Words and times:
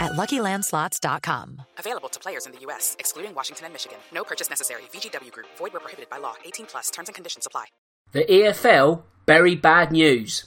at 0.00 0.12
luckylandslots.com. 0.12 1.62
Available 1.78 2.08
to 2.08 2.20
players 2.20 2.46
in 2.46 2.52
the 2.52 2.60
U.S., 2.60 2.96
excluding 2.98 3.34
Washington 3.34 3.66
and 3.66 3.74
Michigan. 3.74 3.98
No 4.12 4.24
purchase 4.24 4.48
necessary. 4.48 4.82
VGW 4.92 5.32
Group, 5.32 5.46
void 5.58 5.72
were 5.72 5.80
prohibited 5.80 6.08
by 6.08 6.18
law. 6.18 6.34
18 6.44 6.66
plus 6.66 6.90
terms 6.90 7.08
and 7.08 7.14
conditions 7.14 7.46
apply. 7.46 7.66
The 8.12 8.24
EFL, 8.24 9.02
Bury 9.28 9.56
bad 9.56 9.92
news. 9.92 10.46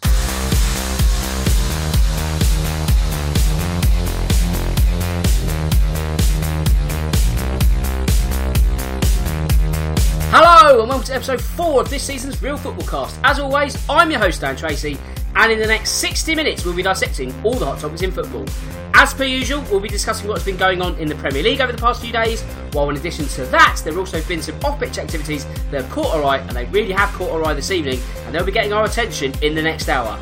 Hello, 10.34 10.80
and 10.80 10.90
welcome 10.90 11.06
to 11.06 11.14
episode 11.14 11.42
4 11.42 11.82
of 11.82 11.90
this 11.90 12.02
season's 12.04 12.42
Real 12.42 12.58
Football 12.58 12.88
Cast. 12.88 13.20
As 13.24 13.38
always, 13.38 13.78
I'm 13.88 14.10
your 14.10 14.20
host, 14.20 14.42
Dan 14.42 14.56
Tracy, 14.56 14.98
and 15.42 15.52
in 15.52 15.58
the 15.58 15.66
next 15.66 15.94
60 15.94 16.36
minutes, 16.36 16.64
we'll 16.64 16.76
be 16.76 16.84
dissecting 16.84 17.34
all 17.44 17.56
the 17.56 17.66
hot 17.66 17.80
topics 17.80 18.04
in 18.04 18.12
football. 18.12 18.46
As 18.94 19.12
per 19.12 19.24
usual, 19.24 19.64
we'll 19.72 19.80
be 19.80 19.90
discussing 19.90 20.30
what's 20.30 20.44
been 20.44 20.56
going 20.56 20.84
on 20.84 20.96
in 21.00 21.08
the 21.08 21.16
Premier 21.16 21.42
League 21.42 21.62
over 21.62 21.72
the 21.72 21.80
past 21.80 22.00
few 22.00 22.12
days, 22.12 22.44
while 22.74 22.88
in 22.92 22.96
addition 22.96 23.26
to 23.26 23.46
that, 23.46 23.82
there 23.84 23.92
have 23.92 24.00
also 24.00 24.22
been 24.28 24.40
some 24.40 24.54
off 24.64 24.80
pitch 24.80 25.00
activities 25.00 25.46
that 25.72 25.82
have 25.82 25.90
caught 25.90 26.14
our 26.14 26.24
eye, 26.24 26.38
and 26.38 26.52
they 26.52 26.66
really 26.66 26.92
have 26.92 27.10
caught 27.14 27.32
our 27.32 27.44
eye 27.44 27.56
this 27.56 27.72
evening, 27.72 28.00
and 28.26 28.36
they'll 28.36 28.46
be 28.46 28.52
getting 28.52 28.72
our 28.72 28.86
attention 28.86 29.34
in 29.42 29.56
the 29.56 29.62
next 29.64 29.90
hour. 29.90 30.20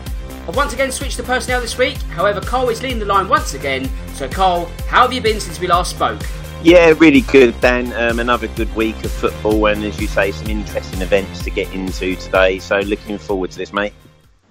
I've 0.47 0.55
once 0.55 0.71
again 0.71 0.89
switched 0.89 1.17
the 1.17 1.23
personnel 1.23 1.59
this 1.59 1.77
week, 1.77 1.97
however, 2.13 2.39
Cole 2.39 2.69
is 2.69 2.81
leading 2.81 2.99
the 2.99 3.05
line 3.05 3.27
once 3.27 3.55
again. 3.55 3.89
So, 4.13 4.29
Cole, 4.29 4.67
how 4.87 5.01
have 5.01 5.11
you 5.11 5.19
been 5.19 5.41
since 5.41 5.59
we 5.59 5.67
last 5.67 5.91
spoke? 5.91 6.21
Yeah, 6.63 6.93
really 6.97 7.21
good, 7.21 7.59
Dan. 7.59 7.91
Um, 7.91 8.19
another 8.19 8.47
good 8.47 8.73
week 8.73 9.03
of 9.03 9.11
football, 9.11 9.65
and 9.65 9.83
as 9.83 9.99
you 9.99 10.07
say, 10.07 10.31
some 10.31 10.47
interesting 10.47 11.01
events 11.01 11.43
to 11.43 11.49
get 11.49 11.73
into 11.73 12.15
today. 12.15 12.59
So, 12.59 12.79
looking 12.79 13.17
forward 13.17 13.51
to 13.51 13.57
this, 13.57 13.73
mate. 13.73 13.91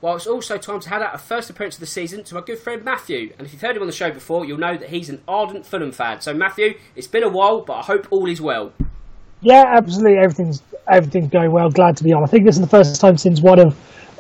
Well, 0.01 0.15
it's 0.15 0.29
also 0.29 0.59
time 0.59 0.79
to 0.79 0.89
hand 0.91 1.03
out 1.03 1.13
a 1.13 1.19
first 1.19 1.51
appearance 1.51 1.75
of 1.75 1.81
the 1.81 1.87
season 1.87 2.23
to 2.25 2.37
my 2.37 2.41
good 2.41 2.61
friend 2.61 2.85
Matthew. 2.85 3.35
And 3.37 3.45
if 3.45 3.53
you've 3.53 3.63
heard 3.63 3.75
him 3.75 3.83
on 3.83 3.89
the 3.89 3.93
show 3.93 4.13
before, 4.13 4.45
you'll 4.45 4.59
know 4.59 4.77
that 4.77 4.91
he's 4.91 5.09
an 5.09 5.21
ardent 5.27 5.67
Fulham 5.67 5.91
fan. 5.91 6.21
So, 6.21 6.33
Matthew, 6.33 6.75
it's 6.95 7.09
been 7.09 7.25
a 7.25 7.29
while, 7.29 7.63
but 7.63 7.73
I 7.75 7.83
hope 7.83 8.07
all 8.13 8.29
is 8.29 8.41
well. 8.41 8.73
Yeah, 9.41 9.65
absolutely. 9.77 10.19
Everything's 10.19 10.63
everything's 10.89 11.31
going 11.31 11.53
well. 11.53 11.69
Glad 11.71 11.97
to 11.97 12.05
be 12.05 12.13
on. 12.13 12.23
I 12.23 12.27
think 12.27 12.45
this 12.45 12.55
is 12.55 12.61
the 12.61 12.69
first 12.69 13.01
time 13.01 13.17
since 13.17 13.41
one 13.41 13.59
of. 13.59 13.77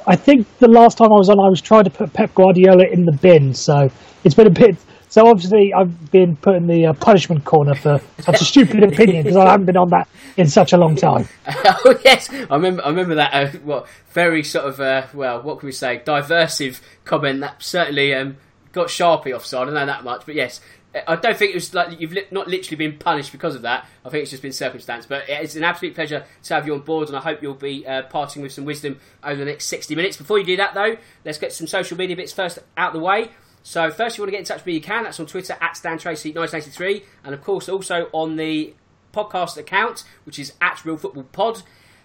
I 0.06 0.16
think 0.16 0.46
the 0.58 0.68
last 0.68 0.98
time 0.98 1.12
I 1.12 1.16
was 1.16 1.28
on, 1.28 1.38
I 1.38 1.48
was 1.48 1.60
trying 1.60 1.84
to 1.84 1.90
put 1.90 2.12
Pep 2.12 2.34
Guardiola 2.34 2.84
in 2.90 3.04
the 3.04 3.12
bin. 3.12 3.54
So 3.54 3.88
it's 4.24 4.34
been 4.34 4.46
a 4.46 4.50
bit. 4.50 4.76
So 5.08 5.26
obviously, 5.26 5.72
I've 5.72 6.10
been 6.10 6.36
put 6.36 6.54
in 6.56 6.66
the 6.66 6.86
uh, 6.86 6.92
punishment 6.92 7.44
corner 7.44 7.74
for 7.74 8.00
such 8.20 8.40
a 8.40 8.44
stupid 8.44 8.82
opinion 8.82 9.24
because 9.24 9.36
I 9.36 9.50
haven't 9.50 9.66
been 9.66 9.76
on 9.76 9.90
that 9.90 10.08
in 10.36 10.48
such 10.48 10.72
a 10.72 10.76
long 10.76 10.96
time. 10.96 11.28
oh 11.46 11.98
yes, 12.04 12.30
I 12.30 12.54
remember. 12.54 12.84
I 12.84 12.88
remember 12.88 13.14
that. 13.16 13.32
Uh, 13.34 13.58
what 13.60 13.86
very 14.10 14.42
sort 14.42 14.66
of 14.66 14.80
uh, 14.80 15.06
well, 15.14 15.42
what 15.42 15.60
can 15.60 15.66
we 15.66 15.72
say? 15.72 16.02
Diversive 16.04 16.80
comment 17.04 17.40
that 17.40 17.62
certainly 17.62 18.14
um, 18.14 18.36
got 18.72 18.88
Sharpie 18.88 19.34
offside. 19.34 19.62
I 19.62 19.64
don't 19.66 19.74
know 19.74 19.86
that 19.86 20.04
much, 20.04 20.22
but 20.26 20.34
yes, 20.34 20.60
I 21.06 21.16
don't 21.16 21.36
think 21.36 21.50
it 21.50 21.54
was 21.54 21.74
like 21.74 22.00
you've 22.00 22.12
li- 22.12 22.26
not 22.30 22.48
literally 22.48 22.76
been 22.76 22.98
punished 22.98 23.32
because 23.32 23.54
of 23.54 23.62
that. 23.62 23.86
I 24.04 24.08
think 24.08 24.22
it's 24.22 24.30
just 24.30 24.42
been 24.42 24.52
circumstance. 24.52 25.06
But 25.06 25.24
it's 25.28 25.54
an 25.54 25.64
absolute 25.64 25.94
pleasure 25.94 26.24
to 26.44 26.54
have 26.54 26.66
you 26.66 26.74
on 26.74 26.80
board, 26.80 27.08
and 27.08 27.16
I 27.16 27.20
hope 27.20 27.42
you'll 27.42 27.54
be 27.54 27.86
uh, 27.86 28.02
parting 28.02 28.42
with 28.42 28.52
some 28.52 28.64
wisdom 28.64 28.98
over 29.22 29.36
the 29.36 29.44
next 29.44 29.66
60 29.66 29.94
minutes. 29.94 30.16
Before 30.16 30.38
you 30.38 30.44
do 30.44 30.56
that, 30.56 30.74
though, 30.74 30.96
let's 31.24 31.38
get 31.38 31.52
some 31.52 31.66
social 31.66 31.96
media 31.96 32.16
bits 32.16 32.32
first 32.32 32.58
out 32.76 32.88
of 32.88 33.00
the 33.00 33.04
way. 33.04 33.30
So, 33.68 33.90
first, 33.90 34.16
you 34.16 34.22
want 34.22 34.28
to 34.28 34.32
get 34.32 34.38
in 34.38 34.44
touch 34.46 34.60
with 34.60 34.66
me, 34.66 34.72
you 34.72 34.80
can. 34.80 35.04
That's 35.04 35.20
on 35.20 35.26
Twitter 35.26 35.54
at 35.60 35.74
DanTracy1983, 35.74 37.04
and 37.22 37.34
of 37.34 37.42
course, 37.42 37.68
also 37.68 38.08
on 38.14 38.36
the 38.36 38.72
podcast 39.12 39.58
account, 39.58 40.04
which 40.24 40.38
is 40.38 40.54
at 40.58 40.82
Real 40.86 40.96
Football 40.96 41.24
Pod. 41.24 41.62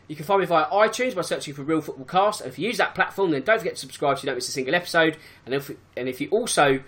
You 0.09 0.17
can 0.17 0.25
find 0.25 0.41
me 0.41 0.45
via 0.45 0.65
iTunes 0.65 1.15
by 1.15 1.21
searching 1.21 1.53
for 1.53 1.63
Real 1.63 1.79
Football 1.79 2.03
Cast. 2.03 2.41
And 2.41 2.49
if 2.51 2.59
you 2.59 2.67
use 2.67 2.79
that 2.79 2.93
platform, 2.95 3.31
then 3.31 3.43
don't 3.43 3.59
forget 3.59 3.75
to 3.75 3.79
subscribe 3.79 4.17
so 4.17 4.23
you 4.23 4.25
don't 4.25 4.35
miss 4.35 4.49
a 4.49 4.51
single 4.51 4.75
episode. 4.75 5.15
And 5.45 5.55
if, 5.55 5.71
and 5.95 6.09
if 6.09 6.19
you 6.19 6.27
also 6.31 6.83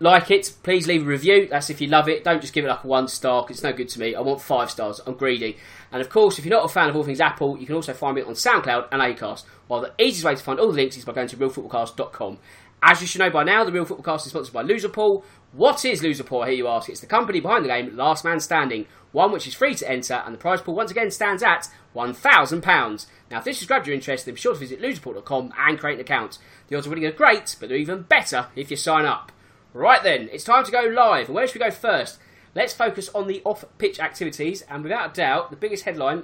like 0.00 0.32
it, 0.32 0.52
please 0.64 0.88
leave 0.88 1.02
a 1.02 1.06
review. 1.06 1.46
That's 1.48 1.70
if 1.70 1.80
you 1.80 1.86
love 1.86 2.08
it. 2.08 2.24
Don't 2.24 2.40
just 2.40 2.52
give 2.52 2.64
it 2.64 2.68
like 2.68 2.82
a 2.82 2.88
one 2.88 3.06
star 3.06 3.42
because 3.42 3.58
it's 3.58 3.64
no 3.64 3.72
good 3.72 3.88
to 3.90 4.00
me. 4.00 4.16
I 4.16 4.20
want 4.20 4.40
five 4.40 4.68
stars. 4.68 5.00
I'm 5.06 5.14
greedy. 5.14 5.58
And 5.92 6.00
of 6.00 6.10
course, 6.10 6.40
if 6.40 6.44
you're 6.44 6.56
not 6.56 6.64
a 6.64 6.68
fan 6.68 6.88
of 6.88 6.96
all 6.96 7.04
things 7.04 7.20
Apple, 7.20 7.56
you 7.56 7.66
can 7.66 7.76
also 7.76 7.92
find 7.92 8.16
me 8.16 8.22
on 8.22 8.34
SoundCloud 8.34 8.88
and 8.90 9.00
Acast. 9.00 9.44
While 9.68 9.82
the 9.82 9.92
easiest 9.98 10.24
way 10.24 10.34
to 10.34 10.42
find 10.42 10.58
all 10.58 10.68
the 10.68 10.74
links 10.74 10.96
is 10.96 11.04
by 11.04 11.12
going 11.12 11.28
to 11.28 11.36
realfootballcast.com. 11.36 12.38
As 12.82 13.00
you 13.00 13.06
should 13.06 13.18
know 13.18 13.30
by 13.30 13.42
now, 13.42 13.64
the 13.64 13.72
Real 13.72 13.84
Football 13.84 14.04
Cast 14.04 14.26
is 14.26 14.30
sponsored 14.30 14.54
by 14.54 14.62
Loserpool. 14.62 15.24
What 15.52 15.84
is 15.84 16.00
Loserpool, 16.00 16.46
hear 16.46 16.54
you 16.54 16.68
ask? 16.68 16.88
It's 16.88 17.00
the 17.00 17.06
company 17.06 17.40
behind 17.40 17.64
the 17.64 17.68
game 17.68 17.96
Last 17.96 18.24
Man 18.24 18.38
Standing, 18.38 18.86
one 19.10 19.32
which 19.32 19.48
is 19.48 19.54
free 19.54 19.74
to 19.74 19.90
enter, 19.90 20.22
and 20.24 20.32
the 20.32 20.38
prize 20.38 20.60
pool 20.60 20.76
once 20.76 20.92
again 20.92 21.10
stands 21.10 21.42
at 21.42 21.68
£1,000. 21.96 23.06
Now, 23.30 23.38
if 23.38 23.44
this 23.44 23.58
has 23.58 23.66
grabbed 23.66 23.86
your 23.86 23.94
interest, 23.94 24.26
then 24.26 24.34
be 24.34 24.40
sure 24.40 24.52
to 24.54 24.60
visit 24.60 24.80
loserpool.com 24.80 25.52
and 25.58 25.78
create 25.78 25.94
an 25.94 26.02
account. 26.02 26.38
The 26.68 26.76
odds 26.76 26.86
of 26.86 26.90
winning 26.90 27.06
are 27.06 27.12
great, 27.12 27.56
but 27.58 27.68
they're 27.68 27.78
even 27.78 28.02
better 28.02 28.46
if 28.54 28.70
you 28.70 28.76
sign 28.76 29.06
up. 29.06 29.32
Right 29.74 30.02
then, 30.02 30.28
it's 30.30 30.44
time 30.44 30.64
to 30.64 30.72
go 30.72 30.82
live. 30.82 31.28
Where 31.28 31.46
should 31.46 31.60
we 31.60 31.66
go 31.66 31.72
first? 31.72 32.18
Let's 32.54 32.74
focus 32.74 33.08
on 33.14 33.26
the 33.26 33.42
off 33.44 33.64
pitch 33.78 33.98
activities, 33.98 34.62
and 34.62 34.84
without 34.84 35.10
a 35.10 35.14
doubt, 35.14 35.50
the 35.50 35.56
biggest 35.56 35.84
headline, 35.84 36.22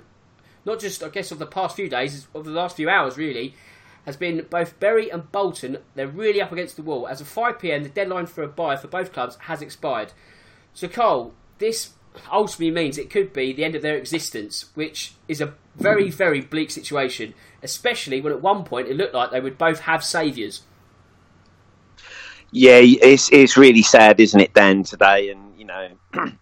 not 0.64 0.78
just, 0.78 1.02
I 1.02 1.08
guess, 1.08 1.32
of 1.32 1.38
the 1.38 1.46
past 1.46 1.74
few 1.76 1.88
days, 1.88 2.28
of 2.34 2.44
the 2.44 2.50
last 2.50 2.76
few 2.76 2.88
hours 2.88 3.18
really, 3.18 3.54
has 4.06 4.16
been 4.16 4.46
both 4.50 4.78
Bury 4.80 5.10
and 5.10 5.30
Bolton. 5.32 5.78
They're 5.94 6.06
really 6.06 6.40
up 6.40 6.52
against 6.52 6.76
the 6.76 6.82
wall. 6.82 7.08
As 7.08 7.20
of 7.20 7.28
5 7.28 7.58
pm, 7.58 7.82
the 7.82 7.88
deadline 7.88 8.26
for 8.26 8.42
a 8.42 8.48
buyer 8.48 8.76
for 8.76 8.88
both 8.88 9.12
clubs 9.12 9.36
has 9.42 9.62
expired. 9.62 10.12
So, 10.74 10.88
Cole, 10.88 11.34
this 11.58 11.92
ultimately 12.30 12.70
means 12.70 12.98
it 12.98 13.10
could 13.10 13.32
be 13.32 13.52
the 13.52 13.64
end 13.64 13.74
of 13.74 13.82
their 13.82 13.96
existence, 13.96 14.66
which 14.74 15.14
is 15.28 15.40
a 15.40 15.54
very, 15.76 16.10
very 16.10 16.40
bleak 16.40 16.70
situation, 16.70 17.34
especially 17.62 18.20
when 18.20 18.32
at 18.32 18.42
one 18.42 18.64
point 18.64 18.88
it 18.88 18.96
looked 18.96 19.14
like 19.14 19.30
they 19.30 19.40
would 19.40 19.58
both 19.58 19.80
have 19.80 20.04
saviours. 20.04 20.62
Yeah, 22.52 22.78
it's 22.80 23.32
it's 23.32 23.56
really 23.56 23.82
sad, 23.82 24.20
isn't 24.20 24.40
it, 24.40 24.54
Dan? 24.54 24.84
Today, 24.84 25.30
and 25.30 25.58
you 25.58 25.64
know, 25.64 25.88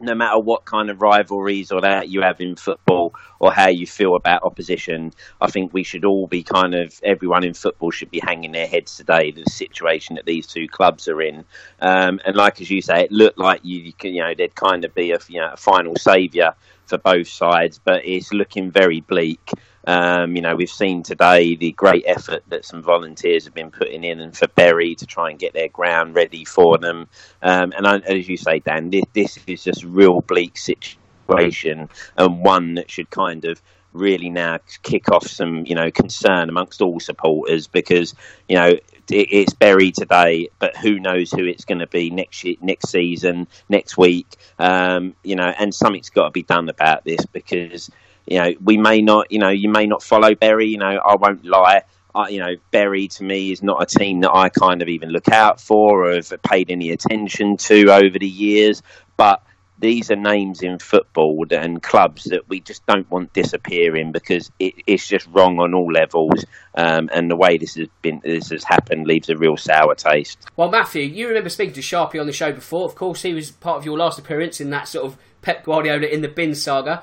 no 0.00 0.14
matter 0.14 0.38
what 0.38 0.64
kind 0.64 0.90
of 0.90 1.02
rivalries 1.02 1.70
or 1.70 1.80
that 1.80 2.08
you 2.08 2.22
have 2.22 2.40
in 2.40 2.56
football 2.56 3.14
or 3.38 3.52
how 3.52 3.68
you 3.68 3.86
feel 3.86 4.16
about 4.16 4.42
opposition, 4.42 5.12
I 5.40 5.50
think 5.50 5.72
we 5.72 5.82
should 5.82 6.04
all 6.04 6.26
be 6.26 6.42
kind 6.42 6.74
of 6.74 6.98
everyone 7.02 7.44
in 7.44 7.54
football 7.54 7.90
should 7.90 8.10
be 8.10 8.20
hanging 8.20 8.52
their 8.52 8.66
heads 8.66 8.96
today 8.96 9.30
the 9.30 9.44
situation 9.44 10.16
that 10.16 10.26
these 10.26 10.46
two 10.46 10.68
clubs 10.68 11.08
are 11.08 11.20
in. 11.20 11.44
Um, 11.80 12.20
and 12.24 12.36
like 12.36 12.60
as 12.60 12.70
you 12.70 12.82
say, 12.82 13.04
it 13.04 13.12
looked 13.12 13.38
like 13.38 13.60
you, 13.62 13.80
you, 13.80 13.92
can, 13.92 14.14
you 14.14 14.22
know 14.22 14.34
there'd 14.36 14.54
kind 14.54 14.84
of 14.84 14.94
be 14.94 15.12
a 15.12 15.18
you 15.28 15.40
know 15.40 15.52
a 15.52 15.56
final 15.56 15.96
saviour 15.96 16.54
for 16.86 16.98
both 16.98 17.28
sides, 17.28 17.80
but 17.82 18.04
it's 18.04 18.32
looking 18.32 18.70
very 18.70 19.00
bleak. 19.00 19.50
Um, 19.86 20.36
you 20.36 20.42
know, 20.42 20.56
we've 20.56 20.70
seen 20.70 21.02
today 21.02 21.56
the 21.56 21.72
great 21.72 22.04
effort 22.06 22.42
that 22.48 22.64
some 22.64 22.82
volunteers 22.82 23.44
have 23.44 23.54
been 23.54 23.70
putting 23.70 24.04
in 24.04 24.20
and 24.20 24.36
for 24.36 24.48
Bury 24.48 24.94
to 24.96 25.06
try 25.06 25.30
and 25.30 25.38
get 25.38 25.54
their 25.54 25.68
ground 25.68 26.14
ready 26.14 26.44
for 26.44 26.78
them. 26.78 27.08
Um, 27.42 27.72
and 27.76 27.86
I, 27.86 27.98
as 27.98 28.28
you 28.28 28.36
say, 28.36 28.58
Dan, 28.58 28.90
this, 28.90 29.04
this 29.12 29.38
is 29.46 29.64
just 29.64 29.84
real 29.84 30.20
bleak 30.20 30.58
situation 30.58 31.88
and 32.16 32.44
one 32.44 32.74
that 32.74 32.90
should 32.90 33.10
kind 33.10 33.44
of 33.44 33.62
really 33.92 34.30
now 34.30 34.58
kick 34.82 35.10
off 35.10 35.26
some, 35.26 35.64
you 35.66 35.74
know, 35.74 35.90
concern 35.90 36.48
amongst 36.48 36.80
all 36.80 37.00
supporters 37.00 37.66
because, 37.66 38.14
you 38.48 38.56
know, 38.56 38.74
it's 39.08 39.54
Bury 39.54 39.90
today, 39.90 40.48
but 40.60 40.76
who 40.76 41.00
knows 41.00 41.32
who 41.32 41.44
it's 41.44 41.64
going 41.64 41.80
to 41.80 41.88
be 41.88 42.10
next 42.10 42.44
year, 42.44 42.54
next 42.60 42.90
season, 42.90 43.48
next 43.68 43.98
week. 43.98 44.26
Um, 44.58 45.16
you 45.24 45.34
know, 45.34 45.52
and 45.58 45.74
something's 45.74 46.10
got 46.10 46.26
to 46.26 46.30
be 46.30 46.42
done 46.42 46.68
about 46.68 47.04
this 47.04 47.26
because 47.26 47.90
you 48.26 48.38
know 48.38 48.52
we 48.62 48.76
may 48.76 49.02
not, 49.02 49.30
you 49.30 49.38
know, 49.38 49.50
you 49.50 49.68
may 49.68 49.86
not 49.86 50.02
follow 50.02 50.34
Bury. 50.34 50.68
You 50.68 50.78
know, 50.78 51.00
I 51.04 51.16
won't 51.16 51.44
lie. 51.44 51.82
I, 52.14 52.28
you 52.28 52.40
know, 52.40 52.56
Bury 52.70 53.08
to 53.08 53.24
me 53.24 53.52
is 53.52 53.62
not 53.62 53.82
a 53.82 53.86
team 53.86 54.20
that 54.20 54.32
I 54.34 54.48
kind 54.48 54.82
of 54.82 54.88
even 54.88 55.10
look 55.10 55.28
out 55.28 55.60
for 55.60 56.06
or 56.06 56.14
have 56.14 56.32
paid 56.42 56.70
any 56.70 56.90
attention 56.90 57.56
to 57.58 57.92
over 57.92 58.18
the 58.18 58.28
years. 58.28 58.82
But 59.16 59.42
these 59.80 60.10
are 60.10 60.16
names 60.16 60.62
in 60.62 60.78
football 60.78 61.46
and 61.50 61.82
clubs 61.82 62.24
that 62.24 62.48
we 62.48 62.60
just 62.60 62.84
don't 62.86 63.10
want 63.10 63.32
disappearing 63.32 64.12
because 64.12 64.50
it, 64.58 64.74
it's 64.86 65.06
just 65.06 65.26
wrong 65.28 65.58
on 65.58 65.74
all 65.74 65.90
levels. 65.90 66.44
Um, 66.74 67.08
and 67.12 67.30
the 67.30 67.36
way 67.36 67.56
this 67.56 67.74
has 67.76 67.88
been, 68.02 68.20
this 68.22 68.50
has 68.50 68.62
happened, 68.62 69.06
leaves 69.06 69.30
a 69.30 69.36
real 69.36 69.56
sour 69.56 69.94
taste. 69.94 70.38
Well, 70.56 70.70
Matthew, 70.70 71.02
you 71.02 71.28
remember 71.28 71.48
speaking 71.48 71.74
to 71.74 71.80
Sharpie 71.80 72.20
on 72.20 72.26
the 72.26 72.32
show 72.32 72.52
before. 72.52 72.84
Of 72.84 72.94
course, 72.94 73.22
he 73.22 73.32
was 73.32 73.50
part 73.50 73.78
of 73.78 73.84
your 73.84 73.96
last 73.96 74.18
appearance 74.18 74.60
in 74.60 74.70
that 74.70 74.86
sort 74.88 75.06
of 75.06 75.16
Pep 75.42 75.64
Guardiola 75.64 76.06
in 76.06 76.20
the 76.20 76.28
bin 76.28 76.54
saga. 76.54 77.02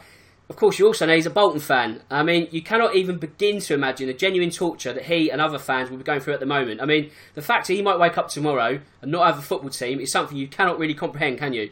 Of 0.50 0.56
course, 0.56 0.80
you 0.80 0.88
also 0.88 1.06
know 1.06 1.14
he's 1.14 1.26
a 1.26 1.30
Bolton 1.30 1.60
fan. 1.60 2.02
I 2.10 2.24
mean, 2.24 2.48
you 2.52 2.62
cannot 2.62 2.96
even 2.96 3.18
begin 3.18 3.60
to 3.60 3.74
imagine 3.74 4.08
the 4.08 4.14
genuine 4.14 4.50
torture 4.50 4.94
that 4.94 5.04
he 5.04 5.30
and 5.30 5.42
other 5.42 5.60
fans 5.60 5.90
will 5.90 5.98
be 5.98 6.06
going 6.06 6.22
through 6.22 6.36
at 6.36 6.40
the 6.40 6.46
moment. 6.46 6.82
I 6.82 6.86
mean, 6.86 7.12
the 7.36 7.42
fact 7.42 7.68
that 7.68 7.74
he 7.74 7.82
might 7.82 8.00
wake 8.00 8.18
up 8.18 8.30
tomorrow 8.30 8.80
and 9.02 9.12
not 9.12 9.28
have 9.28 9.38
a 9.38 9.42
football 9.42 9.70
team 9.70 10.00
is 10.00 10.12
something 10.12 10.38
you 10.38 10.48
cannot 10.48 10.80
really 10.80 10.94
comprehend, 10.94 11.38
can 11.38 11.52
you? 11.52 11.72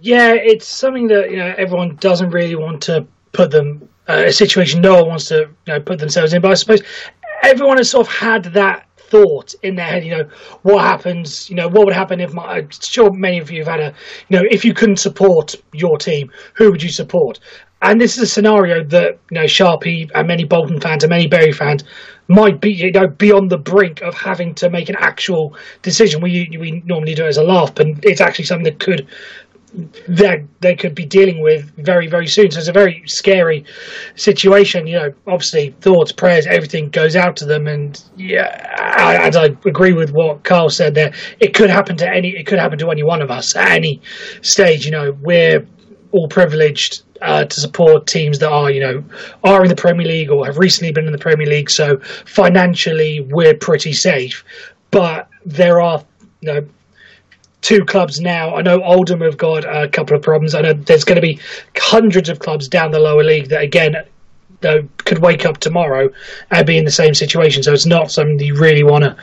yeah, 0.00 0.32
it's 0.34 0.66
something 0.66 1.06
that 1.08 1.30
you 1.30 1.36
know 1.36 1.54
everyone 1.56 1.96
doesn't 1.96 2.30
really 2.30 2.56
want 2.56 2.82
to 2.82 3.06
put 3.32 3.50
them 3.50 3.88
uh, 4.08 4.24
a 4.26 4.32
situation 4.32 4.80
no 4.80 4.96
one 4.96 5.08
wants 5.08 5.28
to 5.28 5.48
you 5.66 5.72
know 5.72 5.80
put 5.80 5.98
themselves 5.98 6.34
in. 6.34 6.42
But 6.42 6.50
I 6.50 6.54
suppose 6.54 6.82
everyone 7.42 7.78
has 7.78 7.90
sort 7.90 8.06
of 8.06 8.12
had 8.12 8.44
that 8.54 8.86
thought 8.96 9.54
in 9.62 9.76
their 9.76 9.86
head. 9.86 10.04
You 10.04 10.18
know, 10.18 10.28
what 10.62 10.82
happens? 10.82 11.48
You 11.48 11.56
know, 11.56 11.68
what 11.68 11.86
would 11.86 11.94
happen 11.94 12.20
if 12.20 12.32
my? 12.32 12.44
I'm 12.58 12.70
sure 12.70 13.10
many 13.12 13.38
of 13.38 13.50
you 13.50 13.64
have 13.64 13.68
had 13.68 13.80
a. 13.80 13.94
You 14.28 14.38
know, 14.38 14.44
if 14.50 14.64
you 14.64 14.74
couldn't 14.74 14.96
support 14.96 15.54
your 15.72 15.96
team, 15.98 16.30
who 16.54 16.70
would 16.70 16.82
you 16.82 16.90
support? 16.90 17.40
And 17.82 18.00
this 18.00 18.16
is 18.16 18.22
a 18.22 18.26
scenario 18.26 18.82
that 18.84 19.18
you 19.30 19.34
know 19.34 19.44
Sharpie 19.44 20.10
and 20.14 20.26
many 20.26 20.44
Bolton 20.44 20.80
fans 20.80 21.04
and 21.04 21.10
many 21.10 21.26
Bury 21.26 21.52
fans 21.52 21.84
might 22.28 22.60
be 22.60 22.72
you 22.72 22.90
know 22.90 23.06
be 23.06 23.32
on 23.32 23.48
the 23.48 23.58
brink 23.58 24.00
of 24.02 24.14
having 24.14 24.54
to 24.56 24.70
make 24.70 24.88
an 24.88 24.96
actual 24.98 25.54
decision. 25.82 26.20
We 26.22 26.48
we 26.58 26.82
normally 26.86 27.14
do 27.14 27.24
it 27.24 27.28
as 27.28 27.36
a 27.36 27.44
laugh, 27.44 27.74
but 27.74 27.86
it's 28.02 28.20
actually 28.20 28.46
something 28.46 28.64
that 28.64 28.80
could 28.80 29.06
that 30.08 30.42
they 30.60 30.74
could 30.74 30.94
be 30.94 31.04
dealing 31.04 31.42
with 31.42 31.70
very, 31.76 32.06
very 32.06 32.26
soon. 32.26 32.50
So 32.50 32.58
it's 32.58 32.68
a 32.68 32.72
very 32.72 33.02
scary 33.06 33.64
situation. 34.14 34.86
You 34.86 34.96
know, 34.96 35.14
obviously 35.26 35.74
thoughts, 35.80 36.12
prayers, 36.12 36.46
everything 36.46 36.88
goes 36.88 37.14
out 37.14 37.36
to 37.38 37.44
them. 37.44 37.66
And 37.66 38.02
yeah, 38.16 38.74
as 38.98 39.36
I 39.36 39.46
agree 39.66 39.92
with 39.92 40.12
what 40.12 40.44
Karl 40.44 40.70
said 40.70 40.94
there, 40.94 41.12
it 41.40 41.52
could 41.52 41.68
happen 41.68 41.96
to 41.98 42.08
any, 42.08 42.30
it 42.30 42.46
could 42.46 42.58
happen 42.58 42.78
to 42.78 42.90
any 42.90 43.02
one 43.02 43.20
of 43.20 43.30
us 43.30 43.54
at 43.54 43.70
any 43.70 44.00
stage. 44.40 44.86
You 44.86 44.92
know, 44.92 45.16
we're 45.20 45.66
all 46.12 46.28
privileged 46.28 47.02
uh, 47.22 47.44
to 47.44 47.60
support 47.60 48.06
teams 48.06 48.38
that 48.38 48.50
are, 48.50 48.70
you 48.70 48.80
know, 48.80 49.04
are 49.44 49.62
in 49.62 49.68
the 49.68 49.76
Premier 49.76 50.06
League 50.06 50.30
or 50.30 50.46
have 50.46 50.58
recently 50.58 50.92
been 50.92 51.06
in 51.06 51.12
the 51.12 51.18
Premier 51.18 51.46
League. 51.46 51.70
So 51.70 51.98
financially, 52.26 53.20
we're 53.20 53.54
pretty 53.54 53.92
safe. 53.92 54.44
But 54.90 55.28
there 55.44 55.80
are, 55.80 56.04
you 56.40 56.52
know, 56.52 56.66
two 57.60 57.84
clubs 57.84 58.20
now. 58.20 58.54
I 58.54 58.62
know 58.62 58.82
Oldham 58.82 59.20
have 59.22 59.36
got 59.36 59.64
a 59.64 59.88
couple 59.88 60.16
of 60.16 60.22
problems. 60.22 60.54
I 60.54 60.60
know 60.60 60.72
there's 60.72 61.04
going 61.04 61.16
to 61.16 61.22
be 61.22 61.40
hundreds 61.76 62.28
of 62.28 62.38
clubs 62.38 62.68
down 62.68 62.92
the 62.92 63.00
lower 63.00 63.24
league 63.24 63.48
that 63.48 63.62
again 63.62 63.96
could 64.98 65.18
wake 65.18 65.44
up 65.44 65.58
tomorrow 65.58 66.10
and 66.50 66.66
be 66.66 66.78
in 66.78 66.84
the 66.84 66.90
same 66.90 67.14
situation. 67.14 67.62
So 67.62 67.72
it's 67.72 67.86
not 67.86 68.10
something 68.10 68.38
you 68.40 68.56
really 68.56 68.82
want 68.82 69.04
to. 69.04 69.16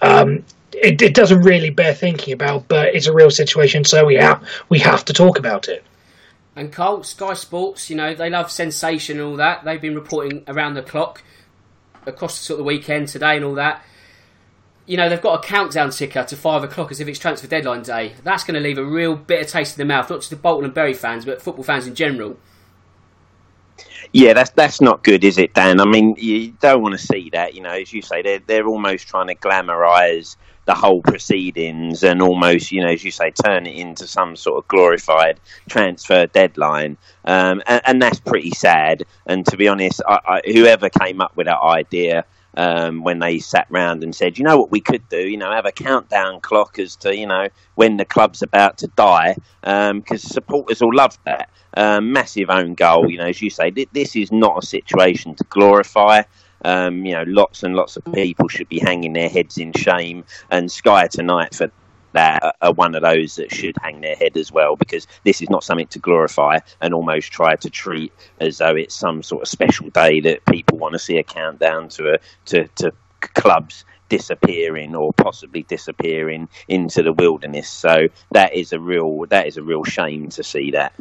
Um, 0.00 0.44
it, 0.72 1.00
it, 1.00 1.14
doesn't 1.14 1.42
really 1.42 1.70
bear 1.70 1.94
thinking 1.94 2.32
about, 2.32 2.66
but 2.66 2.94
it's 2.94 3.06
a 3.06 3.12
real 3.12 3.30
situation. 3.30 3.84
So 3.84 4.04
we 4.04 4.16
have 4.16 4.42
we 4.68 4.78
have 4.80 5.04
to 5.04 5.12
talk 5.12 5.38
about 5.38 5.68
it. 5.68 5.84
And 6.54 6.72
Cole, 6.72 7.02
Sky 7.02 7.34
Sports, 7.34 7.88
you 7.88 7.96
know 7.96 8.14
they 8.14 8.30
love 8.30 8.50
sensation 8.50 9.18
and 9.18 9.26
all 9.26 9.36
that. 9.36 9.64
They've 9.64 9.80
been 9.80 9.94
reporting 9.94 10.44
around 10.46 10.74
the 10.74 10.82
clock 10.82 11.22
across 12.06 12.38
sort 12.38 12.58
of 12.58 12.64
the 12.64 12.68
weekend 12.68 13.08
today 13.08 13.36
and 13.36 13.44
all 13.44 13.54
that 13.54 13.82
you 14.86 14.96
know, 14.96 15.08
they've 15.08 15.22
got 15.22 15.44
a 15.44 15.46
countdown 15.46 15.90
ticker 15.90 16.24
to 16.24 16.36
five 16.36 16.64
o'clock 16.64 16.90
as 16.90 17.00
if 17.00 17.08
it's 17.08 17.18
transfer 17.18 17.46
deadline 17.46 17.82
day. 17.82 18.14
That's 18.24 18.44
going 18.44 18.54
to 18.54 18.60
leave 18.60 18.78
a 18.78 18.84
real 18.84 19.14
bitter 19.14 19.48
taste 19.48 19.78
in 19.78 19.86
the 19.86 19.92
mouth, 19.92 20.10
not 20.10 20.20
just 20.20 20.30
the 20.30 20.36
Bolton 20.36 20.64
and 20.64 20.74
Bury 20.74 20.94
fans, 20.94 21.24
but 21.24 21.40
football 21.40 21.64
fans 21.64 21.86
in 21.86 21.94
general. 21.94 22.36
Yeah, 24.12 24.34
that's 24.34 24.50
that's 24.50 24.80
not 24.80 25.04
good, 25.04 25.24
is 25.24 25.38
it, 25.38 25.54
Dan? 25.54 25.80
I 25.80 25.86
mean, 25.86 26.16
you 26.18 26.50
don't 26.60 26.82
want 26.82 26.92
to 26.92 26.98
see 26.98 27.30
that. 27.30 27.54
You 27.54 27.62
know, 27.62 27.70
as 27.70 27.92
you 27.92 28.02
say, 28.02 28.20
they're 28.20 28.40
they're 28.40 28.66
almost 28.66 29.06
trying 29.08 29.28
to 29.28 29.34
glamorise 29.34 30.36
the 30.64 30.74
whole 30.74 31.02
proceedings 31.02 32.04
and 32.04 32.22
almost, 32.22 32.70
you 32.70 32.80
know, 32.80 32.88
as 32.88 33.02
you 33.02 33.10
say, 33.10 33.30
turn 33.30 33.66
it 33.66 33.74
into 33.74 34.06
some 34.06 34.36
sort 34.36 34.58
of 34.58 34.68
glorified 34.68 35.40
transfer 35.68 36.26
deadline, 36.26 36.96
um, 37.24 37.62
and, 37.66 37.82
and, 37.84 38.02
that's 38.02 38.20
pretty 38.20 38.50
sad. 38.50 39.04
And 39.26 39.44
to 39.46 39.56
be 39.56 39.68
honest, 39.68 40.02
I, 40.06 40.18
I, 40.24 40.52
whoever 40.52 40.88
came 40.88 41.20
up 41.20 41.36
with 41.36 41.46
that 41.46 41.60
idea 41.60 42.24
um, 42.56 43.02
when 43.02 43.18
they 43.18 43.38
sat 43.38 43.66
round 43.70 44.02
and 44.02 44.14
said, 44.14 44.38
you 44.38 44.44
know 44.44 44.58
what 44.58 44.70
we 44.70 44.80
could 44.80 45.08
do, 45.08 45.18
you 45.18 45.36
know, 45.36 45.50
have 45.50 45.66
a 45.66 45.72
countdown 45.72 46.40
clock 46.40 46.78
as 46.78 46.96
to, 46.96 47.16
you 47.16 47.26
know, 47.26 47.48
when 47.74 47.96
the 47.96 48.04
club's 48.04 48.42
about 48.42 48.78
to 48.78 48.88
die, 48.88 49.36
because 49.62 49.90
um, 49.90 50.18
supporters 50.18 50.80
will 50.80 50.94
love 50.94 51.18
that. 51.24 51.48
Um, 51.74 52.12
massive 52.12 52.50
own 52.50 52.74
goal, 52.74 53.10
you 53.10 53.16
know, 53.16 53.26
as 53.26 53.40
you 53.40 53.48
say, 53.48 53.70
th- 53.70 53.88
this 53.92 54.14
is 54.14 54.30
not 54.30 54.62
a 54.62 54.66
situation 54.66 55.34
to 55.36 55.44
glorify. 55.44 56.22
Um, 56.64 57.04
you 57.04 57.12
know, 57.12 57.24
lots 57.26 57.62
and 57.62 57.74
lots 57.74 57.96
of 57.96 58.04
people 58.12 58.48
should 58.48 58.68
be 58.68 58.78
hanging 58.78 59.12
their 59.12 59.28
heads 59.28 59.58
in 59.58 59.72
shame. 59.72 60.24
And 60.50 60.70
Sky 60.70 61.08
tonight 61.08 61.54
for 61.54 61.70
that 62.12 62.56
are 62.60 62.72
one 62.72 62.94
of 62.94 63.02
those 63.02 63.36
that 63.36 63.52
should 63.52 63.76
hang 63.82 64.00
their 64.00 64.16
head 64.16 64.36
as 64.36 64.52
well 64.52 64.76
because 64.76 65.06
this 65.24 65.42
is 65.42 65.50
not 65.50 65.64
something 65.64 65.86
to 65.88 65.98
glorify 65.98 66.58
and 66.80 66.94
almost 66.94 67.32
try 67.32 67.56
to 67.56 67.70
treat 67.70 68.12
as 68.40 68.58
though 68.58 68.76
it's 68.76 68.94
some 68.94 69.22
sort 69.22 69.42
of 69.42 69.48
special 69.48 69.88
day 69.90 70.20
that 70.20 70.44
people 70.46 70.78
want 70.78 70.92
to 70.92 70.98
see 70.98 71.18
a 71.18 71.22
countdown 71.22 71.88
to 71.88 72.14
a, 72.14 72.18
to, 72.44 72.68
to 72.68 72.92
clubs 73.20 73.84
disappearing 74.08 74.94
or 74.94 75.12
possibly 75.14 75.62
disappearing 75.62 76.48
into 76.68 77.02
the 77.02 77.12
wilderness. 77.12 77.68
So 77.68 78.08
that 78.32 78.54
is 78.54 78.72
a 78.72 78.78
real 78.78 79.24
that 79.30 79.46
is 79.46 79.56
a 79.56 79.62
real 79.62 79.84
shame 79.84 80.28
to 80.30 80.42
see 80.42 80.72
that. 80.72 80.92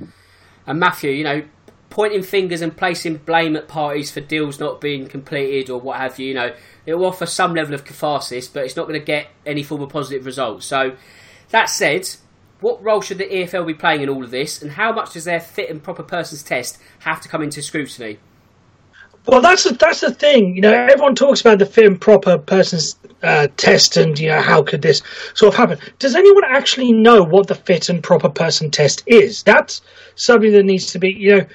And 0.66 0.80
Matthew, 0.80 1.12
you 1.12 1.24
know, 1.24 1.44
pointing 1.92 2.24
fingers 2.24 2.62
and 2.62 2.76
placing 2.76 3.18
blame 3.18 3.56
at 3.56 3.68
parties 3.68 4.10
for 4.10 4.22
deals 4.22 4.60
not 4.60 4.82
being 4.82 5.08
completed 5.08 5.70
or 5.70 5.80
what 5.80 5.98
have 5.98 6.18
you. 6.18 6.30
You 6.30 6.34
know, 6.34 6.56
it 6.88 6.96
will 6.96 7.06
offer 7.06 7.28
some 7.28 7.54
level 7.54 7.76
of 7.76 7.86
catharsis, 7.86 8.48
but 8.48 8.66
it's 8.66 8.76
not 8.76 8.88
going 8.88 9.00
to 9.00 9.06
get 9.06 9.28
any 9.46 9.62
form 9.62 9.82
of 9.82 9.90
positive 9.90 10.26
results. 10.26 10.66
So, 10.66 10.96
that 11.50 11.66
said, 11.66 12.10
what 12.62 12.82
role 12.82 13.02
should 13.02 13.20
the 13.20 13.26
EFL 13.26 13.68
be 13.68 13.74
playing 13.74 14.02
in 14.02 14.10
all 14.10 14.24
of 14.24 14.32
this, 14.32 14.62
and 14.62 14.72
how 14.72 14.92
much 14.94 15.14
does 15.14 15.26
their 15.26 15.40
fit 15.40 15.70
and 15.70 15.84
proper 15.84 16.04
persons 16.04 16.42
test 16.42 16.80
have 17.00 17.22
to 17.22 17.30
come 17.30 17.44
into 17.44 17.62
scrutiny? 17.62 18.18
Well, 19.28 19.42
that's 19.42 19.66
a, 19.68 19.74
that's 19.74 20.00
the 20.00 20.12
thing. 20.14 20.56
You 20.56 20.62
know, 20.62 20.74
everyone 20.74 21.14
talks 21.14 21.42
about 21.42 21.60
the 21.60 21.66
fit 21.66 21.86
and 21.86 22.02
proper 22.02 22.40
persons 22.40 22.98
uh, 23.22 23.50
test, 23.58 23.98
and 23.98 24.18
you 24.18 24.30
know 24.30 24.42
how 24.42 24.64
could 24.64 24.82
this 24.82 25.04
sort 25.36 25.54
of 25.54 25.58
happen. 25.58 25.78
Does 26.00 26.16
anyone 26.16 26.44
actually 26.46 26.92
know 26.92 27.22
what 27.22 27.48
the 27.48 27.56
fit 27.56 27.90
and 27.90 28.02
proper 28.02 28.30
person 28.30 28.72
test 28.72 29.04
is? 29.06 29.44
That's 29.44 29.82
something 30.16 30.52
that 30.54 30.64
needs 30.64 30.88
to 30.94 31.00
be. 31.00 31.12
You 31.12 31.38
know, 31.38 31.46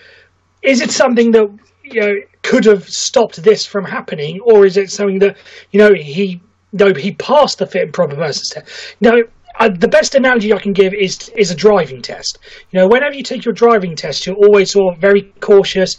is 0.63 0.81
it 0.81 0.91
something 0.91 1.31
that 1.33 1.49
you 1.83 2.01
know 2.01 2.15
could 2.43 2.65
have 2.65 2.89
stopped 2.89 3.43
this 3.43 3.67
from 3.67 3.85
happening, 3.85 4.41
or 4.41 4.67
is 4.67 4.77
it 4.77 4.91
something 4.91 5.19
that 5.21 5.37
you 5.71 5.79
know 5.81 5.93
he 5.95 6.41
no 6.73 6.93
he 6.95 7.13
passed 7.13 7.59
the 7.59 7.67
fit 7.67 7.83
and 7.83 7.93
proper 7.93 8.17
person 8.17 8.63
test? 8.63 8.97
Know, 9.01 9.23
uh, 9.59 9.69
the 9.69 9.89
best 9.89 10.15
analogy 10.15 10.53
I 10.53 10.59
can 10.59 10.73
give 10.73 10.95
is 10.95 11.29
is 11.31 11.51
a 11.51 11.55
driving 11.55 12.03
test. 12.03 12.39
You 12.71 12.81
know, 12.81 12.89
whenever 12.89 13.15
you 13.15 13.23
take 13.23 13.45
your 13.45 13.55
driving 13.55 13.97
test, 13.97 14.27
you're 14.27 14.37
always 14.37 14.73
sort 14.73 14.95
of 14.95 15.01
very 15.01 15.23
cautious. 15.41 15.97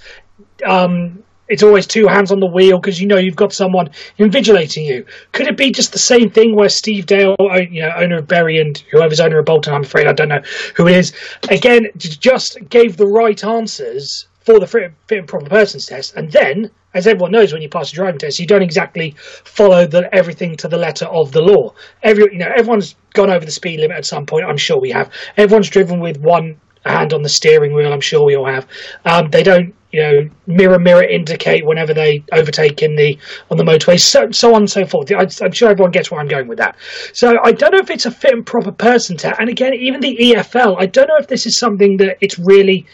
Um, 0.65 1.23
it's 1.49 1.63
always 1.63 1.87
two 1.87 2.07
hands 2.07 2.31
on 2.31 2.41
the 2.41 2.47
wheel 2.47 2.77
because 2.79 2.99
you 2.99 3.07
know 3.07 3.17
you've 3.17 3.35
got 3.35 3.53
someone 3.53 3.89
invigilating 4.19 4.85
you. 4.85 5.05
Could 5.31 5.47
it 5.47 5.57
be 5.57 5.71
just 5.71 5.93
the 5.93 5.99
same 5.99 6.29
thing 6.29 6.55
where 6.55 6.69
Steve 6.69 7.05
Dale, 7.05 7.35
you 7.69 7.81
know, 7.81 7.91
owner 7.95 8.17
of 8.17 8.27
Bury 8.27 8.59
and 8.59 8.77
whoever's 8.91 9.21
owner 9.21 9.39
of 9.39 9.45
Bolton, 9.45 9.73
I'm 9.73 9.83
afraid 9.83 10.07
I 10.07 10.13
don't 10.13 10.27
know 10.29 10.41
who 10.75 10.87
it 10.87 10.97
is, 10.97 11.13
again 11.49 11.87
just 11.95 12.57
gave 12.69 12.97
the 12.97 13.07
right 13.07 13.41
answers 13.43 14.27
for 14.47 14.61
the 14.61 14.65
fit, 14.65 14.93
and 15.11 15.27
proper 15.27 15.49
persons 15.49 15.85
test. 15.85 16.15
And 16.15 16.31
then, 16.31 16.71
as 16.93 17.05
everyone 17.05 17.33
knows, 17.33 17.51
when 17.51 17.61
you 17.61 17.67
pass 17.67 17.91
a 17.91 17.95
driving 17.95 18.17
test, 18.17 18.39
you 18.39 18.47
don't 18.47 18.61
exactly 18.61 19.13
follow 19.43 19.85
the, 19.85 20.09
everything 20.15 20.55
to 20.55 20.69
the 20.69 20.77
letter 20.77 21.05
of 21.07 21.33
the 21.33 21.41
law. 21.41 21.73
Every, 22.01 22.29
you 22.31 22.39
know, 22.39 22.47
everyone's 22.57 22.95
gone 23.13 23.29
over 23.29 23.43
the 23.43 23.51
speed 23.51 23.81
limit 23.81 23.97
at 23.97 24.05
some 24.05 24.25
point. 24.25 24.45
I'm 24.45 24.55
sure 24.55 24.79
we 24.79 24.91
have. 24.91 25.11
Everyone's 25.35 25.69
driven 25.69 25.99
with 25.99 26.15
one 26.21 26.61
hand 26.85 27.11
on 27.11 27.23
the 27.23 27.29
steering 27.29 27.73
wheel. 27.73 27.91
I'm 27.91 27.99
sure 27.99 28.25
we 28.25 28.37
all 28.37 28.47
have. 28.47 28.65
Um, 29.03 29.29
they 29.31 29.43
don't, 29.43 29.75
you 29.91 30.01
know, 30.01 30.29
mirror 30.45 30.79
mirror 30.79 31.03
indicate 31.03 31.65
whenever 31.65 31.93
they 31.93 32.23
overtake 32.31 32.81
in 32.81 32.95
the 32.95 33.17
on 33.51 33.57
the 33.57 33.65
motorway, 33.65 33.99
so 33.99 34.31
so 34.31 34.55
on 34.55 34.61
and 34.61 34.71
so 34.71 34.85
forth. 34.85 35.11
I, 35.11 35.27
am 35.43 35.51
sure 35.51 35.71
everyone 35.71 35.91
gets 35.91 36.09
where 36.09 36.21
I'm 36.21 36.27
going 36.29 36.47
with 36.47 36.59
that. 36.59 36.77
So 37.11 37.35
I 37.43 37.51
don't 37.51 37.73
know 37.73 37.79
if 37.79 37.89
it's 37.89 38.05
a 38.05 38.11
fit 38.11 38.31
and 38.31 38.45
proper 38.45 38.71
person 38.71 39.17
test. 39.17 39.41
And 39.41 39.49
again, 39.49 39.73
even 39.73 39.99
the 39.99 40.15
EFL, 40.17 40.77
I 40.79 40.85
don't 40.85 41.07
know 41.07 41.17
if 41.19 41.27
this 41.27 41.45
is 41.45 41.59
something 41.59 41.97
that 41.97 42.17
it's 42.21 42.39
really 42.39 42.85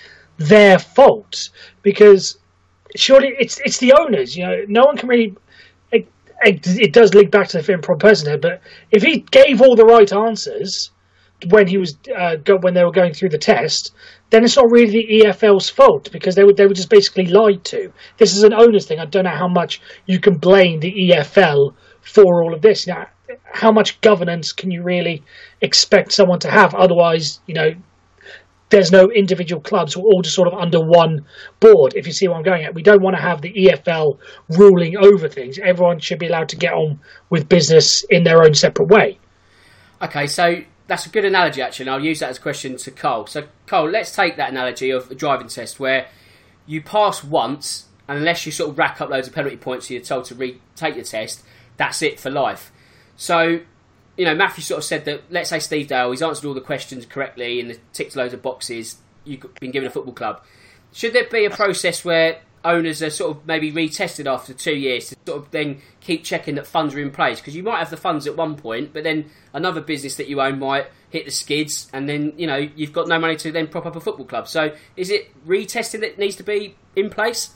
their 0.48 0.80
fault 0.80 1.50
because 1.82 2.38
surely 2.96 3.34
it's 3.40 3.60
it's 3.66 3.78
the 3.78 3.94
owners. 3.94 4.36
You 4.36 4.46
know, 4.46 4.62
no 4.68 4.86
one 4.86 4.98
can 4.98 5.10
really. 5.10 5.36
It, 5.92 6.08
it, 6.44 6.68
it 6.68 6.94
does 6.94 7.14
link 7.14 7.32
back 7.32 7.48
to 7.50 7.58
the 7.58 7.64
film 7.64 7.82
from 7.82 8.00
personhood, 8.00 8.42
but 8.42 8.62
if 8.92 9.04
he 9.04 9.20
gave 9.20 9.62
all 9.62 9.76
the 9.76 9.86
right 9.86 10.12
answers 10.12 10.92
when 11.50 11.68
he 11.68 11.78
was 11.78 11.98
uh, 12.16 12.36
go, 12.38 12.58
when 12.58 12.74
they 12.74 12.84
were 12.84 12.92
going 12.92 13.14
through 13.14 13.30
the 13.30 13.38
test, 13.38 13.94
then 14.30 14.44
it's 14.44 14.56
not 14.56 14.72
really 14.72 14.92
the 14.92 15.26
EFL's 15.26 15.70
fault 15.70 16.12
because 16.12 16.36
they 16.36 16.44
were 16.44 16.54
they 16.54 16.66
were 16.66 16.74
just 16.74 16.90
basically 16.90 17.26
lied 17.28 17.64
to. 17.66 17.92
This 18.18 18.36
is 18.36 18.44
an 18.44 18.54
owner's 18.54 18.86
thing. 18.86 19.00
I 19.00 19.06
don't 19.06 19.26
know 19.26 19.32
how 19.32 19.48
much 19.48 19.82
you 20.06 20.20
can 20.20 20.38
blame 20.38 20.80
the 20.80 20.94
EFL 20.94 21.74
for 22.02 22.44
all 22.44 22.54
of 22.54 22.62
this. 22.62 22.88
Now, 22.88 23.08
how 23.52 23.72
much 23.72 24.00
governance 24.02 24.52
can 24.52 24.72
you 24.72 24.84
really 24.84 25.24
expect 25.62 26.12
someone 26.12 26.40
to 26.40 26.52
have? 26.52 26.74
Otherwise, 26.76 27.40
you 27.48 27.54
know, 27.54 27.74
there's 28.70 28.92
no 28.92 29.12
individual 29.12 29.62
clubs. 29.62 29.96
We're 29.96 30.04
all 30.04 30.22
just 30.22 30.36
sort 30.36 30.48
of 30.48 30.56
under 30.56 30.80
one 30.80 31.26
board, 31.60 31.94
if 31.96 32.08
you 32.08 32.14
see 32.14 32.28
what 32.28 32.38
I'm 32.38 32.44
going 32.44 32.64
at. 32.64 32.74
We 32.74 32.82
don't 32.82 33.02
want 33.02 33.16
to 33.16 33.22
have 33.22 33.42
the 33.42 33.54
EFL 33.54 34.18
ruling 34.50 34.98
over 34.98 35.28
things. 35.28 35.60
Everyone 35.60 36.00
should 36.00 36.20
be 36.20 36.28
allowed 36.28 36.50
to 36.50 36.56
get 36.56 36.74
on 36.74 37.00
with 37.30 37.48
business 37.48 38.04
in 38.10 38.24
their 38.24 38.44
own 38.44 38.56
separate 38.56 38.88
way. 38.88 39.20
Okay, 40.02 40.28
so 40.28 40.64
that's 40.88 41.06
a 41.06 41.10
good 41.10 41.26
analogy, 41.26 41.62
actually, 41.62 41.84
and 41.84 41.92
I'll 41.92 42.04
use 42.04 42.20
that 42.20 42.30
as 42.30 42.38
a 42.38 42.42
question 42.42 42.76
to 42.78 42.92
Cole. 42.92 43.28
So, 43.28 43.46
Cole, 43.68 43.90
let's 43.90 44.14
take 44.16 44.38
that 44.38 44.50
analogy 44.50 44.90
of 44.90 45.10
a 45.12 45.16
driving 45.16 45.48
test 45.48 45.80
where 45.80 46.08
you 46.66 46.82
pass 46.82 47.24
once, 47.24 47.86
unless 48.08 48.46
you 48.46 48.52
sort 48.52 48.72
of 48.72 48.78
rack 48.78 49.00
up 49.00 49.10
loads 49.10 49.28
of 49.28 49.34
penalty 49.34 49.58
points, 49.58 49.90
you're 49.90 50.02
told 50.02 50.26
to 50.26 50.36
retake 50.36 50.96
your 50.96 51.06
test, 51.06 51.44
that's 51.78 52.02
it 52.02 52.20
for 52.20 52.30
life. 52.30 52.72
So, 53.16 53.62
you 54.18 54.26
know, 54.26 54.36
Matthew 54.36 54.64
sort 54.64 54.80
of 54.80 54.84
said 54.84 55.06
that, 55.06 55.24
let's 55.30 55.50
say 55.50 55.60
Steve 55.60 55.88
Dale, 55.88 56.12
he's 56.12 56.22
answered 56.22 56.48
all 56.48 56.54
the 56.54 56.62
questions 56.62 57.06
correctly 57.06 57.60
and 57.60 57.80
ticked 57.94 58.16
loads 58.16 58.34
of 58.34 58.42
boxes, 58.42 58.98
you've 59.26 59.42
been 59.60 59.72
given 59.72 59.88
a 59.88 59.92
football 59.92 60.14
club. 60.14 60.44
Should 60.92 61.14
there 61.14 61.28
be 61.28 61.46
a 61.46 61.50
process 61.50 62.06
where 62.06 62.40
owners 62.66 63.02
are 63.02 63.10
sort 63.10 63.36
of 63.36 63.46
maybe 63.46 63.72
retested 63.72 64.32
after 64.32 64.54
two 64.54 64.76
years 64.76 65.10
to 65.10 65.16
sort 65.26 65.42
of 65.42 65.52
then 65.52 65.82
keep 66.00 66.24
checking 66.24 66.56
that 66.56 66.68
funds 66.68 66.94
are 66.94 67.00
in 67.00 67.10
place? 67.10 67.40
Because 67.40 67.56
you 67.56 67.64
might 67.64 67.80
have 67.80 67.90
the 67.90 67.98
funds 67.98 68.28
at 68.28 68.38
one 68.38 68.56
point, 68.56 68.94
but 68.94 69.04
then 69.04 69.30
another 69.54 69.82
business 69.82 70.16
that 70.18 70.28
you 70.28 70.40
own 70.42 70.60
might 70.60 70.88
hit 71.10 71.26
the 71.26 71.32
skids, 71.32 71.90
and 71.94 72.08
then, 72.08 72.34
you 72.38 72.48
know, 72.48 72.58
you've 72.58 72.94
got 72.94 73.08
no 73.08 73.20
money 73.20 73.36
to 73.38 73.52
then 73.52 73.68
prop 73.68 73.86
up 73.86 73.96
a 73.96 74.02
football 74.02 74.26
club. 74.26 74.48
So 74.48 74.76
is 74.96 75.10
it 75.10 75.32
retesting 75.48 76.02
that 76.02 76.20
needs 76.20 76.36
to 76.36 76.44
be 76.44 76.76
in 76.96 77.10
place? 77.10 77.50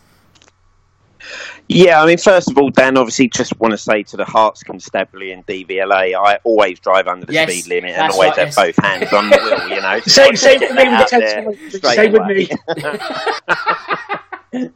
Yeah, 1.68 2.02
I 2.02 2.06
mean, 2.06 2.18
first 2.18 2.50
of 2.50 2.58
all, 2.58 2.70
Dan, 2.70 2.98
obviously, 2.98 3.28
just 3.28 3.60
want 3.60 3.74
to 3.74 3.78
say 3.78 4.04
to 4.04 4.18
the 4.18 4.24
Herts 4.24 4.64
Constabulary 4.64 5.32
and 5.32 5.46
DVLA, 5.46 6.16
I 6.16 6.40
always 6.44 6.80
drive 6.80 7.08
under 7.08 7.26
the 7.26 7.34
Yes, 7.34 7.52
speed 7.52 7.68
limit 7.68 7.92
and 7.92 8.12
always 8.12 8.30
right, 8.30 8.40
have 8.40 8.48
yes. 8.48 8.56
both 8.56 8.84
hands 8.84 9.14
on 9.14 9.30
the 9.30 9.38
wheel, 9.38 9.70
you 9.70 9.82
know. 9.82 10.00
Same, 10.06 10.36
same 10.36 10.60
Get 10.60 10.76
with 10.76 10.78
me 10.78 10.90
with 10.90 11.10
the 11.10 11.16
out 11.16 11.22
there 11.22 11.54
test. 11.54 11.78
straight 11.78 11.96
Same 11.96 12.12
with 12.14 12.26
me. 12.26 12.50
Um, 14.54 14.72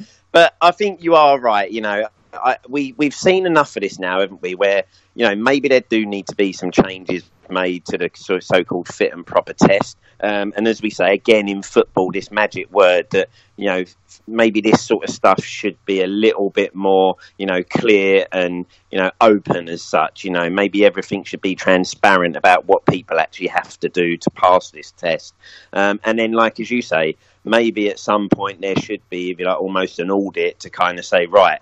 but 0.32 0.56
I 0.60 0.70
think 0.70 1.02
you 1.02 1.14
are 1.14 1.38
right. 1.38 1.70
You 1.70 1.80
know, 1.80 2.08
I, 2.32 2.56
we 2.68 2.94
we've 2.96 3.14
seen 3.14 3.46
enough 3.46 3.76
of 3.76 3.82
this 3.82 3.98
now, 3.98 4.20
haven't 4.20 4.42
we? 4.42 4.54
Where 4.54 4.84
you 5.14 5.26
know 5.26 5.34
maybe 5.34 5.68
there 5.68 5.80
do 5.80 6.06
need 6.06 6.26
to 6.28 6.36
be 6.36 6.52
some 6.52 6.70
changes 6.70 7.24
made 7.50 7.84
to 7.86 7.98
the 7.98 8.10
so- 8.14 8.40
so-called 8.40 8.88
fit 8.88 9.12
and 9.12 9.26
proper 9.26 9.52
test. 9.52 9.98
Um, 10.22 10.52
and 10.56 10.68
as 10.68 10.82
we 10.82 10.90
say 10.90 11.14
again 11.14 11.48
in 11.48 11.62
football, 11.62 12.10
this 12.12 12.30
magic 12.30 12.70
word 12.70 13.08
that 13.10 13.30
you 13.56 13.66
know 13.66 13.84
maybe 14.26 14.60
this 14.60 14.82
sort 14.82 15.04
of 15.04 15.14
stuff 15.14 15.42
should 15.44 15.76
be 15.86 16.02
a 16.02 16.06
little 16.06 16.50
bit 16.50 16.74
more 16.74 17.16
you 17.38 17.46
know 17.46 17.62
clear 17.62 18.26
and 18.32 18.66
you 18.90 18.98
know 18.98 19.10
open 19.20 19.68
as 19.68 19.82
such. 19.82 20.24
You 20.24 20.30
know 20.30 20.50
maybe 20.50 20.84
everything 20.84 21.24
should 21.24 21.40
be 21.40 21.54
transparent 21.54 22.36
about 22.36 22.66
what 22.66 22.86
people 22.86 23.18
actually 23.18 23.48
have 23.48 23.78
to 23.80 23.88
do 23.88 24.16
to 24.18 24.30
pass 24.30 24.70
this 24.70 24.92
test. 24.92 25.34
Um, 25.72 26.00
and 26.04 26.18
then, 26.18 26.32
like 26.32 26.60
as 26.60 26.70
you 26.70 26.82
say, 26.82 27.16
maybe 27.44 27.88
at 27.88 27.98
some 27.98 28.28
point 28.28 28.60
there 28.60 28.76
should 28.76 29.08
be, 29.08 29.34
like, 29.38 29.60
almost 29.60 29.98
an 29.98 30.10
audit 30.10 30.60
to 30.60 30.70
kind 30.70 30.98
of 30.98 31.04
say, 31.04 31.26
right, 31.26 31.60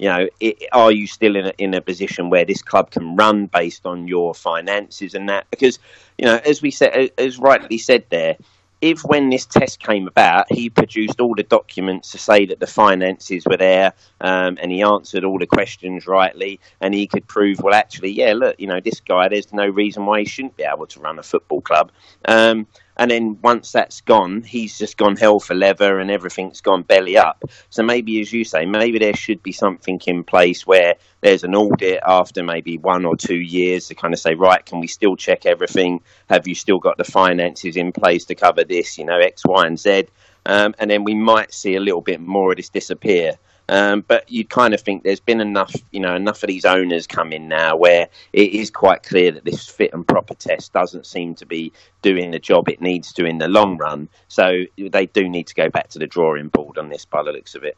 you 0.00 0.08
know, 0.08 0.28
it, 0.40 0.64
are 0.72 0.90
you 0.90 1.06
still 1.06 1.36
in 1.36 1.46
a, 1.46 1.52
in 1.58 1.74
a 1.74 1.82
position 1.82 2.30
where 2.30 2.46
this 2.46 2.62
club 2.62 2.90
can 2.90 3.16
run 3.16 3.46
based 3.46 3.84
on 3.84 4.08
your 4.08 4.34
finances 4.34 5.14
and 5.14 5.28
that? 5.28 5.46
Because, 5.50 5.78
you 6.16 6.24
know, 6.24 6.40
as 6.46 6.62
we 6.62 6.70
said, 6.70 7.10
as 7.18 7.38
rightly 7.38 7.76
said 7.76 8.04
there, 8.08 8.38
if 8.80 9.02
when 9.04 9.28
this 9.28 9.44
test 9.44 9.78
came 9.78 10.08
about, 10.08 10.50
he 10.50 10.70
produced 10.70 11.20
all 11.20 11.34
the 11.34 11.42
documents 11.42 12.12
to 12.12 12.18
say 12.18 12.46
that 12.46 12.60
the 12.60 12.66
finances 12.66 13.44
were 13.44 13.58
there, 13.58 13.92
um, 14.22 14.56
and 14.62 14.72
he 14.72 14.80
answered 14.80 15.22
all 15.22 15.38
the 15.38 15.46
questions 15.46 16.06
rightly, 16.06 16.58
and 16.80 16.94
he 16.94 17.06
could 17.06 17.26
prove, 17.28 17.60
well, 17.60 17.74
actually, 17.74 18.10
yeah, 18.10 18.32
look, 18.32 18.58
you 18.58 18.66
know, 18.66 18.80
this 18.80 19.00
guy, 19.00 19.28
there's 19.28 19.52
no 19.52 19.68
reason 19.68 20.06
why 20.06 20.20
he 20.20 20.24
shouldn't 20.24 20.56
be 20.56 20.64
able 20.64 20.86
to 20.86 21.00
run 21.00 21.18
a 21.18 21.22
football 21.22 21.60
club. 21.60 21.92
Um, 22.24 22.66
and 23.00 23.10
then 23.10 23.38
once 23.42 23.72
that's 23.72 24.02
gone, 24.02 24.42
he's 24.42 24.76
just 24.76 24.98
gone 24.98 25.16
hell 25.16 25.40
for 25.40 25.54
leather 25.54 25.98
and 26.00 26.10
everything's 26.10 26.60
gone 26.60 26.82
belly 26.82 27.16
up. 27.16 27.42
So 27.70 27.82
maybe, 27.82 28.20
as 28.20 28.30
you 28.30 28.44
say, 28.44 28.66
maybe 28.66 28.98
there 28.98 29.16
should 29.16 29.42
be 29.42 29.52
something 29.52 29.98
in 30.06 30.22
place 30.22 30.66
where 30.66 30.96
there's 31.22 31.42
an 31.42 31.54
audit 31.54 32.00
after 32.06 32.44
maybe 32.44 32.76
one 32.76 33.06
or 33.06 33.16
two 33.16 33.40
years 33.40 33.88
to 33.88 33.94
kind 33.94 34.12
of 34.12 34.20
say, 34.20 34.34
right, 34.34 34.62
can 34.66 34.80
we 34.80 34.86
still 34.86 35.16
check 35.16 35.46
everything? 35.46 36.02
Have 36.28 36.46
you 36.46 36.54
still 36.54 36.78
got 36.78 36.98
the 36.98 37.04
finances 37.04 37.78
in 37.78 37.92
place 37.92 38.26
to 38.26 38.34
cover 38.34 38.64
this, 38.64 38.98
you 38.98 39.06
know, 39.06 39.16
X, 39.16 39.44
Y, 39.46 39.66
and 39.66 39.80
Z? 39.80 40.04
Um, 40.44 40.74
and 40.78 40.90
then 40.90 41.02
we 41.02 41.14
might 41.14 41.54
see 41.54 41.76
a 41.76 41.80
little 41.80 42.02
bit 42.02 42.20
more 42.20 42.50
of 42.50 42.58
this 42.58 42.68
disappear. 42.68 43.38
Um, 43.70 44.04
but 44.06 44.28
you 44.28 44.44
kind 44.44 44.74
of 44.74 44.80
think 44.80 45.04
there's 45.04 45.20
been 45.20 45.40
enough, 45.40 45.72
you 45.92 46.00
know, 46.00 46.16
enough 46.16 46.42
of 46.42 46.48
these 46.48 46.64
owners 46.64 47.06
come 47.06 47.32
in 47.32 47.46
now 47.46 47.76
where 47.76 48.08
it 48.32 48.52
is 48.52 48.68
quite 48.68 49.04
clear 49.04 49.30
that 49.30 49.44
this 49.44 49.68
fit 49.68 49.90
and 49.92 50.06
proper 50.06 50.34
test 50.34 50.72
doesn't 50.72 51.06
seem 51.06 51.36
to 51.36 51.46
be 51.46 51.72
doing 52.02 52.32
the 52.32 52.40
job 52.40 52.68
it 52.68 52.80
needs 52.80 53.12
to 53.12 53.24
in 53.24 53.38
the 53.38 53.46
long 53.46 53.78
run. 53.78 54.08
So 54.26 54.50
they 54.76 55.06
do 55.06 55.28
need 55.28 55.46
to 55.46 55.54
go 55.54 55.68
back 55.68 55.88
to 55.90 56.00
the 56.00 56.08
drawing 56.08 56.48
board 56.48 56.78
on 56.78 56.88
this 56.88 57.04
by 57.04 57.22
the 57.22 57.30
looks 57.30 57.54
of 57.54 57.62
it. 57.62 57.76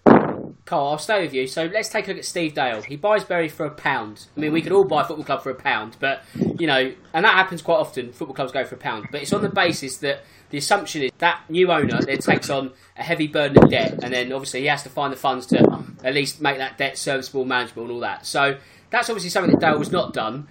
Karl, 0.65 0.89
I'll 0.89 0.99
stay 0.99 1.21
with 1.23 1.35
you. 1.35 1.47
So 1.47 1.65
let's 1.65 1.89
take 1.89 2.07
a 2.07 2.11
look 2.11 2.19
at 2.19 2.25
Steve 2.25 2.55
Dale. 2.55 2.81
He 2.81 2.97
buys 2.97 3.25
Bury 3.25 3.49
for 3.49 3.67
a 3.67 3.71
pound. 3.71 4.29
I 4.37 4.41
mean, 4.41 4.53
we 4.53 4.63
could 4.63 4.73
all 4.73 4.87
buy 4.87 5.03
a 5.03 5.05
football 5.05 5.25
club 5.25 5.43
for 5.43 5.51
a 5.51 5.55
pound, 5.55 5.97
but 6.01 6.23
you 6.59 6.67
know, 6.67 6.93
and 7.13 7.25
that 7.25 7.35
happens 7.35 7.63
quite 7.63 7.77
often. 7.77 8.13
Football 8.13 8.35
clubs 8.35 8.53
go 8.53 8.65
for 8.65 8.77
a 8.77 8.79
pound, 8.79 9.09
but 9.11 9.23
it's 9.23 9.33
on 9.33 9.43
the 9.43 9.51
basis 9.51 9.99
that 9.99 10.23
the 10.52 10.59
assumption 10.59 11.02
is 11.02 11.11
that 11.16 11.40
new 11.49 11.73
owner 11.73 11.99
then 12.02 12.18
takes 12.18 12.50
on 12.50 12.73
a 12.97 13.02
heavy 13.02 13.26
burden 13.26 13.64
of 13.64 13.71
debt, 13.71 14.04
and 14.04 14.12
then 14.12 14.32
obviously 14.32 14.61
he 14.61 14.66
has 14.66 14.82
to 14.82 14.90
find 14.90 15.11
the 15.11 15.16
funds 15.16 15.47
to 15.47 15.82
at 16.04 16.12
least 16.12 16.42
make 16.42 16.59
that 16.59 16.76
debt 16.76 16.99
serviceable, 16.99 17.47
manageable, 17.47 17.85
and 17.85 17.90
all 17.90 18.00
that. 18.00 18.26
So 18.26 18.59
that's 18.90 19.09
obviously 19.09 19.30
something 19.30 19.50
that 19.50 19.61
Dale 19.61 19.78
was 19.78 19.90
not 19.90 20.12
done. 20.12 20.47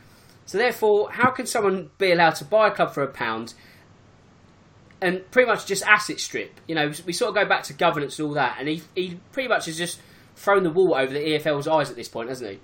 So 0.48 0.58
therefore, 0.58 1.12
how 1.12 1.29
can 1.29 1.46
someone 1.46 1.91
be 2.00 2.12
allowed 2.12 2.31
to 2.36 2.46
buy 2.46 2.70
a 2.70 2.72
club 2.72 2.93
for 2.93 3.03
a 3.03 3.08
pound? 3.08 3.53
and 5.03 5.29
pretty 5.31 5.48
much 5.48 5.65
just 5.65 5.84
asset 5.88 6.20
strip. 6.20 6.62
You 6.67 6.75
know, 6.75 6.91
we 7.08 7.12
sort 7.12 7.29
of 7.29 7.34
go 7.34 7.43
back 7.46 7.63
to 7.63 7.74
governance 7.74 8.20
and 8.20 8.27
all 8.27 8.36
that, 8.36 8.58
and 8.60 8.67
he 8.70 8.84
he 8.96 9.20
pretty 9.31 9.50
much 9.50 9.65
has 9.65 9.75
just 9.75 10.00
thrown 10.36 10.62
the 10.62 10.70
wall 10.70 10.93
over 10.93 11.12
the 11.12 11.20
EFL's 11.20 11.67
eyes 11.67 11.89
at 11.89 11.96
this 11.96 12.08
point, 12.08 12.29
hasn't 12.29 12.51
he? 12.51 12.60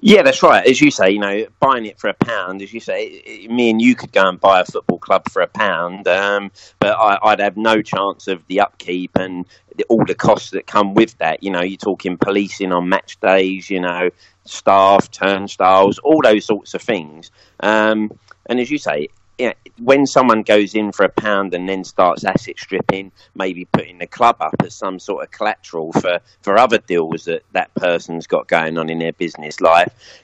Yeah, 0.00 0.22
that's 0.22 0.42
right. 0.42 0.66
As 0.66 0.80
you 0.80 0.90
say, 0.90 1.10
you 1.10 1.18
know, 1.18 1.46
buying 1.60 1.86
it 1.86 1.98
for 1.98 2.08
a 2.08 2.14
pound, 2.14 2.60
as 2.62 2.72
you 2.74 2.80
say, 2.80 3.06
it- 3.06 3.50
me 3.50 3.70
and 3.70 3.80
you 3.80 3.94
could 3.94 4.12
go 4.12 4.28
and 4.28 4.38
buy 4.40 4.60
a 4.60 4.64
football 4.64 4.98
club 4.98 5.28
for 5.30 5.40
a 5.42 5.46
pound, 5.46 6.06
um, 6.08 6.50
but 6.78 6.96
I, 6.96 7.18
I'd 7.22 7.40
have 7.40 7.56
no 7.56 7.80
chance 7.82 8.28
of 8.28 8.46
the 8.46 8.60
upkeep 8.60 9.16
and 9.16 9.46
the, 9.76 9.84
all 9.88 10.04
the 10.04 10.14
costs 10.14 10.50
that 10.50 10.66
come 10.66 10.94
with 10.94 11.16
that. 11.18 11.42
You 11.42 11.50
know, 11.52 11.62
you're 11.62 11.78
talking 11.78 12.18
policing 12.18 12.72
on 12.72 12.88
match 12.88 13.18
days, 13.20 13.70
you 13.70 13.80
know, 13.80 14.10
staff, 14.44 15.10
turnstiles, 15.10 15.98
all 15.98 16.20
those 16.22 16.44
sorts 16.44 16.74
of 16.74 16.82
things. 16.82 17.30
Um, 17.60 18.12
and 18.46 18.60
as 18.60 18.70
you 18.70 18.78
say, 18.78 19.08
you 19.38 19.46
know, 19.48 19.54
when 19.78 20.06
someone 20.06 20.42
goes 20.42 20.74
in 20.74 20.92
for 20.92 21.04
a 21.04 21.08
pound 21.08 21.54
and 21.54 21.68
then 21.68 21.82
starts 21.84 22.24
asset 22.24 22.58
stripping, 22.58 23.10
maybe 23.34 23.64
putting 23.66 23.98
the 23.98 24.06
club 24.06 24.36
up 24.40 24.54
as 24.64 24.74
some 24.74 24.98
sort 24.98 25.24
of 25.24 25.30
collateral 25.30 25.92
for, 25.92 26.20
for 26.42 26.58
other 26.58 26.78
deals 26.78 27.24
that 27.24 27.42
that 27.52 27.74
person's 27.74 28.26
got 28.26 28.46
going 28.46 28.78
on 28.78 28.88
in 28.88 28.98
their 28.98 29.12
business 29.12 29.60
life, 29.60 30.22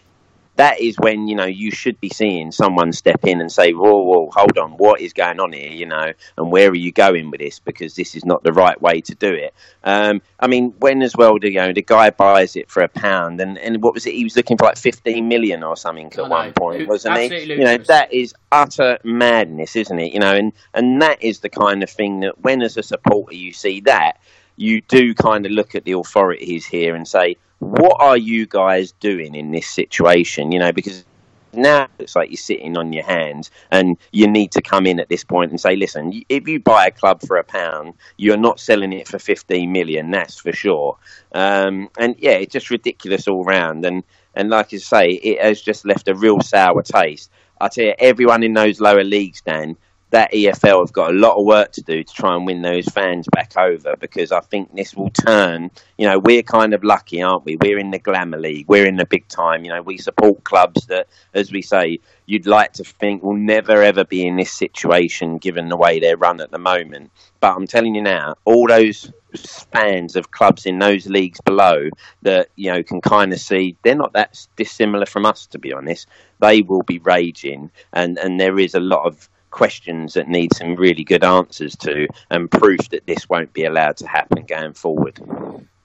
that 0.60 0.78
is 0.78 0.98
when 0.98 1.26
you 1.26 1.34
know 1.34 1.46
you 1.46 1.70
should 1.70 1.98
be 2.00 2.10
seeing 2.10 2.52
someone 2.52 2.92
step 2.92 3.24
in 3.24 3.40
and 3.40 3.50
say, 3.50 3.72
"Whoa, 3.72 4.02
whoa, 4.02 4.30
hold 4.30 4.58
on, 4.58 4.72
what 4.72 5.00
is 5.00 5.14
going 5.14 5.40
on 5.40 5.52
here?" 5.52 5.70
You 5.70 5.86
know, 5.86 6.12
and 6.36 6.52
where 6.52 6.68
are 6.68 6.74
you 6.74 6.92
going 6.92 7.30
with 7.30 7.40
this? 7.40 7.58
Because 7.58 7.94
this 7.94 8.14
is 8.14 8.26
not 8.26 8.42
the 8.42 8.52
right 8.52 8.80
way 8.80 9.00
to 9.00 9.14
do 9.14 9.32
it. 9.32 9.54
Um, 9.84 10.20
I 10.38 10.48
mean, 10.48 10.74
when 10.78 11.00
as 11.00 11.16
well, 11.16 11.38
you 11.40 11.54
know, 11.54 11.72
the 11.72 11.80
guy 11.80 12.10
buys 12.10 12.56
it 12.56 12.70
for 12.70 12.82
a 12.82 12.88
pound, 12.88 13.40
and, 13.40 13.56
and 13.56 13.82
what 13.82 13.94
was 13.94 14.04
it? 14.04 14.12
He 14.12 14.22
was 14.22 14.36
looking 14.36 14.58
for 14.58 14.66
like 14.66 14.76
fifteen 14.76 15.28
million 15.28 15.62
or 15.62 15.78
something 15.78 16.08
at 16.08 16.16
know. 16.16 16.28
one 16.28 16.52
point, 16.52 16.86
wasn't 16.86 17.16
he? 17.16 17.24
absolutely 17.24 17.54
You 17.54 17.64
know, 17.64 17.78
that 17.78 18.12
is 18.12 18.34
utter 18.52 18.98
madness, 19.02 19.76
isn't 19.76 19.98
it? 19.98 20.12
You 20.12 20.20
know, 20.20 20.34
and 20.34 20.52
and 20.74 21.00
that 21.00 21.22
is 21.22 21.40
the 21.40 21.48
kind 21.48 21.82
of 21.82 21.88
thing 21.88 22.20
that 22.20 22.38
when 22.42 22.60
as 22.60 22.76
a 22.76 22.82
supporter 22.82 23.34
you 23.34 23.54
see 23.54 23.80
that, 23.92 24.20
you 24.56 24.82
do 24.82 25.14
kind 25.14 25.46
of 25.46 25.52
look 25.52 25.74
at 25.74 25.84
the 25.86 25.92
authorities 25.92 26.66
here 26.66 26.94
and 26.94 27.08
say, 27.08 27.36
what 27.60 28.00
are 28.00 28.16
you 28.16 28.46
guys 28.46 28.92
doing 29.00 29.34
in 29.34 29.52
this 29.52 29.68
situation? 29.68 30.50
You 30.50 30.58
know, 30.58 30.72
because 30.72 31.04
now 31.52 31.88
it's 31.98 32.16
like 32.16 32.30
you're 32.30 32.36
sitting 32.36 32.76
on 32.76 32.92
your 32.92 33.04
hands 33.04 33.50
and 33.70 33.96
you 34.12 34.26
need 34.26 34.52
to 34.52 34.62
come 34.62 34.86
in 34.86 35.00
at 35.00 35.08
this 35.08 35.24
point 35.24 35.50
and 35.50 35.60
say, 35.60 35.76
listen, 35.76 36.22
if 36.28 36.48
you 36.48 36.60
buy 36.60 36.86
a 36.86 36.90
club 36.90 37.20
for 37.22 37.36
a 37.36 37.44
pound, 37.44 37.94
you're 38.16 38.36
not 38.36 38.60
selling 38.60 38.92
it 38.92 39.08
for 39.08 39.18
15 39.18 39.70
million, 39.70 40.10
that's 40.10 40.40
for 40.40 40.52
sure. 40.52 40.96
Um, 41.32 41.88
and 41.98 42.16
yeah, 42.18 42.32
it's 42.32 42.52
just 42.52 42.70
ridiculous 42.70 43.28
all 43.28 43.44
round. 43.44 43.84
And, 43.84 44.04
and 44.34 44.48
like 44.48 44.72
I 44.72 44.78
say, 44.78 45.08
it 45.08 45.42
has 45.42 45.60
just 45.60 45.84
left 45.84 46.08
a 46.08 46.14
real 46.14 46.40
sour 46.40 46.82
taste. 46.82 47.30
I 47.60 47.68
tell 47.68 47.84
you, 47.84 47.94
everyone 47.98 48.42
in 48.42 48.54
those 48.54 48.80
lower 48.80 49.04
leagues, 49.04 49.42
Dan, 49.42 49.76
that 50.10 50.32
EFL 50.32 50.80
have 50.80 50.92
got 50.92 51.10
a 51.10 51.18
lot 51.18 51.36
of 51.36 51.44
work 51.44 51.72
to 51.72 51.82
do 51.82 52.02
to 52.02 52.12
try 52.12 52.34
and 52.34 52.44
win 52.44 52.62
those 52.62 52.86
fans 52.86 53.26
back 53.32 53.56
over 53.56 53.96
because 53.96 54.32
I 54.32 54.40
think 54.40 54.74
this 54.74 54.94
will 54.94 55.10
turn. 55.10 55.70
You 55.98 56.06
know, 56.06 56.18
we're 56.18 56.42
kind 56.42 56.74
of 56.74 56.84
lucky, 56.84 57.22
aren't 57.22 57.44
we? 57.44 57.56
We're 57.56 57.78
in 57.78 57.90
the 57.90 57.98
glamour 57.98 58.38
league, 58.38 58.68
we're 58.68 58.86
in 58.86 58.96
the 58.96 59.06
big 59.06 59.28
time. 59.28 59.64
You 59.64 59.70
know, 59.70 59.82
we 59.82 59.98
support 59.98 60.44
clubs 60.44 60.86
that, 60.86 61.06
as 61.32 61.52
we 61.52 61.62
say, 61.62 62.00
you'd 62.26 62.46
like 62.46 62.74
to 62.74 62.84
think 62.84 63.22
will 63.22 63.34
never 63.34 63.82
ever 63.82 64.04
be 64.04 64.26
in 64.26 64.36
this 64.36 64.52
situation 64.52 65.38
given 65.38 65.68
the 65.68 65.76
way 65.76 66.00
they're 66.00 66.16
run 66.16 66.40
at 66.40 66.50
the 66.50 66.58
moment. 66.58 67.10
But 67.40 67.56
I'm 67.56 67.66
telling 67.66 67.94
you 67.94 68.02
now, 68.02 68.34
all 68.44 68.66
those 68.66 69.12
fans 69.36 70.16
of 70.16 70.30
clubs 70.30 70.66
in 70.66 70.78
those 70.78 71.06
leagues 71.06 71.40
below 71.42 71.88
that 72.22 72.48
you 72.56 72.70
know 72.72 72.82
can 72.82 73.00
kind 73.00 73.32
of 73.32 73.40
see 73.40 73.76
they're 73.82 73.94
not 73.94 74.12
that 74.12 74.46
dissimilar 74.56 75.06
from 75.06 75.24
us 75.24 75.46
to 75.46 75.58
be 75.58 75.72
honest 75.72 76.08
they 76.40 76.62
will 76.62 76.82
be 76.82 76.98
raging 76.98 77.70
and 77.92 78.18
and 78.18 78.40
there 78.40 78.58
is 78.58 78.74
a 78.74 78.80
lot 78.80 79.06
of 79.06 79.28
questions 79.50 80.14
that 80.14 80.28
need 80.28 80.54
some 80.54 80.76
really 80.76 81.04
good 81.04 81.24
answers 81.24 81.76
to 81.76 82.06
and 82.30 82.50
proof 82.50 82.88
that 82.90 83.06
this 83.06 83.28
won't 83.28 83.52
be 83.52 83.64
allowed 83.64 83.96
to 83.98 84.06
happen 84.06 84.44
going 84.46 84.72
forward. 84.72 85.20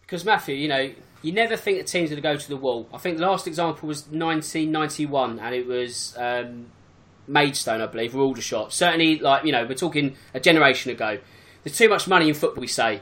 Because 0.01 0.23
Matthew, 0.23 0.55
you 0.55 0.67
know, 0.67 0.91
you 1.21 1.31
never 1.31 1.55
think 1.57 1.79
a 1.79 1.83
team's 1.83 2.11
are 2.11 2.15
going 2.15 2.21
to 2.21 2.33
go 2.33 2.37
to 2.37 2.49
the 2.49 2.57
wall. 2.57 2.87
I 2.93 2.99
think 2.99 3.17
the 3.17 3.25
last 3.25 3.47
example 3.47 3.87
was 3.87 4.01
1991, 4.01 5.39
and 5.39 5.55
it 5.55 5.65
was 5.65 6.15
um, 6.17 6.67
Maidstone, 7.27 7.81
I 7.81 7.87
believe, 7.87 8.15
or 8.15 8.21
Aldershot. 8.21 8.71
Certainly, 8.71 9.19
like 9.19 9.43
you 9.43 9.51
know, 9.51 9.65
we're 9.65 9.73
talking 9.73 10.15
a 10.33 10.39
generation 10.39 10.91
ago. 10.91 11.17
There's 11.63 11.75
too 11.75 11.89
much 11.89 12.07
money 12.07 12.29
in 12.29 12.35
football, 12.35 12.61
we 12.61 12.67
say. 12.67 13.01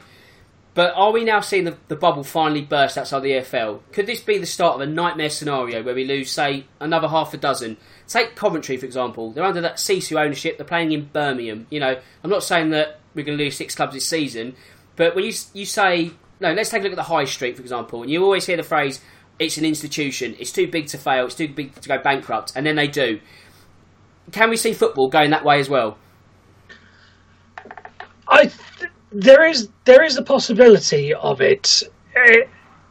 But 0.74 0.92
are 0.96 1.12
we 1.12 1.22
now 1.22 1.40
seeing 1.40 1.64
the, 1.64 1.76
the 1.86 1.94
bubble 1.94 2.24
finally 2.24 2.62
burst 2.62 2.98
outside 2.98 3.20
the 3.20 3.30
EFL? 3.30 3.80
Could 3.92 4.06
this 4.06 4.20
be 4.20 4.38
the 4.38 4.46
start 4.46 4.74
of 4.74 4.80
a 4.80 4.86
nightmare 4.86 5.30
scenario 5.30 5.82
where 5.84 5.94
we 5.94 6.04
lose, 6.04 6.32
say, 6.32 6.66
another 6.80 7.06
half 7.06 7.32
a 7.32 7.36
dozen? 7.36 7.76
Take 8.08 8.34
Coventry, 8.34 8.76
for 8.76 8.84
example. 8.84 9.30
They're 9.30 9.44
under 9.44 9.60
that 9.60 9.76
Sisu 9.76 10.20
ownership. 10.20 10.58
They're 10.58 10.66
playing 10.66 10.90
in 10.90 11.04
Birmingham. 11.06 11.68
You 11.70 11.78
know, 11.78 11.96
I'm 12.24 12.30
not 12.30 12.42
saying 12.42 12.70
that 12.70 12.98
we're 13.14 13.24
going 13.24 13.38
to 13.38 13.44
lose 13.44 13.56
six 13.56 13.76
clubs 13.76 13.94
this 13.94 14.06
season, 14.08 14.56
but 14.96 15.14
when 15.14 15.24
you 15.24 15.32
you 15.52 15.64
say 15.64 16.10
no, 16.40 16.52
let's 16.52 16.70
take 16.70 16.80
a 16.80 16.84
look 16.84 16.92
at 16.92 16.96
the 16.96 17.04
High 17.04 17.24
Street, 17.24 17.56
for 17.56 17.62
example, 17.62 18.02
and 18.02 18.10
you 18.10 18.22
always 18.22 18.46
hear 18.46 18.56
the 18.56 18.62
phrase, 18.62 19.00
"It's 19.38 19.56
an 19.56 19.64
institution. 19.64 20.34
It's 20.38 20.52
too 20.52 20.66
big 20.66 20.88
to 20.88 20.98
fail. 20.98 21.26
It's 21.26 21.34
too 21.34 21.48
big 21.48 21.74
to 21.80 21.88
go 21.88 21.98
bankrupt," 21.98 22.52
and 22.56 22.66
then 22.66 22.74
they 22.74 22.88
do. 22.88 23.20
Can 24.32 24.50
we 24.50 24.56
see 24.56 24.72
football 24.72 25.08
going 25.08 25.30
that 25.30 25.44
way 25.44 25.60
as 25.60 25.68
well? 25.68 25.96
I 28.26 28.50
there 29.14 29.46
is 29.46 29.68
there 29.84 30.02
is 30.02 30.16
a 30.16 30.22
possibility 30.22 31.14
of 31.14 31.40
it. 31.40 31.82
Uh, 32.16 32.46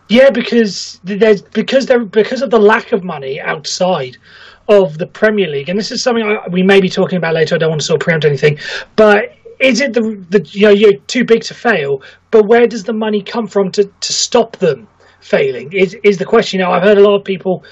yeah, 0.09 0.29
because 0.29 0.99
there's 1.03 1.41
because 1.41 1.85
there 1.85 2.03
because 2.05 2.41
of 2.41 2.49
the 2.49 2.59
lack 2.59 2.91
of 2.91 3.03
money 3.03 3.39
outside 3.39 4.17
of 4.69 4.97
the 4.97 5.07
Premier 5.07 5.49
League, 5.49 5.69
and 5.69 5.77
this 5.77 5.91
is 5.91 6.01
something 6.01 6.23
I, 6.23 6.47
we 6.47 6.63
may 6.63 6.79
be 6.79 6.89
talking 6.89 7.17
about 7.17 7.35
later. 7.35 7.55
I 7.55 7.57
don't 7.57 7.69
want 7.69 7.81
to 7.81 7.87
sort 7.87 8.01
of 8.01 8.05
preempt 8.05 8.25
anything, 8.25 8.57
but 8.95 9.35
is 9.59 9.81
it 9.81 9.93
the, 9.93 10.23
the 10.29 10.41
you 10.51 10.67
know 10.67 10.73
you're 10.73 10.99
too 11.07 11.25
big 11.25 11.43
to 11.43 11.53
fail? 11.53 12.01
But 12.31 12.47
where 12.47 12.67
does 12.67 12.83
the 12.83 12.93
money 12.93 13.21
come 13.21 13.47
from 13.47 13.71
to, 13.73 13.83
to 13.83 14.13
stop 14.13 14.57
them 14.57 14.87
failing? 15.19 15.73
Is 15.73 15.95
is 16.03 16.17
the 16.17 16.25
question? 16.25 16.59
You 16.59 16.67
I've 16.67 16.83
heard 16.83 16.97
a 16.97 17.03
lot 17.03 17.15
of 17.15 17.23
people 17.23 17.63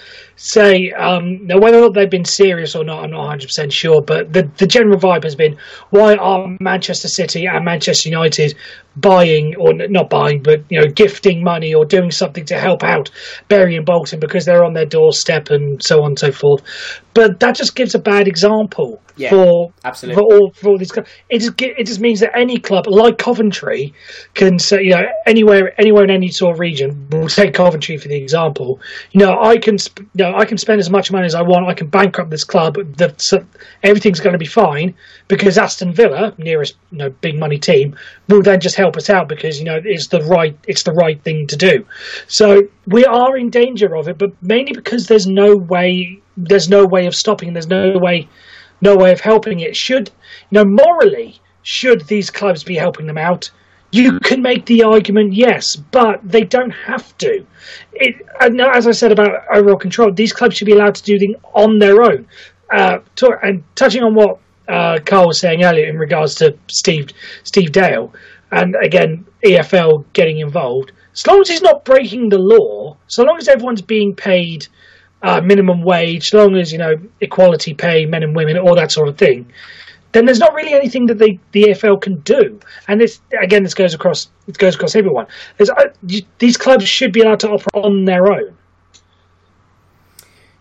say 0.44 0.92
um, 0.98 1.46
now 1.46 1.60
whether 1.60 1.78
or 1.78 1.82
not 1.82 1.94
they've 1.94 2.10
been 2.10 2.26
serious 2.26 2.76
or 2.76 2.84
not, 2.84 3.04
I'm 3.04 3.12
not 3.12 3.20
100 3.20 3.46
percent 3.46 3.72
sure. 3.72 4.02
But 4.02 4.34
the 4.34 4.50
the 4.58 4.68
general 4.68 5.00
vibe 5.00 5.24
has 5.24 5.36
been 5.36 5.58
why 5.92 6.16
are 6.16 6.48
Manchester 6.60 7.08
City 7.08 7.46
and 7.46 7.64
Manchester 7.64 8.10
United 8.10 8.56
buying 8.98 9.56
or 9.58 9.74
not 9.74 10.10
buying, 10.10 10.42
but 10.42 10.64
you 10.70 10.80
know, 10.80 10.88
gifting 10.88 11.44
money 11.44 11.74
or 11.74 11.86
doing 11.86 12.12
something 12.12 12.46
to 12.46 12.60
help 12.60 12.84
out 12.84 13.10
Bury 13.48 13.76
and 13.78 13.86
Bolton 13.86 14.20
because 14.20 14.46
they're 14.46 14.66
on 14.66 14.74
their 14.74 14.86
doorstep 14.86 15.50
and 15.50 15.82
so 15.82 16.00
on 16.02 16.12
and 16.12 16.20
so 16.20 16.32
forth. 16.32 16.62
But 17.14 17.40
that 17.40 17.56
just 17.56 17.76
gives 17.76 17.94
a 17.96 18.00
bad 18.00 18.28
example 18.28 19.02
Yeah, 19.18 19.30
for 19.30 19.72
absolutely. 19.84 20.22
for 20.22 20.34
all 20.34 20.52
for 20.56 20.70
all 20.70 20.78
these. 20.78 20.92
It 21.30 21.40
just 21.40 21.54
it 21.62 21.86
just 21.86 22.00
means 22.00 22.20
that 22.22 22.36
any 22.38 22.58
club 22.60 22.86
like 22.88 23.18
Coventry 23.18 23.94
can 24.34 24.60
say 24.60 24.82
you 24.82 24.92
know 24.92 25.04
anywhere 25.26 25.74
anywhere 25.80 26.04
in 26.04 26.10
any 26.10 26.30
sort 26.30 26.54
of 26.54 26.60
region. 26.60 27.08
We'll 27.12 27.28
take 27.28 27.54
Coventry 27.54 27.98
for 27.98 28.08
the 28.08 28.18
example. 28.18 28.80
You 29.12 29.26
know, 29.26 29.38
I 29.42 29.58
can 29.58 29.78
you 29.98 30.26
know 30.26 30.31
I 30.36 30.46
can 30.46 30.58
spend 30.58 30.80
as 30.80 30.90
much 30.90 31.12
money 31.12 31.26
as 31.26 31.36
I 31.36 31.42
want. 31.42 31.68
I 31.68 31.74
can 31.74 31.88
bankrupt 31.88 32.30
this 32.30 32.44
club. 32.44 32.76
The, 32.98 33.14
so 33.18 33.46
everything's 33.84 34.20
going 34.20 34.34
to 34.34 34.40
be 34.40 34.46
fine 34.46 34.96
because 35.28 35.58
Aston 35.58 35.94
Villa, 35.94 36.34
nearest 36.38 36.76
you 36.92 37.00
know 37.00 37.10
big 37.10 37.38
money 37.38 37.58
team, 37.58 37.96
will 38.28 38.42
then 38.42 38.60
just 38.60 38.76
help 38.76 38.98
us 38.98 39.10
out 39.10 39.28
because 39.28 39.60
you 39.60 39.66
know 39.66 39.80
it's 39.84 40.08
the 40.08 40.22
right 40.24 40.58
it's 40.68 40.84
the 40.84 40.94
right 40.94 41.22
thing 41.24 41.48
to 41.48 41.56
do. 41.56 41.86
So 42.28 42.68
we 42.88 43.06
are 43.06 43.38
in 43.38 43.50
danger 43.50 43.96
of 43.96 44.08
it, 44.08 44.18
but 44.18 44.32
mainly 44.42 44.74
because 44.74 45.08
there's 45.08 45.28
no 45.28 45.56
way 45.56 46.20
there's 46.38 46.70
no 46.70 46.86
way 46.86 47.06
of 47.06 47.16
stopping. 47.16 47.54
There's 47.54 47.68
no 47.68 47.98
way 47.98 48.28
no 48.82 48.96
way 48.96 49.12
of 49.12 49.22
helping 49.22 49.60
it. 49.60 49.76
Should 49.76 50.10
you 50.50 50.56
know 50.56 50.66
morally 50.66 51.40
should 51.64 52.08
these 52.08 52.30
clubs 52.30 52.64
be 52.64 52.76
helping 52.76 53.08
them 53.08 53.18
out? 53.18 53.52
You 53.92 54.20
can 54.20 54.42
make 54.42 54.66
the 54.66 54.84
argument, 54.84 55.34
yes, 55.34 55.76
but 55.76 56.22
they 56.24 56.44
don't 56.44 56.72
have 56.72 57.18
to. 57.20 57.46
It, 57.94 58.26
and 58.40 58.60
as 58.62 58.88
I 58.88 58.92
said 58.92 59.12
about 59.12 59.44
overall 59.54 59.78
control, 59.78 60.12
these 60.14 60.32
clubs 60.32 60.56
should 60.56 60.66
be 60.66 60.72
allowed 60.72 60.96
to 60.96 61.04
do 61.04 61.20
things 61.20 61.36
on 61.54 61.80
their 61.80 62.02
own. 62.02 62.26
Uh, 62.72 63.00
to, 63.18 63.38
and 63.44 63.64
touching 63.76 64.02
on 64.02 64.16
what 64.16 64.40
uh, 64.70 65.00
Karl 65.06 65.28
was 65.28 65.40
saying 65.40 65.64
earlier 65.64 65.88
in 65.88 65.98
regards 65.98 66.36
to 66.36 66.58
Steve 66.68 67.10
Steve 67.44 67.74
Dale, 67.74 68.14
and 68.52 68.76
again 68.82 69.26
EFL 69.44 70.06
getting 70.14 70.40
involved. 70.40 70.94
As 71.14 71.28
long 71.28 71.42
as 71.42 71.50
he's 71.50 71.62
not 71.62 71.84
breaking 71.84 72.30
the 72.30 72.40
law, 72.40 72.96
so 73.08 73.24
long 73.24 73.38
as 73.38 73.50
everyone's 73.50 73.82
being 73.82 74.16
paid 74.16 74.68
uh, 75.22 75.42
minimum 75.42 75.84
wage, 75.84 76.30
so 76.30 76.38
long 76.38 76.56
as 76.56 76.72
you 76.72 76.78
know 76.78 76.96
equality 77.20 77.74
pay, 77.74 78.06
men 78.06 78.24
and 78.24 78.36
women, 78.36 78.58
all 78.58 78.76
that 78.76 78.92
sort 78.92 79.10
of 79.10 79.18
thing, 79.18 79.52
then 80.12 80.26
there's 80.26 80.40
not 80.40 80.54
really 80.54 80.74
anything 80.74 81.06
that 81.08 81.18
they, 81.18 81.40
the 81.52 81.64
EFL 81.64 82.02
can 82.02 82.20
do. 82.20 82.60
And 82.88 83.00
this 83.00 83.22
again, 83.42 83.64
this 83.64 83.74
goes 83.74 83.94
across 83.94 84.30
it 84.48 84.58
goes 84.58 84.76
across 84.76 84.96
everyone. 84.96 85.28
Uh, 85.60 85.86
you, 86.08 86.22
these 86.40 86.58
clubs 86.58 86.88
should 86.88 87.14
be 87.14 87.22
allowed 87.22 87.40
to 87.42 87.50
operate 87.50 87.86
on 87.86 88.06
their 88.06 88.32
own. 88.32 88.58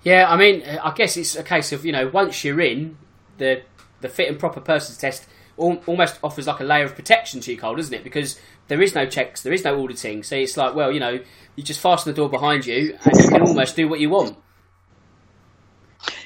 Yeah, 0.02 0.30
I 0.30 0.36
mean, 0.36 0.62
I 0.62 0.92
guess 0.94 1.16
it's 1.16 1.36
a 1.36 1.42
case 1.42 1.72
of 1.72 1.84
you 1.84 1.92
know 1.92 2.08
once 2.08 2.44
you're 2.44 2.60
in, 2.60 2.96
the 3.38 3.62
the 4.00 4.08
fit 4.08 4.28
and 4.28 4.38
proper 4.38 4.60
persons 4.60 4.98
test 4.98 5.26
al- 5.58 5.82
almost 5.86 6.18
offers 6.22 6.46
like 6.46 6.60
a 6.60 6.64
layer 6.64 6.84
of 6.84 6.94
protection 6.94 7.40
to 7.40 7.52
you, 7.52 7.58
Cole, 7.58 7.76
doesn't 7.76 7.92
it? 7.92 8.04
Because 8.04 8.40
there 8.68 8.80
is 8.80 8.94
no 8.94 9.06
checks, 9.06 9.42
there 9.42 9.52
is 9.52 9.64
no 9.64 9.82
auditing, 9.82 10.22
so 10.22 10.36
it's 10.36 10.56
like, 10.56 10.74
well, 10.74 10.90
you 10.90 11.00
know, 11.00 11.20
you 11.56 11.62
just 11.62 11.80
fasten 11.80 12.12
the 12.12 12.16
door 12.16 12.30
behind 12.30 12.66
you 12.66 12.96
and 13.04 13.16
you 13.16 13.28
can 13.28 13.42
almost 13.42 13.76
do 13.76 13.88
what 13.88 14.00
you 14.00 14.08
want. 14.08 14.36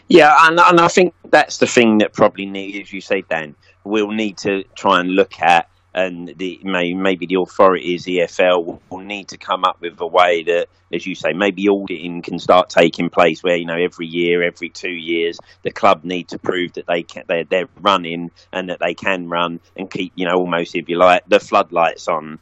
Yeah, 0.08 0.34
and, 0.42 0.60
and 0.60 0.80
I 0.80 0.88
think 0.88 1.14
that's 1.30 1.58
the 1.58 1.66
thing 1.66 1.98
that 1.98 2.12
probably 2.12 2.46
need, 2.46 2.80
as 2.80 2.92
you 2.92 3.00
say, 3.00 3.22
Dan, 3.22 3.54
we'll 3.84 4.10
need 4.10 4.36
to 4.38 4.64
try 4.74 5.00
and 5.00 5.10
look 5.10 5.40
at, 5.40 5.68
and 5.94 6.28
the 6.36 6.60
may, 6.62 6.92
maybe 6.92 7.26
the 7.26 7.36
authorities, 7.36 8.04
EFL, 8.04 8.64
will, 8.64 8.82
will 8.90 8.98
need 8.98 9.28
to 9.28 9.38
come 9.38 9.64
up 9.64 9.80
with 9.80 9.98
a 10.00 10.06
way 10.06 10.42
that, 10.42 10.68
as 10.92 11.06
you 11.06 11.14
say, 11.14 11.32
maybe 11.32 11.68
auditing 11.68 12.20
can 12.20 12.38
start 12.38 12.68
taking 12.68 13.08
place 13.08 13.42
where 13.42 13.56
you 13.56 13.64
know 13.64 13.76
every 13.76 14.06
year, 14.06 14.42
every 14.42 14.68
two 14.68 14.90
years, 14.90 15.38
the 15.62 15.70
club 15.70 16.04
need 16.04 16.28
to 16.28 16.38
prove 16.38 16.72
that 16.74 16.86
they 16.86 17.02
can, 17.02 17.24
they're, 17.28 17.44
they're 17.44 17.68
running 17.80 18.30
and 18.52 18.68
that 18.68 18.80
they 18.80 18.92
can 18.92 19.28
run 19.28 19.60
and 19.76 19.90
keep, 19.90 20.12
you 20.16 20.26
know, 20.26 20.34
almost 20.34 20.74
if 20.74 20.88
you 20.88 20.98
like, 20.98 21.22
the 21.28 21.40
floodlights 21.40 22.08
on 22.08 22.38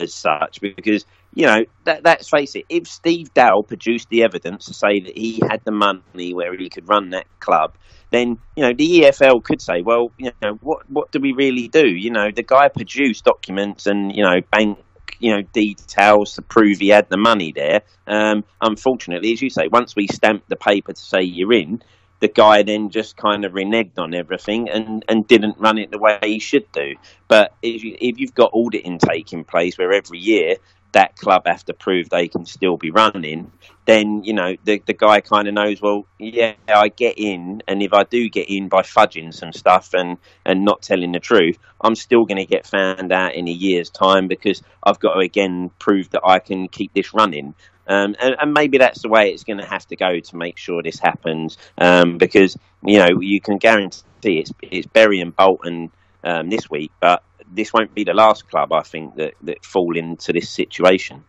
as 0.00 0.14
such, 0.14 0.60
because 0.60 1.04
you 1.34 1.46
know, 1.46 1.64
that, 1.84 2.04
let's 2.04 2.28
face 2.28 2.54
it, 2.54 2.64
if 2.68 2.86
Steve 2.86 3.34
Dale 3.34 3.62
produced 3.62 4.08
the 4.08 4.22
evidence 4.22 4.66
to 4.66 4.74
say 4.74 5.00
that 5.00 5.18
he 5.18 5.40
had 5.48 5.62
the 5.64 5.72
money 5.72 6.32
where 6.32 6.56
he 6.56 6.68
could 6.68 6.88
run 6.88 7.10
that 7.10 7.26
club, 7.40 7.74
then, 8.10 8.38
you 8.54 8.62
know, 8.62 8.72
the 8.72 9.00
EFL 9.00 9.42
could 9.42 9.60
say, 9.60 9.82
well, 9.82 10.12
you 10.16 10.30
know, 10.40 10.54
what, 10.62 10.88
what 10.88 11.10
do 11.10 11.18
we 11.18 11.32
really 11.32 11.66
do? 11.66 11.86
You 11.86 12.10
know, 12.10 12.30
the 12.30 12.44
guy 12.44 12.68
produced 12.68 13.24
documents 13.24 13.86
and, 13.86 14.14
you 14.14 14.22
know, 14.22 14.40
bank, 14.52 14.78
you 15.18 15.34
know, 15.34 15.42
details 15.52 16.34
to 16.34 16.42
prove 16.42 16.78
he 16.78 16.88
had 16.88 17.08
the 17.08 17.16
money 17.16 17.50
there. 17.50 17.82
Um, 18.06 18.44
unfortunately, 18.60 19.32
as 19.32 19.42
you 19.42 19.50
say, 19.50 19.66
once 19.66 19.96
we 19.96 20.06
stamped 20.06 20.48
the 20.48 20.56
paper 20.56 20.92
to 20.92 21.00
say 21.00 21.22
you're 21.22 21.52
in, 21.52 21.82
the 22.20 22.28
guy 22.28 22.62
then 22.62 22.90
just 22.90 23.16
kind 23.16 23.44
of 23.44 23.52
reneged 23.52 23.98
on 23.98 24.14
everything 24.14 24.70
and, 24.70 25.04
and 25.08 25.26
didn't 25.26 25.58
run 25.58 25.78
it 25.78 25.90
the 25.90 25.98
way 25.98 26.18
he 26.22 26.38
should 26.38 26.70
do. 26.70 26.94
But 27.26 27.52
if, 27.60 27.82
you, 27.82 27.96
if 28.00 28.18
you've 28.18 28.34
got 28.34 28.52
auditing 28.54 28.98
taking 28.98 29.44
place 29.44 29.76
where 29.76 29.92
every 29.92 30.20
year 30.20 30.56
that 30.94 31.16
club 31.16 31.46
have 31.46 31.64
to 31.66 31.74
prove 31.74 32.08
they 32.08 32.28
can 32.28 32.46
still 32.46 32.76
be 32.76 32.90
running, 32.90 33.52
then 33.84 34.24
you 34.24 34.32
know 34.32 34.56
the 34.64 34.82
the 34.86 34.94
guy 34.94 35.20
kind 35.20 35.46
of 35.46 35.54
knows. 35.54 35.80
Well, 35.80 36.06
yeah, 36.18 36.54
I 36.68 36.88
get 36.88 37.18
in, 37.18 37.62
and 37.68 37.82
if 37.82 37.92
I 37.92 38.04
do 38.04 38.28
get 38.28 38.48
in 38.48 38.68
by 38.68 38.82
fudging 38.82 39.32
some 39.32 39.52
stuff 39.52 39.92
and 39.92 40.16
and 40.44 40.64
not 40.64 40.82
telling 40.82 41.12
the 41.12 41.20
truth, 41.20 41.58
I'm 41.80 41.94
still 41.94 42.24
going 42.24 42.38
to 42.38 42.46
get 42.46 42.66
found 42.66 43.12
out 43.12 43.34
in 43.34 43.46
a 43.46 43.52
year's 43.52 43.90
time 43.90 44.26
because 44.26 44.62
I've 44.82 44.98
got 44.98 45.14
to 45.14 45.20
again 45.20 45.70
prove 45.78 46.10
that 46.10 46.22
I 46.24 46.38
can 46.38 46.68
keep 46.68 46.94
this 46.94 47.12
running. 47.12 47.54
Um, 47.86 48.16
and, 48.18 48.34
and 48.40 48.54
maybe 48.54 48.78
that's 48.78 49.02
the 49.02 49.10
way 49.10 49.30
it's 49.30 49.44
going 49.44 49.58
to 49.58 49.66
have 49.66 49.86
to 49.88 49.96
go 49.96 50.18
to 50.18 50.36
make 50.36 50.56
sure 50.56 50.82
this 50.82 50.98
happens. 50.98 51.58
Um, 51.76 52.18
because 52.18 52.56
you 52.82 52.98
know 52.98 53.20
you 53.20 53.40
can 53.40 53.58
guarantee 53.58 54.38
it's 54.38 54.52
it's 54.62 54.86
Bury 54.86 55.20
and 55.20 55.36
Bolton 55.36 55.90
um, 56.24 56.48
this 56.48 56.70
week, 56.70 56.92
but 57.00 57.22
this 57.54 57.72
won't 57.72 57.94
be 57.94 58.04
the 58.04 58.14
last 58.14 58.48
club 58.48 58.72
I 58.72 58.82
think 58.82 59.16
that 59.16 59.34
that 59.42 59.64
fall 59.64 59.96
into 59.96 60.32
this 60.32 60.50
situation. 60.50 61.24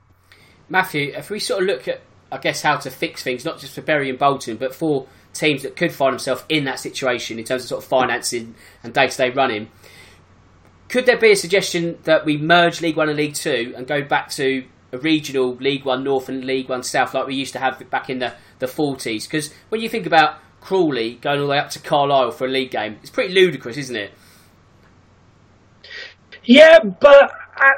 Matthew, 0.70 1.14
if 1.16 1.30
we 1.30 1.40
sort 1.40 1.62
of 1.62 1.68
look 1.68 1.88
at, 1.88 2.02
I 2.32 2.38
guess, 2.38 2.62
how 2.62 2.78
to 2.78 2.90
fix 2.90 3.24
things, 3.24 3.46
not 3.46 3.60
just 3.60 3.74
for 3.74 3.82
Bury 3.82 4.10
and 4.10 4.18
Bolton, 4.18 4.58
but 4.58 4.74
for 4.74 5.08
teams 5.34 5.64
that 5.64 5.76
could 5.76 5.92
find 5.92 6.14
themselves 6.14 6.44
in 6.50 6.66
that 6.66 6.80
situation 6.80 7.38
in 7.38 7.46
terms 7.46 7.64
of 7.64 7.70
sort 7.70 7.84
of 7.84 7.90
financing 7.90 8.56
and 8.84 8.94
day 8.94 9.08
to 9.08 9.18
day 9.18 9.30
running. 9.30 9.70
Could 10.88 11.06
there 11.06 11.18
be 11.18 11.32
a 11.32 11.36
suggestion 11.36 11.98
that 12.04 12.26
we 12.26 12.38
merge 12.38 12.82
League 12.82 12.96
One 12.96 13.10
and 13.10 13.18
League 13.18 13.34
Two 13.34 13.74
and 13.76 13.86
go 13.86 14.02
back 14.02 14.30
to 14.32 14.66
a 14.92 14.98
regional 14.98 15.56
League 15.56 15.86
One 15.86 16.04
North 16.04 16.30
and 16.30 16.46
League 16.46 16.70
One 16.70 16.84
South 16.84 17.14
like 17.14 17.28
we 17.28 17.36
used 17.36 17.54
to 17.54 17.60
have 17.60 17.88
back 17.90 18.10
in 18.10 18.20
the, 18.20 18.34
the 18.60 18.68
40s? 18.68 19.24
Because 19.26 19.54
when 19.70 19.82
you 19.82 19.90
think 19.90 20.06
about 20.06 20.40
Crawley 20.62 21.16
going 21.16 21.40
all 21.40 21.46
the 21.46 21.52
way 21.52 21.60
up 21.60 21.70
to 21.72 21.80
Carlisle 21.80 22.32
for 22.32 22.46
a 22.46 22.50
league 22.50 22.72
game, 22.72 22.98
it's 23.02 23.10
pretty 23.10 23.34
ludicrous, 23.34 23.78
isn't 23.78 23.96
it? 23.96 24.12
Yeah, 26.48 26.80
but 26.80 27.32
I, 27.58 27.74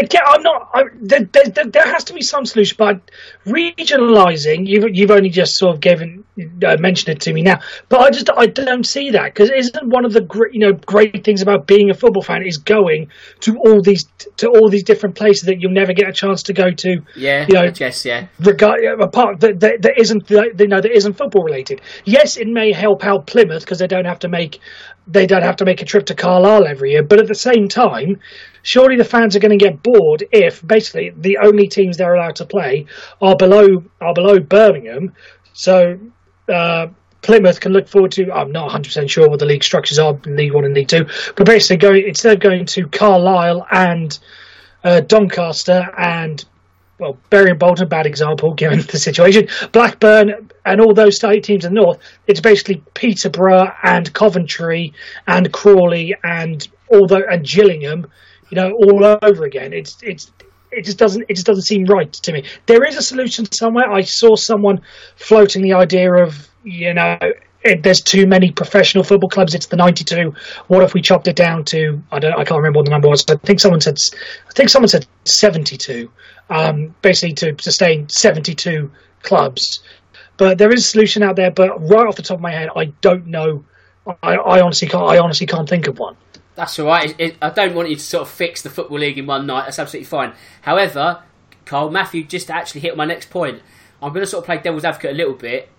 I 0.00 0.04
get. 0.04 0.22
I'm 0.26 0.42
not. 0.42 0.70
I, 0.72 0.84
there, 0.94 1.24
there, 1.24 1.66
there, 1.66 1.84
has 1.84 2.04
to 2.04 2.14
be 2.14 2.22
some 2.22 2.46
solution, 2.46 2.76
but 2.78 3.10
regionalising. 3.44 4.66
You've 4.66 4.96
you've 4.96 5.10
only 5.10 5.28
just 5.28 5.56
sort 5.58 5.74
of 5.74 5.80
given 5.80 6.24
uh, 6.64 6.76
mentioned 6.78 7.16
it 7.16 7.20
to 7.22 7.34
me 7.34 7.42
now, 7.42 7.60
but 7.90 8.00
I 8.00 8.10
just 8.10 8.30
I 8.34 8.46
don't 8.46 8.86
see 8.86 9.10
that 9.10 9.34
because 9.34 9.50
isn't 9.50 9.88
one 9.88 10.06
of 10.06 10.14
the 10.14 10.22
great 10.22 10.54
you 10.54 10.60
know 10.60 10.72
great 10.72 11.22
things 11.22 11.42
about 11.42 11.66
being 11.66 11.90
a 11.90 11.94
football 11.94 12.22
fan 12.22 12.46
is 12.46 12.56
going 12.56 13.10
to 13.40 13.58
all 13.58 13.82
these 13.82 14.04
to 14.38 14.48
all 14.48 14.70
these 14.70 14.84
different 14.84 15.16
places 15.16 15.44
that 15.44 15.60
you'll 15.60 15.72
never 15.72 15.92
get 15.92 16.08
a 16.08 16.12
chance 16.12 16.42
to 16.44 16.54
go 16.54 16.70
to. 16.70 17.02
Yeah, 17.14 17.46
you 17.46 17.54
know, 17.54 17.62
I 17.62 17.70
guess 17.70 18.04
yeah. 18.06 18.28
Regard 18.40 18.82
apart 19.00 19.40
that 19.40 19.60
that, 19.60 19.82
that 19.82 20.00
isn't 20.00 20.30
you 20.30 20.66
know 20.66 20.80
that 20.80 20.90
isn't 20.90 21.12
football 21.14 21.44
related. 21.44 21.82
Yes, 22.06 22.38
it 22.38 22.48
may 22.48 22.72
help 22.72 23.04
out 23.04 23.26
Plymouth 23.26 23.64
because 23.64 23.78
they 23.78 23.86
don't 23.86 24.06
have 24.06 24.20
to 24.20 24.28
make 24.28 24.60
they 25.06 25.26
don't 25.26 25.42
have 25.42 25.56
to 25.56 25.64
make 25.64 25.82
a 25.82 25.84
trip 25.84 26.06
to 26.06 26.14
Carlisle 26.14 26.66
every 26.66 26.92
year, 26.92 27.02
but 27.02 27.18
at 27.18 27.26
the 27.26 27.34
same 27.34 27.68
time 27.68 28.18
surely 28.62 28.96
the 28.96 29.04
fans 29.04 29.36
are 29.36 29.40
going 29.40 29.56
to 29.56 29.64
get 29.64 29.82
bored 29.82 30.24
if 30.32 30.66
basically 30.66 31.10
the 31.16 31.38
only 31.38 31.68
teams 31.68 31.96
they're 31.96 32.14
allowed 32.14 32.36
to 32.36 32.44
play 32.44 32.86
are 33.20 33.36
below 33.36 33.82
are 34.00 34.14
below 34.14 34.38
Birmingham. 34.38 35.12
So 35.52 35.98
uh, 36.48 36.88
Plymouth 37.22 37.60
can 37.60 37.72
look 37.72 37.88
forward 37.88 38.12
to. 38.12 38.32
I'm 38.32 38.52
not 38.52 38.64
100 38.64 38.88
percent 38.88 39.10
sure 39.10 39.28
what 39.28 39.38
the 39.38 39.46
league 39.46 39.64
structures 39.64 39.98
are 39.98 40.14
League 40.26 40.54
One 40.54 40.64
and 40.64 40.74
League 40.74 40.88
Two, 40.88 41.06
but 41.36 41.46
basically 41.46 41.76
going 41.76 42.08
instead 42.08 42.34
of 42.34 42.40
going 42.40 42.66
to 42.66 42.88
Carlisle 42.88 43.66
and 43.70 44.18
uh, 44.84 45.00
Doncaster 45.00 45.90
and 45.96 46.44
well, 47.00 47.16
Bury 47.30 47.50
and 47.50 47.58
Bolton, 47.58 47.88
bad 47.88 48.06
example 48.06 48.52
given 48.54 48.80
the 48.80 48.98
situation. 48.98 49.48
Blackburn 49.72 50.50
and 50.64 50.80
all 50.80 50.94
those 50.94 51.16
state 51.16 51.42
teams 51.42 51.64
in 51.64 51.74
the 51.74 51.80
north, 51.80 51.98
it's 52.26 52.40
basically 52.40 52.82
Peterborough 52.94 53.72
and 53.82 54.12
Coventry 54.12 54.92
and 55.26 55.52
Crawley 55.52 56.14
and 56.22 56.68
all 56.88 57.06
the 57.06 57.26
and 57.28 57.44
Gillingham 57.44 58.06
you 58.50 58.56
know, 58.56 58.72
all 58.72 59.18
over 59.22 59.44
again. 59.44 59.72
It's 59.72 59.98
it's 60.02 60.32
it 60.72 60.84
just 60.84 60.98
doesn't 60.98 61.24
it 61.28 61.34
just 61.34 61.46
doesn't 61.46 61.64
seem 61.64 61.84
right 61.84 62.12
to 62.12 62.32
me. 62.32 62.44
There 62.66 62.84
is 62.84 62.96
a 62.96 63.02
solution 63.02 63.50
somewhere. 63.50 63.90
I 63.90 64.02
saw 64.02 64.36
someone 64.36 64.80
floating 65.16 65.62
the 65.62 65.72
idea 65.72 66.12
of 66.12 66.48
you 66.64 66.94
know 66.94 67.18
it, 67.62 67.82
there's 67.82 68.00
too 68.00 68.26
many 68.26 68.50
professional 68.50 69.04
football 69.04 69.28
clubs. 69.28 69.54
It's 69.54 69.66
the 69.66 69.76
92. 69.76 70.34
What 70.68 70.82
if 70.82 70.94
we 70.94 71.02
chopped 71.02 71.28
it 71.28 71.36
down 71.36 71.64
to 71.66 72.02
I 72.12 72.18
don't 72.18 72.32
I 72.32 72.44
can't 72.44 72.58
remember 72.58 72.78
what 72.78 72.86
the 72.86 72.90
number 72.90 73.08
was. 73.08 73.24
I 73.28 73.36
think 73.36 73.60
someone 73.60 73.80
said 73.80 73.98
I 74.48 74.52
think 74.52 74.68
someone 74.68 74.88
said 74.88 75.06
72. 75.24 76.10
Um, 76.48 76.94
basically 77.02 77.34
to 77.34 77.62
sustain 77.62 78.08
72 78.08 78.90
clubs. 79.22 79.80
But 80.36 80.58
there 80.58 80.72
is 80.72 80.84
a 80.84 80.88
solution 80.88 81.22
out 81.22 81.36
there. 81.36 81.50
But 81.50 81.80
right 81.88 82.06
off 82.06 82.16
the 82.16 82.22
top 82.22 82.36
of 82.36 82.40
my 82.40 82.50
head, 82.50 82.70
I 82.74 82.86
don't 83.02 83.26
know. 83.26 83.64
I, 84.22 84.36
I 84.36 84.60
honestly 84.60 84.88
can't. 84.88 85.04
I 85.04 85.18
honestly 85.18 85.46
can't 85.46 85.68
think 85.68 85.86
of 85.86 85.98
one. 85.98 86.16
That's 86.60 86.78
all 86.78 86.88
right. 86.88 87.08
It, 87.08 87.16
it, 87.18 87.36
I 87.40 87.48
don't 87.48 87.74
want 87.74 87.88
you 87.88 87.96
to 87.96 88.02
sort 88.02 88.20
of 88.20 88.28
fix 88.28 88.60
the 88.60 88.68
football 88.68 88.98
league 88.98 89.16
in 89.16 89.24
one 89.24 89.46
night. 89.46 89.64
That's 89.64 89.78
absolutely 89.78 90.04
fine. 90.04 90.34
However, 90.60 91.22
Karl 91.64 91.90
Matthew 91.90 92.22
just 92.22 92.50
actually 92.50 92.82
hit 92.82 92.98
my 92.98 93.06
next 93.06 93.30
point. 93.30 93.62
I'm 94.02 94.10
going 94.10 94.20
to 94.20 94.26
sort 94.26 94.42
of 94.42 94.46
play 94.46 94.58
devil's 94.58 94.84
advocate 94.84 95.12
a 95.12 95.14
little 95.14 95.32
bit. 95.32 95.70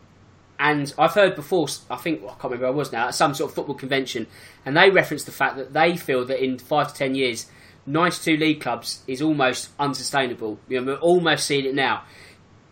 And 0.57 0.91
I've 0.97 1.13
heard 1.13 1.35
before, 1.35 1.67
I 1.91 1.97
think, 1.97 2.23
well, 2.23 2.31
I 2.31 2.33
can't 2.33 2.45
remember 2.45 2.65
where 2.65 2.73
I 2.73 2.75
was 2.75 2.91
now, 2.91 3.09
at 3.09 3.13
some 3.13 3.35
sort 3.35 3.51
of 3.51 3.55
football 3.55 3.75
convention, 3.75 4.25
and 4.65 4.75
they 4.75 4.89
referenced 4.89 5.27
the 5.27 5.31
fact 5.31 5.55
that 5.57 5.71
they 5.71 5.97
feel 5.97 6.25
that 6.25 6.43
in 6.43 6.57
five 6.57 6.87
to 6.87 6.95
ten 6.95 7.13
years, 7.13 7.45
92 7.85 8.37
league 8.37 8.61
clubs 8.61 9.03
is 9.05 9.21
almost 9.21 9.69
unsustainable. 9.79 10.57
You 10.67 10.81
know, 10.81 10.93
we're 10.93 10.99
almost 10.99 11.45
seeing 11.45 11.65
it 11.65 11.75
now 11.75 12.05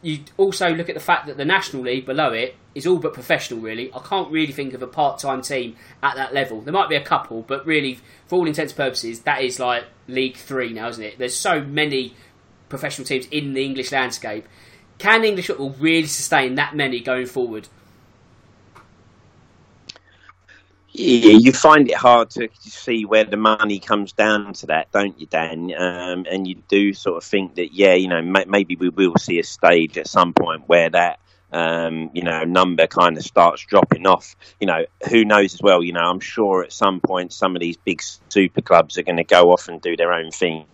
you 0.02 0.20
also 0.38 0.74
look 0.74 0.88
at 0.88 0.96
the 0.96 1.02
fact 1.02 1.28
that 1.28 1.38
the 1.38 1.46
National 1.46 1.84
League 1.84 2.06
below 2.06 2.32
it 2.32 2.56
is 2.74 2.88
all 2.88 2.98
but 2.98 3.14
professional, 3.14 3.60
really. 3.60 3.92
I 3.94 4.00
can't 4.00 4.32
really 4.32 4.54
think 4.54 4.74
of 4.74 4.82
a 4.82 4.88
part 4.88 5.20
time 5.20 5.42
team 5.42 5.76
at 6.02 6.16
that 6.16 6.34
level. 6.34 6.62
There 6.62 6.74
might 6.74 6.90
be 6.90 6.96
a 6.96 7.04
couple, 7.04 7.42
but 7.42 7.66
really, 7.66 8.00
for 8.28 8.38
all 8.38 8.48
intents 8.48 8.72
and 8.72 8.78
purposes, 8.78 9.22
that 9.22 9.42
is 9.42 9.60
like 9.60 9.86
League 10.08 10.38
Three 10.38 10.72
now, 10.72 10.88
isn't 10.88 11.04
it? 11.04 11.18
There's 11.18 11.36
so 11.36 11.62
many 11.62 12.16
professional 12.70 13.06
teams 13.06 13.26
in 13.28 13.54
the 13.54 13.64
English 13.64 13.92
landscape. 13.92 14.48
Can 15.00 15.24
English 15.24 15.48
football 15.48 15.72
really 15.80 16.08
sustain 16.08 16.56
that 16.56 16.76
many 16.76 17.02
going 17.02 17.26
forward? 17.26 17.68
Yeah, 20.89 20.89
you 21.00 21.54
find 21.54 21.90
it 21.90 21.96
hard 21.96 22.30
to 22.32 22.50
see 22.60 23.06
where 23.06 23.24
the 23.24 23.38
money 23.38 23.80
comes 23.80 24.12
down 24.12 24.54
to 24.54 24.68
that, 24.68 24.92
don't 24.92 25.20
you, 25.20 25.28
Dan? 25.28 25.74
Um, 25.78 26.26
and 26.30 26.48
you 26.48 26.56
do 26.68 26.94
sort 26.94 27.18
of 27.18 27.24
think 27.24 27.56
that, 27.56 27.74
yeah, 27.74 27.94
you 27.94 28.08
know, 28.08 28.22
maybe 28.22 28.76
we 28.76 28.90
will 28.90 29.16
see 29.18 29.40
a 29.40 29.44
stage 29.44 29.98
at 29.98 30.08
some 30.08 30.34
point 30.34 30.68
where 30.68 30.90
that 30.90 31.20
um, 31.52 32.12
you 32.14 32.24
know, 32.24 32.44
number 32.44 32.88
kind 32.88 33.18
of 33.18 33.24
starts 33.24 33.66
dropping 33.66 34.06
off. 34.06 34.36
You 34.60 34.68
know, 34.68 34.86
who 35.10 35.26
knows 35.26 35.54
as 35.54 35.62
well, 35.62 35.84
you 35.84 35.94
know, 35.94 36.02
I'm 36.02 36.20
sure 36.20 36.64
at 36.64 36.74
some 36.74 37.00
point 37.00 37.34
some 37.34 37.56
of 37.56 37.60
these 37.60 37.78
big 37.78 38.02
super 38.30 38.62
clubs 38.62 38.98
are 38.98 39.04
going 39.04 39.18
to 39.18 39.24
go 39.24 39.52
off 39.52 39.68
and 39.68 39.82
do 39.82 39.96
their 39.96 40.14
own 40.14 40.32
thing. 40.32 40.66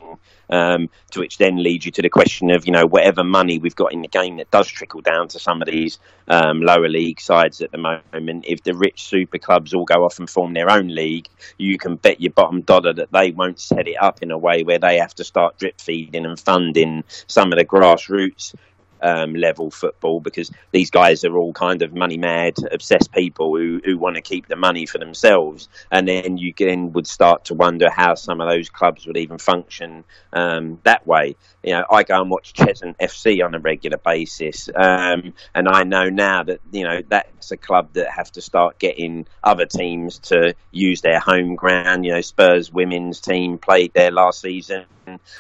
Um, 0.48 0.92
to 1.10 1.22
which 1.22 1.40
then 1.40 1.64
leads 1.64 1.88
you 1.88 1.92
to 1.94 2.04
the 2.04 2.10
question 2.10 2.52
of, 2.52 2.68
you 2.68 2.72
know, 2.72 2.86
whatever 2.86 3.24
money 3.24 3.58
we've 3.58 3.76
got 3.76 3.92
in 3.92 4.04
the 4.04 4.08
game 4.08 4.38
that 4.38 4.52
does 4.52 4.68
trickle 4.68 5.02
down 5.02 5.28
to 5.30 5.40
some 5.40 5.60
of 5.60 5.68
these 5.68 5.98
um, 6.28 6.62
lower 6.62 6.88
league 6.88 7.20
sides 7.20 7.62
at 7.62 7.72
the 7.72 7.80
moment. 7.80 8.46
If 8.48 8.62
the 8.62 8.76
rich 8.76 9.06
super 9.06 9.40
clubs 9.40 9.74
all 9.74 9.86
go 9.86 10.06
off 10.06 10.20
and 10.20 10.30
form 10.30 10.54
their 10.54 10.70
own 10.70 10.90
league, 10.90 11.30
you 11.58 11.80
can 11.80 11.96
bet 11.96 12.22
your 12.22 12.32
bottom 12.32 12.62
dollar 12.62 12.94
that 12.94 13.12
they 13.12 13.32
won't 13.32 13.60
set 13.60 13.88
it 13.88 14.00
up 14.00 14.22
in 14.22 14.30
a 14.30 14.38
way 14.38 14.62
where 14.62 14.78
they 14.78 15.00
have 15.00 15.16
to 15.16 15.24
start 15.24 15.58
drip 15.58 15.82
feeding 15.82 16.28
and 16.28 16.40
funding 16.40 17.04
some 17.26 17.52
of 17.52 17.58
the 17.58 17.66
grassroots 17.66 18.54
um, 19.02 19.34
level 19.36 19.72
football 19.72 20.20
because 20.20 20.52
these 20.72 20.90
guys 20.90 21.24
are 21.24 21.38
all 21.38 21.54
kind 21.54 21.82
of 21.82 21.94
money 21.94 22.18
mad, 22.18 22.56
obsessed 22.72 23.12
people 23.12 23.56
who, 23.56 23.82
who 23.84 23.98
want 23.98 24.16
to 24.16 24.22
keep 24.22 24.48
the 24.48 24.56
money 24.56 24.86
for 24.86 24.98
themselves. 24.98 25.70
And 25.92 26.08
then 26.08 26.38
you 26.38 26.50
again 26.50 26.94
would 26.94 27.08
start 27.08 27.46
to 27.46 27.54
wonder 27.54 27.90
how 27.90 28.16
some 28.16 28.42
of 28.42 28.50
those 28.50 28.70
clubs 28.70 29.06
would 29.06 29.18
even 29.18 29.38
function 29.38 30.04
um, 30.34 30.80
that 30.84 31.06
way. 31.06 31.36
You 31.64 31.74
know, 31.74 31.86
I 31.92 32.04
go 32.04 32.22
and 32.22 32.30
watch 32.30 32.54
Cheshunt 32.54 32.98
FC 32.98 33.44
on 33.44 33.56
a 33.56 33.60
regular 33.60 33.98
basis, 33.98 34.70
um, 34.76 35.34
and 35.54 35.68
I 35.68 35.84
know 35.84 36.10
now 36.10 36.44
that 36.44 36.60
you 36.72 36.84
know 36.84 37.02
that's 37.08 37.52
a 37.52 37.58
club 37.58 37.94
that 37.94 38.10
have 38.10 38.32
to 38.34 38.42
start 38.42 38.80
getting 38.80 39.28
other 39.44 39.66
teams 39.66 40.20
to 40.20 40.56
use 40.72 41.02
their 41.02 41.20
home 41.20 41.56
ground. 41.56 42.06
You 42.06 42.14
know, 42.14 42.22
Spurs 42.22 42.72
women's 42.72 43.20
team 43.20 43.58
played 43.58 43.94
there 43.94 44.12
last 44.12 44.42
season 44.42 44.86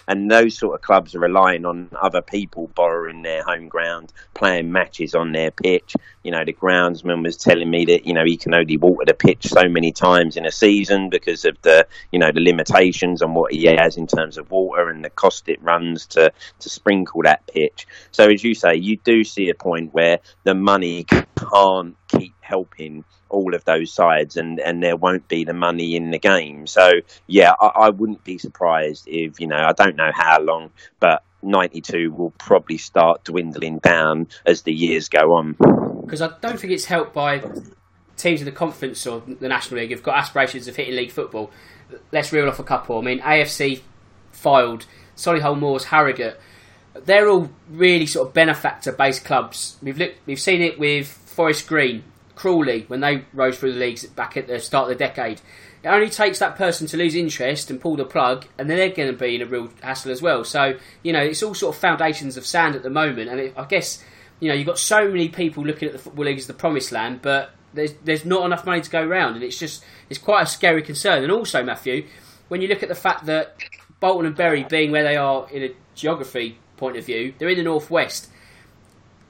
and 0.07 0.29
those 0.29 0.57
sort 0.57 0.75
of 0.75 0.81
clubs 0.81 1.15
are 1.15 1.19
relying 1.19 1.65
on 1.65 1.89
other 1.99 2.21
people 2.21 2.67
borrowing 2.75 3.21
their 3.21 3.43
home 3.43 3.54
ground, 3.69 4.13
playing 4.33 4.71
matches 4.71 5.15
on 5.15 5.31
their 5.31 5.51
pitch. 5.51 5.95
You 6.23 6.31
know, 6.31 6.43
the 6.45 6.53
groundsman 6.53 7.23
was 7.23 7.37
telling 7.37 7.69
me 7.69 7.85
that 7.85 8.05
you 8.05 8.13
know 8.13 8.25
he 8.25 8.37
can 8.37 8.53
only 8.53 8.77
water 8.77 9.05
the 9.05 9.13
pitch 9.13 9.47
so 9.47 9.67
many 9.67 9.91
times 9.91 10.37
in 10.37 10.45
a 10.45 10.51
season 10.51 11.09
because 11.09 11.45
of 11.45 11.57
the 11.61 11.87
you 12.11 12.19
know 12.19 12.31
the 12.31 12.41
limitations 12.41 13.21
on 13.21 13.33
what 13.33 13.51
he 13.51 13.65
has 13.65 13.97
in 13.97 14.07
terms 14.07 14.37
of 14.37 14.51
water 14.51 14.89
and 14.89 15.03
the 15.03 15.09
cost 15.09 15.49
it 15.49 15.61
runs 15.61 16.05
to 16.07 16.31
to 16.59 16.69
sprinkle 16.69 17.23
that 17.23 17.45
pitch. 17.47 17.87
So 18.11 18.29
as 18.29 18.43
you 18.43 18.53
say, 18.53 18.75
you 18.75 18.97
do 18.97 19.23
see 19.23 19.49
a 19.49 19.55
point 19.55 19.93
where 19.93 20.19
the 20.43 20.55
money 20.55 21.05
can't 21.05 21.95
keep 22.07 22.33
helping 22.41 23.03
all 23.29 23.53
of 23.55 23.65
those 23.65 23.91
sides, 23.91 24.37
and, 24.37 24.59
and 24.59 24.81
there 24.81 24.95
won't 24.95 25.27
be 25.27 25.43
the 25.43 25.53
money 25.53 25.95
in 25.95 26.11
the 26.11 26.19
game. 26.19 26.67
So 26.67 26.91
yeah, 27.27 27.53
I, 27.59 27.67
I 27.67 27.89
wouldn't 27.89 28.23
be 28.23 28.37
surprised 28.37 29.07
if 29.07 29.39
you 29.39 29.47
know 29.47 29.57
I 29.57 29.73
don't 29.73 29.95
know 29.95 30.11
how 30.13 30.39
long, 30.41 30.71
but 30.99 31.23
92 31.45 32.11
will 32.11 32.31
probably 32.31 32.77
start 32.77 33.23
dwindling 33.23 33.79
down 33.79 34.27
as 34.45 34.63
the 34.63 34.73
years 34.73 35.09
go 35.09 35.33
on. 35.33 35.55
Because 36.01 36.21
I 36.21 36.29
don't 36.41 36.59
think 36.59 36.73
it's 36.73 36.85
helped 36.85 37.13
by 37.13 37.43
teams 38.17 38.41
in 38.41 38.45
the 38.45 38.51
conference 38.51 39.05
or 39.05 39.21
the 39.21 39.47
National 39.47 39.79
League 39.81 39.91
have 39.91 40.03
got 40.03 40.17
aspirations 40.17 40.67
of 40.67 40.75
hitting 40.75 40.95
league 40.95 41.11
football. 41.11 41.51
Let's 42.11 42.31
reel 42.31 42.47
off 42.47 42.59
a 42.59 42.63
couple. 42.63 42.97
I 42.97 43.01
mean, 43.01 43.19
AFC 43.21 43.81
Fylde, 44.33 44.85
Solihull 45.15 45.59
Moors, 45.59 45.85
Harrogate. 45.85 46.39
They're 46.93 47.27
all 47.27 47.49
really 47.69 48.05
sort 48.05 48.27
of 48.27 48.33
benefactor-based 48.33 49.25
clubs. 49.25 49.77
We've 49.81 49.97
looked, 49.97 50.19
we've 50.25 50.39
seen 50.39 50.61
it 50.61 50.79
with 50.79 51.07
Forest 51.07 51.67
Green, 51.67 52.03
Crawley 52.35 52.85
when 52.87 52.99
they 52.99 53.25
rose 53.33 53.57
through 53.57 53.73
the 53.73 53.79
leagues 53.79 54.05
back 54.05 54.37
at 54.37 54.47
the 54.47 54.59
start 54.59 54.91
of 54.91 54.97
the 54.97 55.03
decade. 55.03 55.41
It 55.85 55.89
only 55.89 56.09
takes 56.09 56.39
that 56.39 56.55
person 56.55 56.87
to 56.87 56.97
lose 56.97 57.13
interest 57.13 57.69
and 57.69 57.79
pull 57.79 57.95
the 57.95 58.05
plug, 58.05 58.47
and 58.57 58.67
then 58.67 58.77
they're 58.77 58.89
going 58.89 59.11
to 59.11 59.17
be 59.17 59.35
in 59.35 59.43
a 59.43 59.45
real 59.45 59.69
hassle 59.83 60.11
as 60.11 60.19
well. 60.19 60.43
So 60.43 60.79
you 61.03 61.13
know, 61.13 61.21
it's 61.21 61.43
all 61.43 61.53
sort 61.53 61.75
of 61.75 61.79
foundations 61.79 62.37
of 62.37 62.45
sand 62.45 62.75
at 62.75 62.81
the 62.81 62.89
moment, 62.89 63.29
and 63.29 63.39
it, 63.39 63.53
I 63.55 63.65
guess 63.65 64.03
you 64.39 64.49
know 64.49 64.55
you've 64.55 64.65
got 64.65 64.79
so 64.79 65.07
many 65.07 65.29
people 65.29 65.63
looking 65.63 65.87
at 65.87 65.93
the 65.93 65.99
football 65.99 66.25
league 66.25 66.39
as 66.39 66.47
the 66.47 66.55
promised 66.55 66.91
land, 66.91 67.21
but 67.21 67.51
there's 67.75 67.93
there's 68.03 68.25
not 68.25 68.43
enough 68.47 68.65
money 68.65 68.81
to 68.81 68.89
go 68.89 69.05
around, 69.05 69.35
and 69.35 69.43
it's 69.43 69.59
just 69.59 69.85
it's 70.09 70.17
quite 70.17 70.41
a 70.41 70.47
scary 70.47 70.81
concern. 70.81 71.21
And 71.21 71.31
also, 71.31 71.63
Matthew, 71.63 72.07
when 72.47 72.63
you 72.63 72.67
look 72.67 72.81
at 72.81 72.89
the 72.89 72.95
fact 72.95 73.27
that 73.27 73.55
Bolton 73.99 74.25
and 74.25 74.35
Bury 74.35 74.63
being 74.63 74.91
where 74.91 75.03
they 75.03 75.17
are 75.17 75.47
in 75.51 75.61
a 75.61 75.75
geography 75.93 76.57
point 76.77 76.97
of 76.97 77.05
view, 77.05 77.35
they're 77.37 77.49
in 77.49 77.57
the 77.57 77.63
northwest 77.63 78.31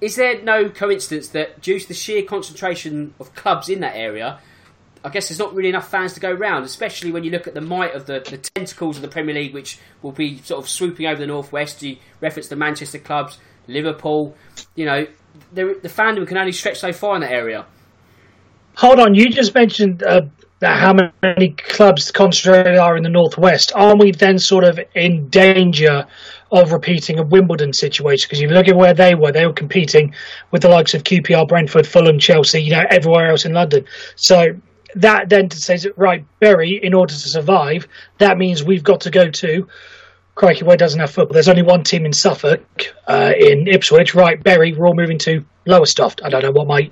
is 0.02 0.18
there 0.18 0.42
no 0.42 0.70
coincidence 0.70 1.30
that 1.30 1.62
due 1.62 1.80
to 1.80 1.88
the 1.88 1.94
sheer 1.94 2.22
concentration 2.22 3.14
of 3.18 3.34
clubs 3.34 3.70
in 3.70 3.80
that 3.80 3.96
area, 3.96 4.40
I 5.06 5.10
guess 5.10 5.30
there's 5.30 5.38
not 5.38 5.54
really 5.54 5.70
enough 5.70 5.92
fans 5.92 6.14
to 6.14 6.20
go 6.20 6.32
round, 6.32 6.66
especially 6.66 7.12
when 7.12 7.24
you 7.24 7.30
look 7.30 7.46
at 7.46 7.54
the 7.54 7.62
might 7.62 7.94
of 7.94 8.08
the, 8.08 8.22
the 8.28 8.40
tentacles 8.40 8.96
of 8.96 9.04
the 9.04 9.08
Premier 9.08 9.36
League, 9.36 9.54
which 9.54 9.78
will 10.02 10.12
be 10.12 10.40
sort 10.40 10.64
of 10.64 10.68
swooping 10.68 11.06
over 11.06 11.20
the 11.20 11.28
northwest. 11.28 11.84
You 11.84 11.98
reference 12.22 12.48
the 12.48 12.56
Manchester 12.56 12.98
clubs, 12.98 13.38
Liverpool. 13.68 14.36
You 14.74 14.86
know, 14.86 15.08
the, 15.54 15.80
the 15.80 15.90
fandom 15.90 16.28
can 16.28 16.38
only 16.38 16.52
stretch 16.52 16.80
so 16.80 16.92
far 16.92 17.14
in 17.14 17.22
that 17.22 17.32
area. 17.32 17.68
Hold 18.78 19.00
on, 19.00 19.14
you 19.14 19.30
just 19.30 19.54
mentioned 19.54 20.02
uh, 20.02 20.24
how 20.60 20.96
many 21.22 21.52
clubs 21.52 22.12
concentrated 22.12 22.76
are 22.76 22.98
in 22.98 23.04
the 23.04 23.10
northwest. 23.10 23.72
Aren't 23.76 24.00
we 24.00 24.12
then 24.12 24.40
sort 24.40 24.64
of 24.64 24.80
in 24.96 25.30
danger 25.30 26.08
of 26.52 26.72
repeating 26.72 27.20
a 27.20 27.24
Wimbledon 27.24 27.74
situation? 27.74 28.26
Because 28.28 28.42
you 28.42 28.48
look 28.48 28.68
at 28.68 28.76
where 28.76 28.96
they 28.96 29.14
were; 29.14 29.32
they 29.32 29.46
were 29.46 29.54
competing 29.54 30.16
with 30.50 30.64
the 30.64 30.70
likes 30.70 30.96
of 30.96 31.04
QPR, 31.04 31.48
Brentford, 31.48 31.86
Fulham, 31.86 32.18
Chelsea, 32.18 32.64
you 32.64 32.72
know, 32.72 32.86
everywhere 32.90 33.30
else 33.30 33.46
in 33.46 33.54
London. 33.54 33.86
So 34.16 34.56
that 34.96 35.30
then 35.30 35.52
says, 35.52 35.88
right, 35.98 36.26
Bury, 36.40 36.80
in 36.84 36.94
order 36.94 37.14
to 37.14 37.30
survive, 37.30 37.88
that 38.18 38.38
means 38.38 38.64
we've 38.64 38.84
got 38.84 39.02
to 39.02 39.12
go 39.12 39.30
to 39.30 39.68
crikey, 40.36 40.66
where 40.66 40.78
doesn't 40.78 41.00
have 41.00 41.12
football? 41.12 41.34
There's 41.34 41.50
only 41.50 41.62
one 41.62 41.84
team 41.84 42.06
in 42.06 42.14
Suffolk, 42.14 42.94
uh, 43.08 43.34
in 43.38 43.68
Ipswich. 43.68 44.14
Right, 44.14 44.42
Bury, 44.42 44.74
we're 44.74 44.88
all 44.88 44.94
moving 44.94 45.18
to 45.20 45.44
Lowestoft. 45.66 46.22
I 46.24 46.30
don't 46.30 46.44
know 46.44 46.52
what 46.52 46.68
my 46.68 46.90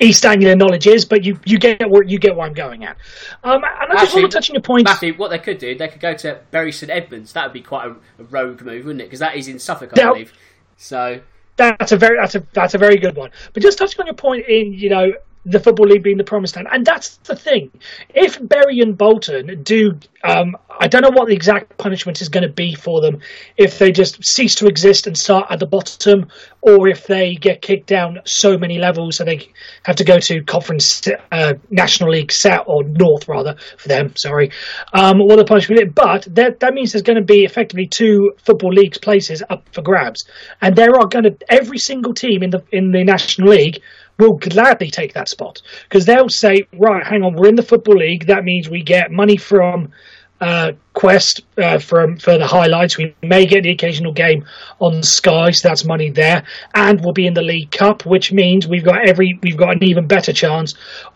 East 0.00 0.24
Anglia 0.24 0.56
knowledge 0.56 0.86
is, 0.86 1.04
but 1.04 1.24
you, 1.24 1.38
you 1.44 1.58
get 1.58 1.90
where 1.90 2.02
you 2.02 2.18
get 2.18 2.36
where 2.36 2.46
I'm 2.46 2.54
going 2.54 2.84
at. 2.84 2.96
Um, 3.44 3.56
and 3.56 3.64
I 3.64 3.82
Actually, 3.82 3.98
just 3.98 4.14
want 4.14 4.30
to 4.30 4.36
touch 4.36 4.50
on 4.50 4.54
your 4.54 4.62
point. 4.62 4.84
Matthew, 4.84 5.14
what 5.14 5.28
they 5.28 5.38
could 5.38 5.58
do, 5.58 5.76
they 5.76 5.88
could 5.88 6.00
go 6.00 6.14
to 6.14 6.40
Bury 6.50 6.72
St 6.72 6.90
Edmunds. 6.90 7.32
That 7.32 7.44
would 7.44 7.52
be 7.52 7.62
quite 7.62 7.88
a, 7.88 7.96
a 8.20 8.24
rogue 8.24 8.62
move, 8.62 8.86
wouldn't 8.86 9.02
it? 9.02 9.04
Because 9.04 9.20
that 9.20 9.36
is 9.36 9.48
in 9.48 9.58
Suffolk, 9.58 9.90
I 9.94 10.00
now, 10.00 10.12
believe. 10.12 10.32
So 10.76 11.20
that's 11.56 11.92
a 11.92 11.96
very 11.96 12.16
that's 12.16 12.36
a 12.36 12.46
that's 12.52 12.74
a 12.74 12.78
very 12.78 12.96
good 12.96 13.16
one. 13.16 13.30
But 13.52 13.62
just 13.62 13.78
touching 13.78 14.00
on 14.00 14.06
your 14.06 14.14
point 14.14 14.46
in 14.46 14.72
you 14.72 14.88
know 14.88 15.12
the 15.48 15.58
Football 15.58 15.86
League 15.86 16.02
being 16.02 16.18
the 16.18 16.24
promised 16.24 16.56
land. 16.56 16.68
And 16.70 16.84
that's 16.84 17.16
the 17.18 17.34
thing. 17.34 17.70
If 18.14 18.38
Bury 18.46 18.80
and 18.80 18.96
Bolton 18.96 19.62
do, 19.62 19.98
um, 20.22 20.56
I 20.80 20.88
don't 20.88 21.02
know 21.02 21.10
what 21.12 21.28
the 21.28 21.34
exact 21.34 21.78
punishment 21.78 22.20
is 22.20 22.28
going 22.28 22.46
to 22.46 22.52
be 22.52 22.74
for 22.74 23.00
them 23.00 23.20
if 23.56 23.78
they 23.78 23.90
just 23.90 24.22
cease 24.24 24.54
to 24.56 24.66
exist 24.66 25.06
and 25.06 25.16
start 25.16 25.46
at 25.50 25.58
the 25.58 25.66
bottom, 25.66 26.26
or 26.60 26.88
if 26.88 27.06
they 27.06 27.34
get 27.34 27.62
kicked 27.62 27.86
down 27.86 28.18
so 28.26 28.58
many 28.58 28.78
levels 28.78 29.16
so 29.16 29.24
they 29.24 29.50
have 29.84 29.96
to 29.96 30.04
go 30.04 30.18
to 30.18 30.42
Conference 30.42 31.08
uh, 31.32 31.54
National 31.70 32.10
League 32.10 32.30
South 32.30 32.64
or 32.66 32.84
North 32.84 33.26
rather 33.26 33.56
for 33.78 33.88
them. 33.88 34.14
Sorry, 34.16 34.50
um, 34.92 35.18
what 35.18 35.36
the 35.36 35.44
punishment 35.44 35.82
is. 35.82 35.92
But 35.94 36.28
that 36.34 36.60
that 36.60 36.74
means 36.74 36.92
there's 36.92 37.02
going 37.02 37.18
to 37.18 37.24
be 37.24 37.44
effectively 37.44 37.86
two 37.86 38.32
Football 38.44 38.72
Leagues 38.72 38.98
places 38.98 39.42
up 39.48 39.66
for 39.72 39.82
grabs, 39.82 40.28
and 40.60 40.76
there 40.76 40.94
are 40.94 41.06
going 41.06 41.24
to 41.24 41.36
every 41.48 41.78
single 41.78 42.12
team 42.12 42.42
in 42.42 42.50
the 42.50 42.62
in 42.70 42.92
the 42.92 43.04
National 43.04 43.48
League 43.48 43.80
will 44.18 44.34
gladly 44.34 44.90
take 44.90 45.14
that 45.14 45.28
spot 45.28 45.62
because 45.88 46.04
they'll 46.04 46.28
say, 46.28 46.66
right, 46.78 47.06
hang 47.06 47.22
on, 47.22 47.34
we're 47.34 47.48
in 47.48 47.54
the 47.54 47.62
Football 47.62 47.96
League. 47.96 48.26
That 48.26 48.44
means 48.44 48.68
we 48.68 48.82
get 48.82 49.10
money 49.10 49.36
from 49.36 49.92
uh, 50.40 50.72
Quest 50.92 51.42
uh, 51.56 51.78
from 51.78 52.16
for 52.16 52.38
the 52.38 52.46
highlights. 52.46 52.96
We 52.96 53.14
may 53.22 53.46
get 53.46 53.62
the 53.64 53.70
occasional 53.70 54.12
game 54.12 54.44
on 54.78 55.02
Sky, 55.02 55.50
so 55.50 55.68
that's 55.68 55.84
money 55.84 56.10
there, 56.10 56.44
and 56.74 57.00
we'll 57.00 57.12
be 57.12 57.26
in 57.26 57.34
the 57.34 57.42
League 57.42 57.70
Cup, 57.70 58.06
which 58.06 58.32
means 58.32 58.66
we've 58.66 58.84
got 58.84 59.06
every 59.06 59.38
we've 59.42 59.56
got 59.56 59.72
an 59.72 59.84
even 59.84 60.06
better 60.06 60.32
chance 60.32 60.74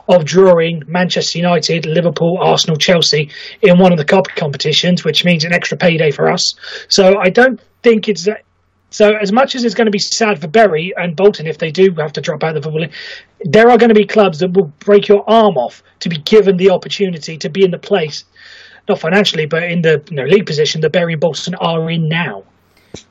of 0.09 0.25
drawing 0.25 0.83
Manchester 0.87 1.39
United, 1.39 1.87
Liverpool, 1.87 2.39
Arsenal, 2.41 2.77
Chelsea 2.77 3.31
in 3.61 3.79
one 3.79 3.93
of 3.93 3.99
the 3.99 4.05
cup 4.05 4.27
competitions, 4.29 5.05
which 5.05 5.25
means 5.25 5.45
an 5.45 5.53
extra 5.53 5.79
payday 5.79 6.11
for 6.11 6.31
us. 6.31 6.55
So 6.89 7.19
I 7.19 7.31
don't 7.31 7.61
think 7.83 8.09
it's 8.09 8.29
so, 8.93 9.17
as 9.17 9.33
much 9.33 9.55
as 9.55 9.65
it's 9.65 9.75
going 9.75 9.87
to 9.87 9.91
be 9.91 9.99
sad 9.99 10.39
for 10.39 10.49
Bury 10.49 10.93
and 10.97 11.17
Bolton 11.17 11.47
if 11.47 11.57
they 11.57 11.71
do 11.71 11.95
have 11.97 12.13
to 12.13 12.21
drop 12.21 12.45
out 12.45 12.55
of 12.55 12.63
the 12.63 12.63
football 12.63 12.83
league, 12.83 12.93
there 13.41 13.71
are 13.71 13.79
going 13.79 13.89
to 13.89 13.95
be 13.95 14.07
clubs 14.07 14.41
that 14.41 14.53
will 14.53 14.71
break 14.81 15.09
your 15.09 15.29
arm 15.29 15.57
off 15.57 15.83
to 16.01 16.11
be 16.11 16.19
given 16.19 16.59
the 16.59 16.71
opportunity 16.71 17.39
to 17.39 17.49
be 17.49 17.65
in 17.65 17.71
the 17.71 17.79
place, 17.79 18.25
not 18.89 18.99
financially, 18.99 19.47
but 19.47 19.63
in 19.63 19.81
the 19.81 20.03
you 20.11 20.17
know, 20.17 20.25
league 20.25 20.45
position 20.45 20.83
that 20.83 20.93
Bury 20.93 21.15
and 21.15 21.21
Bolton 21.21 21.55
are 21.55 21.91
in 21.91 22.07
now. 22.07 22.45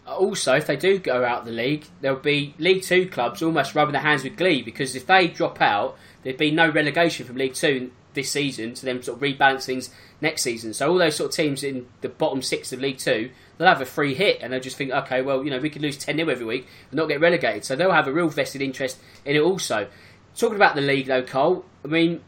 Also, 0.06 0.54
if 0.54 0.68
they 0.68 0.76
do 0.76 1.00
go 1.00 1.26
out 1.26 1.46
the 1.46 1.52
league, 1.52 1.86
there'll 2.02 2.20
be 2.20 2.54
League 2.60 2.84
Two 2.84 3.10
clubs 3.10 3.42
almost 3.42 3.74
rubbing 3.74 3.94
their 3.94 4.04
hands 4.04 4.24
with 4.24 4.38
glee 4.38 4.62
because 4.62 4.96
if 4.96 5.08
they 5.08 5.28
drop 5.28 5.60
out, 5.62 5.98
there'd 6.22 6.38
be 6.38 6.52
no 6.52 6.70
relegation 6.70 7.26
from 7.26 7.38
League 7.38 7.56
Two 7.56 7.92
this 8.14 8.32
season 8.32 8.74
to 8.76 8.86
them 8.86 9.02
sort 9.02 9.18
of 9.18 9.24
rebalance 9.24 9.66
things 9.66 9.90
next 10.20 10.42
season. 10.42 10.74
So 10.74 10.92
all 10.92 10.98
those 10.98 11.16
sort 11.16 11.32
of 11.32 11.36
teams 11.36 11.64
in 11.64 11.88
the 12.02 12.10
bottom 12.10 12.42
six 12.42 12.72
of 12.74 12.80
League 12.80 12.98
Two 12.98 13.32
they'll 13.62 13.70
have 13.70 13.82
a 13.82 13.86
free 13.86 14.16
hit 14.16 14.40
and 14.42 14.52
they'll 14.52 14.60
just 14.60 14.76
think, 14.76 14.90
okay, 14.90 15.22
well, 15.22 15.44
you 15.44 15.52
know, 15.52 15.60
we 15.60 15.70
could 15.70 15.84
lose 15.84 15.96
10 15.96 16.18
0 16.18 16.30
every 16.30 16.46
week 16.46 16.66
and 16.90 16.98
not 16.98 17.08
get 17.08 17.22
relegated. 17.22 17.64
So 17.64 17.76
they'll 17.76 17.92
have 17.92 18.08
a 18.08 18.12
real 18.12 18.28
vested 18.28 18.60
interest 18.60 18.98
in 19.24 19.36
it 19.36 19.40
also. 19.40 19.88
Talking 20.36 20.56
about 20.56 20.74
the 20.74 20.82
league 20.82 21.06
though, 21.06 21.22
Cole, 21.22 21.64
I 21.86 21.88
mean, 21.88 22.22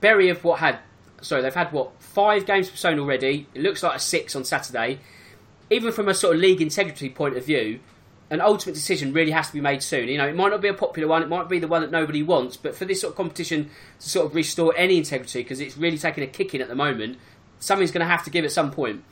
Bury 0.00 0.28
have 0.28 0.42
what 0.42 0.60
had, 0.60 0.78
sorry, 1.20 1.42
they've 1.42 1.54
had 1.54 1.70
what, 1.70 2.00
five 2.00 2.46
games 2.46 2.70
postponed 2.70 2.98
already. 2.98 3.46
It 3.52 3.60
looks 3.60 3.82
like 3.82 3.94
a 3.94 3.98
six 3.98 4.34
on 4.34 4.44
Saturday. 4.44 5.00
Even 5.68 5.92
from 5.92 6.08
a 6.08 6.14
sort 6.14 6.34
of 6.34 6.40
league 6.40 6.62
integrity 6.62 7.10
point 7.10 7.36
of 7.36 7.44
view, 7.44 7.80
an 8.30 8.40
ultimate 8.40 8.74
decision 8.74 9.12
really 9.12 9.30
has 9.30 9.48
to 9.48 9.52
be 9.52 9.60
made 9.60 9.82
soon. 9.82 10.08
You 10.08 10.18
know, 10.18 10.26
it 10.26 10.34
might 10.34 10.50
not 10.50 10.60
be 10.60 10.68
a 10.68 10.74
popular 10.74 11.08
one, 11.08 11.22
it 11.22 11.28
might 11.28 11.48
be 11.48 11.58
the 11.58 11.68
one 11.68 11.82
that 11.82 11.90
nobody 11.90 12.22
wants, 12.22 12.56
but 12.56 12.74
for 12.74 12.84
this 12.84 13.00
sort 13.00 13.12
of 13.12 13.16
competition 13.16 13.70
to 14.00 14.08
sort 14.08 14.26
of 14.26 14.34
restore 14.34 14.74
any 14.76 14.96
integrity, 14.96 15.42
because 15.42 15.60
it's 15.60 15.76
really 15.76 15.98
taking 15.98 16.24
a 16.24 16.26
kick 16.26 16.54
in 16.54 16.60
at 16.60 16.68
the 16.68 16.74
moment, 16.74 17.18
something's 17.58 17.90
going 17.90 18.04
to 18.04 18.10
have 18.10 18.24
to 18.24 18.30
give 18.30 18.44
at 18.44 18.52
some 18.52 18.70
point. 18.70 19.04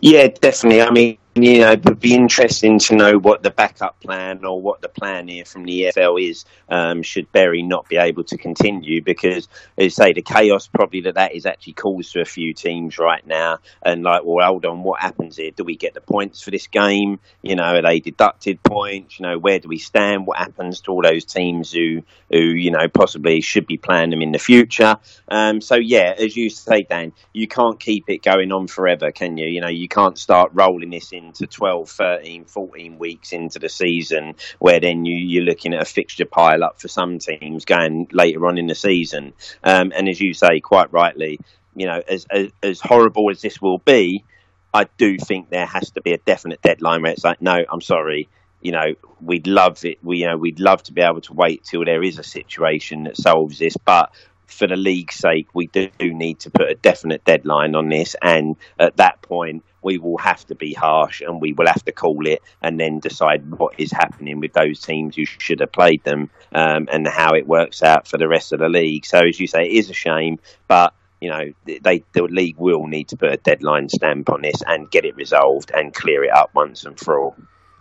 Yeah, 0.00 0.28
definitely. 0.28 0.82
I 0.82 0.90
mean, 0.90 1.18
you 1.36 1.60
know, 1.60 1.72
it 1.72 1.84
would 1.84 2.00
be 2.00 2.14
interesting 2.14 2.80
to 2.80 2.96
know 2.96 3.16
what 3.16 3.44
the 3.44 3.52
backup 3.52 4.00
plan 4.00 4.44
or 4.44 4.60
what 4.60 4.80
the 4.80 4.88
plan 4.88 5.28
here 5.28 5.44
from 5.44 5.64
the 5.64 5.82
EFL 5.82 6.20
is. 6.20 6.44
Um, 6.68 7.02
should 7.02 7.30
Bury 7.30 7.62
not 7.62 7.88
be 7.88 7.98
able 7.98 8.24
to 8.24 8.36
continue? 8.36 9.00
Because, 9.00 9.46
as 9.78 9.98
I 9.98 10.06
say, 10.06 10.12
the 10.12 10.22
chaos 10.22 10.66
probably 10.66 11.02
that 11.02 11.14
that 11.14 11.34
is 11.36 11.46
actually 11.46 11.74
caused 11.74 12.12
to 12.12 12.20
a 12.20 12.24
few 12.24 12.52
teams 12.52 12.98
right 12.98 13.24
now. 13.24 13.58
And 13.80 14.02
like, 14.02 14.22
well, 14.24 14.44
hold 14.44 14.66
on, 14.66 14.82
what 14.82 15.00
happens 15.00 15.36
here? 15.36 15.52
Do 15.52 15.62
we 15.62 15.76
get 15.76 15.94
the 15.94 16.00
points 16.00 16.42
for 16.42 16.50
this 16.50 16.66
game? 16.66 17.20
You 17.42 17.54
know, 17.54 17.62
are 17.62 17.82
they 17.82 18.00
deducted 18.00 18.60
points? 18.64 19.20
You 19.20 19.26
know, 19.26 19.38
where 19.38 19.60
do 19.60 19.68
we 19.68 19.78
stand? 19.78 20.26
What 20.26 20.38
happens 20.38 20.80
to 20.82 20.90
all 20.90 21.02
those 21.02 21.24
teams 21.24 21.70
who, 21.70 22.02
who 22.28 22.38
you 22.38 22.72
know, 22.72 22.88
possibly 22.88 23.40
should 23.40 23.68
be 23.68 23.76
playing 23.76 24.10
them 24.10 24.22
in 24.22 24.32
the 24.32 24.38
future? 24.40 24.96
Um, 25.28 25.60
so 25.60 25.76
yeah, 25.76 26.12
as 26.18 26.36
you 26.36 26.50
say, 26.50 26.82
Dan, 26.82 27.12
you 27.32 27.46
can't 27.46 27.78
keep 27.78 28.10
it 28.10 28.24
going 28.24 28.50
on 28.50 28.66
forever, 28.66 29.12
can 29.12 29.36
you? 29.36 29.46
You 29.46 29.60
know, 29.60 29.68
you 29.68 29.86
can't 29.86 30.18
start 30.18 30.50
rolling 30.54 30.90
this 30.90 31.12
in 31.12 31.19
into 31.24 31.46
12, 31.46 31.90
13, 31.90 32.44
14 32.44 32.98
weeks 32.98 33.32
into 33.32 33.58
the 33.58 33.68
season, 33.68 34.34
where 34.58 34.80
then 34.80 35.04
you, 35.04 35.16
you're 35.16 35.44
looking 35.44 35.74
at 35.74 35.82
a 35.82 35.84
fixture 35.84 36.24
pile 36.24 36.64
up 36.64 36.80
for 36.80 36.88
some 36.88 37.18
teams 37.18 37.64
going 37.64 38.08
later 38.12 38.46
on 38.46 38.58
in 38.58 38.66
the 38.66 38.74
season. 38.74 39.32
Um, 39.62 39.92
and 39.94 40.08
as 40.08 40.20
you 40.20 40.34
say, 40.34 40.60
quite 40.60 40.92
rightly, 40.92 41.40
you 41.74 41.86
know, 41.86 42.02
as, 42.08 42.26
as, 42.30 42.50
as 42.62 42.80
horrible 42.80 43.30
as 43.30 43.40
this 43.40 43.60
will 43.60 43.78
be, 43.78 44.24
I 44.72 44.86
do 44.98 45.18
think 45.18 45.50
there 45.50 45.66
has 45.66 45.90
to 45.92 46.00
be 46.00 46.12
a 46.12 46.18
definite 46.18 46.62
deadline 46.62 47.02
where 47.02 47.12
it's 47.12 47.24
like, 47.24 47.42
no, 47.42 47.64
I'm 47.70 47.80
sorry, 47.80 48.28
you 48.60 48.72
know, 48.72 48.94
we'd 49.20 49.46
love 49.46 49.84
it. 49.84 49.98
We, 50.02 50.18
you 50.18 50.26
know, 50.26 50.36
we'd 50.36 50.60
love 50.60 50.82
to 50.84 50.92
be 50.92 51.00
able 51.00 51.20
to 51.22 51.32
wait 51.32 51.64
till 51.64 51.84
there 51.84 52.02
is 52.02 52.18
a 52.18 52.22
situation 52.22 53.04
that 53.04 53.16
solves 53.16 53.58
this, 53.58 53.76
but 53.76 54.12
for 54.46 54.66
the 54.66 54.76
league's 54.76 55.14
sake, 55.14 55.48
we 55.54 55.66
do 55.68 55.90
need 56.00 56.40
to 56.40 56.50
put 56.50 56.70
a 56.70 56.74
definite 56.74 57.24
deadline 57.24 57.74
on 57.74 57.88
this. 57.88 58.16
And 58.20 58.56
at 58.78 58.96
that 58.98 59.22
point, 59.22 59.64
we 59.82 59.98
will 59.98 60.18
have 60.18 60.44
to 60.46 60.54
be 60.54 60.72
harsh 60.72 61.20
and 61.20 61.40
we 61.40 61.52
will 61.52 61.66
have 61.66 61.84
to 61.84 61.92
call 61.92 62.26
it 62.26 62.42
and 62.62 62.78
then 62.78 62.98
decide 62.98 63.50
what 63.50 63.78
is 63.78 63.92
happening 63.92 64.40
with 64.40 64.52
those 64.52 64.80
teams 64.80 65.16
who 65.16 65.24
should 65.24 65.60
have 65.60 65.72
played 65.72 66.02
them 66.04 66.30
um, 66.52 66.88
and 66.92 67.06
how 67.06 67.34
it 67.34 67.46
works 67.46 67.82
out 67.82 68.06
for 68.06 68.18
the 68.18 68.28
rest 68.28 68.52
of 68.52 68.60
the 68.60 68.68
league. 68.68 69.06
So, 69.06 69.18
as 69.18 69.38
you 69.40 69.46
say, 69.46 69.66
it 69.66 69.72
is 69.72 69.90
a 69.90 69.94
shame, 69.94 70.38
but 70.68 70.94
you 71.20 71.28
know, 71.28 71.52
they 71.64 72.02
the 72.12 72.22
league 72.22 72.56
will 72.56 72.86
need 72.86 73.08
to 73.08 73.16
put 73.16 73.32
a 73.32 73.36
deadline 73.36 73.88
stamp 73.88 74.30
on 74.30 74.42
this 74.42 74.62
and 74.66 74.90
get 74.90 75.04
it 75.04 75.16
resolved 75.16 75.70
and 75.74 75.94
clear 75.94 76.24
it 76.24 76.30
up 76.30 76.50
once 76.54 76.84
and 76.84 76.98
for 76.98 77.20
all. 77.20 77.36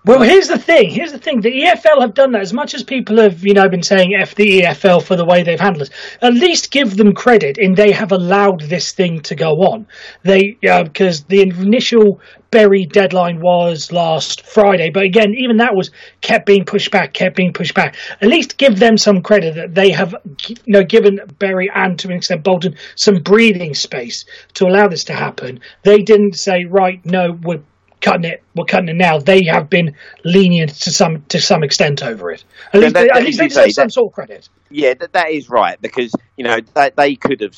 Well, 0.06 0.22
here's 0.22 0.48
the 0.48 0.58
thing. 0.58 0.92
Here's 0.92 1.12
the 1.12 1.20
thing. 1.20 1.42
The 1.42 1.52
EFL 1.52 2.00
have 2.00 2.14
done 2.14 2.32
that 2.32 2.42
as 2.42 2.54
much 2.54 2.74
as 2.74 2.84
people 2.84 3.18
have, 3.18 3.46
you 3.46 3.54
know, 3.54 3.68
been 3.68 3.84
saying 3.84 4.16
F 4.16 4.34
the 4.34 4.62
EFL 4.62 5.04
for 5.04 5.18
the 5.18 5.26
way 5.26 5.44
they've 5.44 5.60
handled 5.60 5.90
it. 5.90 5.94
At 6.22 6.34
least 6.36 6.72
give 6.72 6.96
them 6.96 7.14
credit 7.14 7.58
in 7.58 7.76
they 7.76 7.92
have 7.92 8.14
allowed 8.14 8.62
this 8.62 8.94
thing 8.94 9.22
to 9.24 9.36
go 9.36 9.58
on. 9.58 9.88
They 10.24 10.58
because 10.62 11.22
uh, 11.22 11.26
the 11.28 11.42
initial 11.42 12.22
Bury 12.50 12.86
deadline 12.86 13.42
was 13.42 13.92
last 13.92 14.46
Friday, 14.46 14.90
but 14.90 15.04
again, 15.04 15.36
even 15.36 15.58
that 15.58 15.76
was 15.76 15.92
kept 16.22 16.46
being 16.46 16.64
pushed 16.64 16.92
back, 16.92 17.14
kept 17.14 17.36
being 17.36 17.52
pushed 17.52 17.76
back. 17.76 17.98
At 18.22 18.30
least 18.30 18.58
give 18.58 18.80
them 18.80 18.98
some 18.98 19.22
credit 19.22 19.56
that 19.56 19.76
they 19.76 19.92
have, 19.92 20.16
you 20.48 20.56
know, 20.66 20.84
given 20.84 21.20
Bury 21.40 21.70
and 21.76 22.00
to 22.00 22.08
an 22.08 22.14
extent 22.16 22.44
Bolton 22.44 22.76
some 22.96 23.16
breathing 23.16 23.74
space 23.74 24.24
to 24.54 24.66
allow 24.66 24.88
this 24.88 25.04
to 25.06 25.14
happen. 25.14 25.60
They 25.84 26.02
didn't 26.04 26.36
say, 26.36 26.64
right, 26.64 27.06
no, 27.06 27.38
we're 27.44 27.62
cutting 28.02 28.26
it, 28.26 28.44
we're 28.56 28.66
cutting 28.66 28.90
it 28.90 28.96
now. 28.96 29.20
They 29.20 29.44
have 29.46 29.70
been 29.70 29.96
lenient 30.24 30.72
to 30.82 30.92
some 30.92 31.24
to 31.30 31.40
some 31.40 31.64
extent 31.64 32.04
over 32.04 32.32
it. 32.32 32.44
At 32.74 32.82
least, 32.82 32.94
that- 32.94 33.02
they, 33.02 33.10
at 33.10 33.24
least 33.24 33.40
they 33.40 33.48
deserve 33.48 33.72
some 33.74 33.90
sort 33.90 34.12
of 34.12 34.14
credit. 34.14 34.50
Yeah, 34.72 34.94
that, 34.94 35.14
that 35.14 35.30
is 35.32 35.50
right 35.50 35.82
because 35.82 36.14
you 36.38 36.44
know 36.44 36.60
they, 36.76 36.92
they 36.96 37.16
could 37.16 37.42
have 37.42 37.56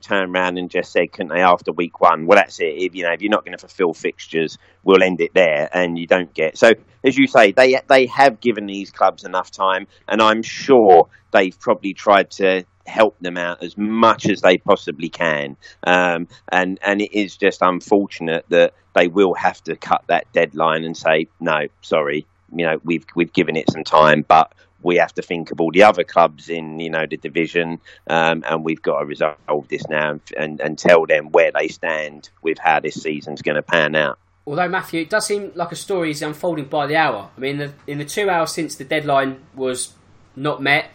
turned 0.00 0.34
around 0.34 0.58
and 0.58 0.70
just 0.70 0.92
said, 0.92 1.12
couldn't 1.12 1.32
they, 1.34 1.40
after 1.40 1.72
week 1.72 2.00
one? 2.00 2.26
Well, 2.26 2.36
that's 2.36 2.60
it. 2.60 2.74
If 2.76 2.94
you 2.94 3.02
know 3.02 3.12
if 3.12 3.22
you're 3.22 3.30
not 3.30 3.44
going 3.44 3.56
to 3.56 3.58
fulfil 3.58 3.94
fixtures, 3.94 4.58
we'll 4.84 5.02
end 5.02 5.20
it 5.20 5.32
there, 5.34 5.68
and 5.72 5.98
you 5.98 6.06
don't 6.06 6.32
get. 6.34 6.58
So 6.58 6.72
as 7.04 7.16
you 7.16 7.26
say, 7.26 7.52
they 7.52 7.80
they 7.88 8.06
have 8.06 8.40
given 8.40 8.66
these 8.66 8.90
clubs 8.90 9.24
enough 9.24 9.50
time, 9.50 9.86
and 10.06 10.20
I'm 10.20 10.42
sure 10.42 11.08
they've 11.32 11.58
probably 11.58 11.94
tried 11.94 12.30
to 12.32 12.64
help 12.86 13.16
them 13.20 13.38
out 13.38 13.62
as 13.62 13.78
much 13.78 14.28
as 14.28 14.40
they 14.40 14.58
possibly 14.58 15.08
can. 15.08 15.56
Um, 15.84 16.28
and 16.50 16.78
and 16.82 17.00
it 17.00 17.12
is 17.12 17.36
just 17.36 17.62
unfortunate 17.62 18.44
that 18.48 18.74
they 18.94 19.08
will 19.08 19.34
have 19.34 19.62
to 19.64 19.76
cut 19.76 20.04
that 20.08 20.30
deadline 20.32 20.84
and 20.84 20.96
say, 20.96 21.28
no, 21.40 21.66
sorry, 21.82 22.26
you 22.54 22.66
know 22.66 22.80
we've 22.84 23.06
we've 23.14 23.32
given 23.32 23.56
it 23.56 23.70
some 23.70 23.84
time, 23.84 24.24
but 24.26 24.52
we 24.82 24.96
have 24.96 25.12
to 25.14 25.22
think 25.22 25.50
of 25.50 25.60
all 25.60 25.70
the 25.70 25.82
other 25.82 26.04
clubs 26.04 26.48
in 26.48 26.80
you 26.80 26.90
know 26.90 27.06
the 27.06 27.16
division, 27.16 27.80
um, 28.08 28.44
and 28.48 28.64
we've 28.64 28.82
got 28.82 29.00
to 29.00 29.04
resolve 29.04 29.68
this 29.68 29.86
now 29.88 30.10
and, 30.10 30.20
and, 30.36 30.60
and 30.60 30.78
tell 30.78 31.06
them 31.06 31.30
where 31.30 31.52
they 31.52 31.68
stand 31.68 32.30
with 32.42 32.58
how 32.58 32.80
this 32.80 33.00
season's 33.00 33.42
going 33.42 33.56
to 33.56 33.62
pan 33.62 33.94
out. 33.94 34.18
Although 34.46 34.68
Matthew, 34.68 35.02
it 35.02 35.10
does 35.10 35.26
seem 35.26 35.52
like 35.54 35.70
a 35.70 35.76
story 35.76 36.10
is 36.10 36.22
unfolding 36.22 36.64
by 36.64 36.86
the 36.86 36.96
hour. 36.96 37.30
I 37.36 37.40
mean, 37.40 37.58
the, 37.58 37.72
in 37.86 37.98
the 37.98 38.04
two 38.04 38.28
hours 38.30 38.52
since 38.52 38.74
the 38.74 38.84
deadline 38.84 39.40
was 39.54 39.92
not 40.34 40.62
met, 40.62 40.90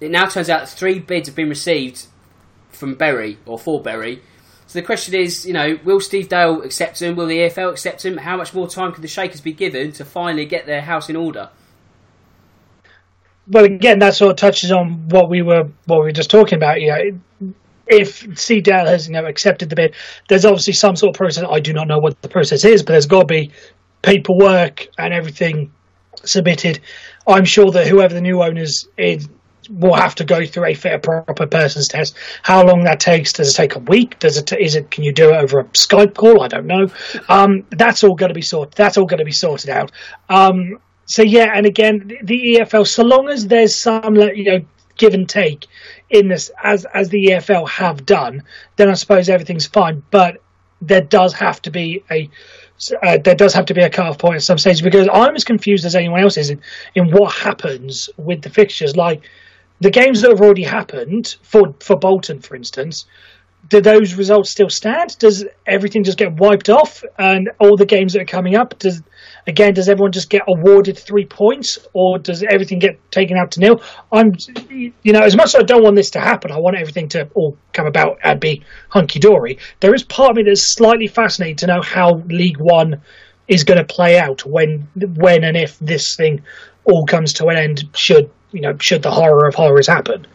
it 0.00 0.10
now 0.10 0.26
turns 0.26 0.48
out 0.48 0.68
three 0.68 0.98
bids 0.98 1.28
have 1.28 1.34
been 1.34 1.48
received 1.48 2.06
from 2.70 2.94
Bury 2.94 3.38
or 3.44 3.58
for 3.58 3.82
Bury. 3.82 4.22
So 4.68 4.78
the 4.78 4.84
question 4.84 5.14
is, 5.14 5.46
you 5.46 5.54
know, 5.54 5.78
will 5.82 5.98
Steve 5.98 6.28
Dale 6.28 6.60
accept 6.60 7.00
him? 7.00 7.16
Will 7.16 7.26
the 7.26 7.38
EFL 7.38 7.70
accept 7.72 8.04
him? 8.04 8.18
How 8.18 8.36
much 8.36 8.52
more 8.52 8.68
time 8.68 8.92
can 8.92 9.00
the 9.00 9.08
Shakers 9.08 9.40
be 9.40 9.54
given 9.54 9.92
to 9.92 10.04
finally 10.04 10.44
get 10.44 10.66
their 10.66 10.82
house 10.82 11.08
in 11.08 11.16
order? 11.16 11.48
Well, 13.46 13.64
again, 13.64 14.00
that 14.00 14.14
sort 14.14 14.32
of 14.32 14.36
touches 14.36 14.70
on 14.70 15.08
what 15.08 15.30
we 15.30 15.40
were 15.40 15.70
what 15.86 16.00
we 16.00 16.04
were 16.04 16.12
just 16.12 16.30
talking 16.30 16.56
about. 16.56 16.82
You 16.82 17.20
know, 17.40 17.54
if 17.86 18.38
Steve 18.38 18.64
Dale 18.64 18.84
has 18.84 19.06
you 19.08 19.14
know 19.14 19.24
accepted 19.24 19.70
the 19.70 19.76
bid, 19.76 19.94
there's 20.28 20.44
obviously 20.44 20.74
some 20.74 20.96
sort 20.96 21.16
of 21.16 21.18
process. 21.18 21.44
I 21.50 21.60
do 21.60 21.72
not 21.72 21.88
know 21.88 21.98
what 21.98 22.20
the 22.20 22.28
process 22.28 22.66
is, 22.66 22.82
but 22.82 22.92
there's 22.92 23.06
got 23.06 23.20
to 23.20 23.26
be 23.26 23.50
paperwork 24.02 24.86
and 24.98 25.14
everything 25.14 25.72
submitted. 26.24 26.80
I'm 27.26 27.46
sure 27.46 27.70
that 27.70 27.86
whoever 27.86 28.12
the 28.12 28.20
new 28.20 28.42
owners 28.42 28.86
is 28.98 29.30
will 29.68 29.94
have 29.94 30.14
to 30.16 30.24
go 30.24 30.44
through 30.44 30.66
a 30.66 30.74
fair 30.74 30.98
proper 30.98 31.46
person's 31.46 31.88
test. 31.88 32.16
How 32.42 32.64
long 32.64 32.84
that 32.84 33.00
takes? 33.00 33.32
Does 33.32 33.52
it 33.52 33.56
take 33.56 33.76
a 33.76 33.80
week? 33.80 34.18
Does 34.18 34.36
it? 34.36 34.46
T- 34.46 34.62
is 34.62 34.74
it? 34.74 34.90
Can 34.90 35.04
you 35.04 35.12
do 35.12 35.30
it 35.30 35.36
over 35.36 35.60
a 35.60 35.64
Skype 35.64 36.14
call? 36.14 36.42
I 36.42 36.48
don't 36.48 36.66
know. 36.66 36.88
Um, 37.28 37.64
that's 37.70 38.04
all 38.04 38.14
going 38.14 38.30
to 38.30 38.34
be 38.34 38.42
sorted. 38.42 38.74
That's 38.74 38.96
all 38.96 39.06
going 39.06 39.18
to 39.18 39.24
be 39.24 39.32
sorted 39.32 39.70
out. 39.70 39.92
Um, 40.28 40.78
so 41.06 41.22
yeah, 41.22 41.52
and 41.54 41.66
again, 41.66 42.12
the 42.22 42.58
EFL. 42.58 42.86
So 42.86 43.02
long 43.02 43.28
as 43.28 43.46
there's 43.46 43.74
some, 43.74 44.16
you 44.16 44.44
know, 44.44 44.60
give 44.96 45.14
and 45.14 45.28
take 45.28 45.66
in 46.10 46.28
this, 46.28 46.50
as 46.62 46.84
as 46.92 47.08
the 47.08 47.28
EFL 47.30 47.68
have 47.68 48.04
done, 48.04 48.42
then 48.76 48.90
I 48.90 48.94
suppose 48.94 49.28
everything's 49.28 49.66
fine. 49.66 50.02
But 50.10 50.42
there 50.80 51.00
does 51.00 51.32
have 51.34 51.60
to 51.62 51.70
be 51.70 52.04
a 52.10 52.30
uh, 53.02 53.18
there 53.18 53.34
does 53.34 53.54
have 53.54 53.66
to 53.66 53.74
be 53.74 53.82
a 53.82 53.90
cut-off 53.90 54.18
point 54.18 54.36
at 54.36 54.42
some 54.42 54.58
stage 54.58 54.82
because 54.82 55.08
I'm 55.12 55.34
as 55.34 55.44
confused 55.44 55.84
as 55.84 55.96
anyone 55.96 56.20
else 56.20 56.36
is 56.36 56.50
in, 56.50 56.60
in 56.94 57.10
what 57.10 57.34
happens 57.34 58.08
with 58.16 58.42
the 58.42 58.50
fixtures. 58.50 58.96
Like 58.96 59.22
the 59.80 59.90
games 59.90 60.22
that 60.22 60.30
have 60.30 60.40
already 60.40 60.64
happened 60.64 61.36
for 61.42 61.74
for 61.80 61.96
Bolton, 61.96 62.40
for 62.40 62.56
instance, 62.56 63.06
do 63.68 63.80
those 63.80 64.14
results 64.14 64.50
still 64.50 64.70
stand? 64.70 65.18
Does 65.18 65.44
everything 65.66 66.04
just 66.04 66.18
get 66.18 66.34
wiped 66.34 66.70
off, 66.70 67.04
and 67.18 67.50
all 67.58 67.76
the 67.76 67.86
games 67.86 68.12
that 68.12 68.22
are 68.22 68.26
coming 68.26 68.56
up? 68.56 68.78
Does 68.78 69.02
again, 69.46 69.74
does 69.74 69.88
everyone 69.88 70.12
just 70.12 70.30
get 70.30 70.42
awarded 70.48 70.98
three 70.98 71.26
points, 71.26 71.78
or 71.92 72.18
does 72.18 72.42
everything 72.42 72.78
get 72.78 72.98
taken 73.10 73.36
out 73.36 73.52
to 73.52 73.60
nil? 73.60 73.82
I'm, 74.12 74.32
you 74.70 75.12
know, 75.12 75.22
as 75.22 75.36
much 75.36 75.48
as 75.48 75.56
I 75.56 75.62
don't 75.62 75.82
want 75.82 75.96
this 75.96 76.10
to 76.10 76.20
happen, 76.20 76.50
I 76.50 76.58
want 76.58 76.76
everything 76.76 77.08
to 77.10 77.28
all 77.34 77.56
come 77.72 77.86
about 77.86 78.18
and 78.22 78.40
be 78.40 78.64
hunky 78.88 79.18
dory. 79.18 79.58
There 79.80 79.94
is 79.94 80.02
part 80.02 80.30
of 80.30 80.36
me 80.36 80.44
that's 80.44 80.74
slightly 80.74 81.06
fascinated 81.06 81.58
to 81.58 81.66
know 81.66 81.82
how 81.82 82.22
League 82.28 82.58
One 82.58 83.02
is 83.48 83.64
going 83.64 83.78
to 83.78 83.84
play 83.84 84.18
out 84.18 84.44
when, 84.44 84.88
when 84.94 85.44
and 85.44 85.56
if 85.56 85.78
this 85.78 86.16
thing 86.16 86.42
all 86.84 87.06
comes 87.06 87.32
to 87.34 87.46
an 87.46 87.56
end. 87.56 87.84
Should 87.94 88.30
you 88.52 88.60
know, 88.60 88.76
should 88.78 89.02
the 89.02 89.10
horror 89.10 89.46
of 89.46 89.54
horrors 89.54 89.86
happen? 89.86 90.26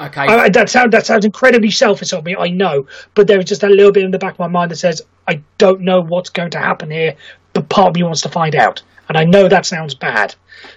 Okay, 0.00 0.22
I, 0.22 0.48
that 0.48 0.70
sounds 0.70 0.92
that 0.92 1.04
sounds 1.04 1.26
incredibly 1.26 1.70
selfish 1.70 2.12
of 2.12 2.24
me. 2.24 2.34
I 2.34 2.48
know, 2.48 2.86
but 3.14 3.26
there 3.26 3.38
is 3.38 3.44
just 3.44 3.62
a 3.62 3.68
little 3.68 3.92
bit 3.92 4.02
in 4.02 4.10
the 4.10 4.18
back 4.18 4.32
of 4.32 4.38
my 4.38 4.48
mind 4.48 4.70
that 4.70 4.76
says 4.76 5.02
I 5.28 5.42
don't 5.58 5.82
know 5.82 6.00
what's 6.00 6.30
going 6.30 6.50
to 6.52 6.58
happen 6.58 6.90
here, 6.90 7.16
but 7.52 7.68
part 7.68 7.88
of 7.88 7.94
me 7.96 8.02
wants 8.02 8.22
to 8.22 8.30
find 8.30 8.54
out, 8.54 8.82
and 9.08 9.18
I 9.18 9.24
know 9.24 9.46
that 9.46 9.66
sounds 9.66 9.94
bad. 9.94 10.34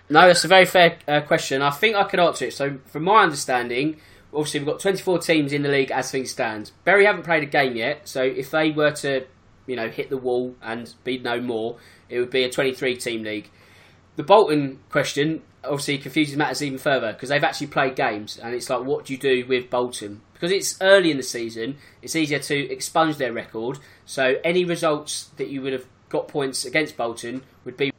No, 0.10 0.28
that's 0.28 0.44
a 0.44 0.50
very 0.50 0.66
fair 0.66 0.98
uh, 1.08 1.22
question. 1.22 1.62
I 1.62 1.72
think 1.72 1.96
I 1.96 2.04
can 2.04 2.20
answer 2.20 2.46
it. 2.46 2.54
So, 2.54 2.80
from 2.86 3.04
my 3.04 3.24
understanding, 3.24 3.98
obviously 4.34 4.60
we've 4.60 4.68
got 4.68 4.80
24 4.80 5.20
teams 5.20 5.54
in 5.54 5.62
the 5.62 5.70
league 5.70 5.92
as 5.92 6.12
things 6.12 6.32
stand. 6.32 6.72
Bury 6.84 7.06
haven't 7.06 7.24
played 7.24 7.44
a 7.44 7.48
game 7.48 7.76
yet, 7.76 8.08
so 8.08 8.24
if 8.24 8.52
they 8.52 8.72
were 8.72 8.92
to, 8.92 9.26
you 9.68 9.76
know, 9.76 9.90
hit 9.90 10.10
the 10.10 10.18
wall 10.18 10.56
and 10.62 10.94
be 11.04 11.18
no 11.18 11.40
more, 11.40 11.78
it 12.10 12.20
would 12.20 12.30
be 12.30 12.44
a 12.44 12.50
23 12.50 12.98
team 12.98 13.24
league. 13.24 13.50
The 14.16 14.24
Bolton 14.24 14.80
question 14.90 15.42
obviously 15.64 15.98
confuses 15.98 16.38
matters 16.38 16.62
even 16.62 16.78
further 16.78 17.14
because 17.14 17.30
they've 17.30 17.44
actually 17.44 17.68
played 17.68 17.96
games, 17.96 18.38
and 18.38 18.54
it's 18.54 18.70
like, 18.70 18.84
what 18.84 19.06
do 19.06 19.14
you 19.14 19.20
do 19.20 19.46
with 19.48 19.70
Bolton? 19.70 20.22
Because 20.34 20.52
it's 20.52 20.80
early 20.82 21.10
in 21.10 21.18
the 21.18 21.24
season, 21.24 21.78
it's 22.02 22.16
easier 22.16 22.40
to 22.40 22.72
expunge 22.72 23.18
their 23.18 23.34
record. 23.34 23.80
So 24.06 24.36
any 24.44 24.66
results 24.66 25.32
that 25.38 25.48
you 25.48 25.62
would 25.62 25.74
have 25.74 25.86
got 26.10 26.28
points 26.28 26.66
against 26.66 26.98
Bolton 26.98 27.44
would 27.66 27.78
be 27.78 27.92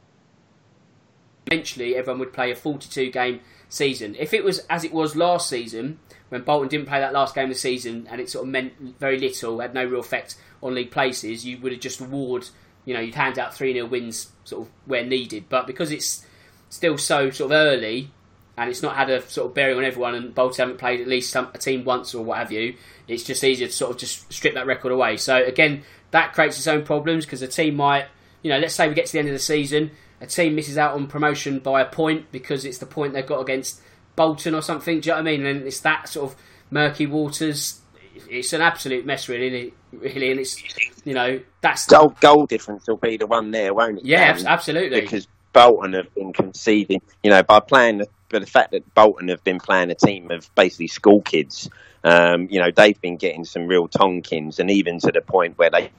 eventually 1.47 1.95
everyone 1.95 2.19
would 2.19 2.33
play 2.33 2.51
a 2.51 2.55
42 2.55 3.11
game 3.11 3.41
season. 3.67 4.15
If 4.17 4.33
it 4.33 4.43
was 4.43 4.59
as 4.69 4.83
it 4.83 4.93
was 4.93 5.15
last 5.15 5.49
season, 5.49 5.99
when 6.29 6.43
Bolton 6.43 6.69
didn't 6.69 6.87
play 6.87 6.99
that 6.99 7.13
last 7.13 7.35
game 7.35 7.45
of 7.45 7.49
the 7.51 7.55
season 7.55 8.07
and 8.09 8.21
it 8.21 8.29
sort 8.29 8.45
of 8.45 8.51
meant 8.51 8.73
very 8.99 9.19
little, 9.19 9.59
had 9.59 9.73
no 9.73 9.85
real 9.85 9.99
effect 9.99 10.37
on 10.61 10.75
league 10.75 10.91
places, 10.91 11.45
you 11.45 11.57
would 11.59 11.71
have 11.71 11.81
just 11.81 12.01
award, 12.01 12.49
you 12.85 12.93
know, 12.93 12.99
you'd 12.99 13.15
hand 13.15 13.37
out 13.37 13.53
3 13.53 13.73
0 13.73 13.87
wins 13.87 14.31
sort 14.43 14.63
of 14.63 14.73
where 14.85 15.03
needed. 15.03 15.45
But 15.49 15.67
because 15.67 15.91
it's 15.91 16.25
still 16.69 16.97
so 16.97 17.29
sort 17.31 17.51
of 17.51 17.57
early 17.57 18.11
and 18.57 18.69
it's 18.69 18.81
not 18.81 18.95
had 18.95 19.09
a 19.09 19.21
sort 19.27 19.47
of 19.47 19.53
bearing 19.53 19.77
on 19.77 19.83
everyone 19.83 20.15
and 20.15 20.33
Bolton 20.33 20.63
haven't 20.63 20.77
played 20.77 21.01
at 21.01 21.07
least 21.07 21.31
some, 21.31 21.49
a 21.53 21.57
team 21.57 21.83
once 21.83 22.15
or 22.15 22.23
what 22.23 22.37
have 22.37 22.51
you, 22.51 22.75
it's 23.07 23.23
just 23.23 23.43
easier 23.43 23.67
to 23.67 23.73
sort 23.73 23.91
of 23.91 23.97
just 23.97 24.31
strip 24.31 24.53
that 24.53 24.65
record 24.65 24.91
away. 24.91 25.17
So 25.17 25.43
again, 25.43 25.83
that 26.11 26.33
creates 26.33 26.57
its 26.57 26.67
own 26.67 26.83
problems 26.83 27.25
because 27.25 27.41
a 27.41 27.47
team 27.47 27.75
might, 27.75 28.05
you 28.41 28.49
know, 28.49 28.59
let's 28.59 28.75
say 28.75 28.87
we 28.87 28.95
get 28.95 29.07
to 29.07 29.11
the 29.13 29.19
end 29.19 29.27
of 29.27 29.33
the 29.33 29.39
season, 29.39 29.91
a 30.21 30.27
team 30.27 30.55
misses 30.55 30.77
out 30.77 30.93
on 30.93 31.07
promotion 31.07 31.59
by 31.59 31.81
a 31.81 31.85
point 31.85 32.31
because 32.31 32.63
it's 32.63 32.77
the 32.77 32.85
point 32.85 33.13
they've 33.13 33.25
got 33.25 33.41
against 33.41 33.81
Bolton 34.15 34.55
or 34.55 34.61
something. 34.61 35.01
Do 35.01 35.09
you 35.09 35.15
know 35.15 35.21
what 35.21 35.27
I 35.27 35.31
mean? 35.37 35.45
And 35.45 35.63
it's 35.63 35.81
that 35.81 36.07
sort 36.07 36.31
of 36.31 36.37
murky 36.71 37.05
waters. 37.05 37.81
It's 38.29 38.53
an 38.53 38.61
absolute 38.61 39.05
mess, 39.05 39.27
really, 39.29 39.73
really, 39.91 40.31
and 40.31 40.39
it's 40.39 40.63
you 41.03 41.13
know 41.13 41.39
that's 41.61 41.85
Goal, 41.87 42.15
goal 42.19 42.45
difference 42.45 42.87
will 42.87 42.97
be 42.97 43.17
the 43.17 43.27
one 43.27 43.51
there, 43.51 43.73
won't 43.73 43.99
it? 43.99 44.05
yeah, 44.05 44.33
Dan? 44.33 44.47
absolutely. 44.47 45.01
because 45.01 45.27
Bolton 45.53 45.93
have 45.93 46.13
been 46.13 46.33
conceding, 46.33 47.01
you 47.23 47.29
know, 47.29 47.43
by 47.43 47.59
playing, 47.59 48.03
but 48.29 48.39
the 48.39 48.47
fact 48.47 48.71
that 48.71 48.93
Bolton 48.93 49.29
have 49.29 49.43
been 49.43 49.59
playing 49.59 49.91
a 49.91 49.95
team 49.95 50.31
of 50.31 50.53
basically 50.55 50.87
school 50.87 51.21
kids, 51.21 51.69
um, 52.03 52.47
you 52.49 52.59
know, 52.59 52.71
they've 52.75 52.99
been 52.99 53.17
getting 53.17 53.45
some 53.45 53.67
real 53.67 53.87
tonkins, 53.87 54.59
and 54.59 54.69
even 54.69 54.99
to 54.99 55.11
the 55.11 55.21
point 55.21 55.57
where 55.57 55.69
they 55.69 55.91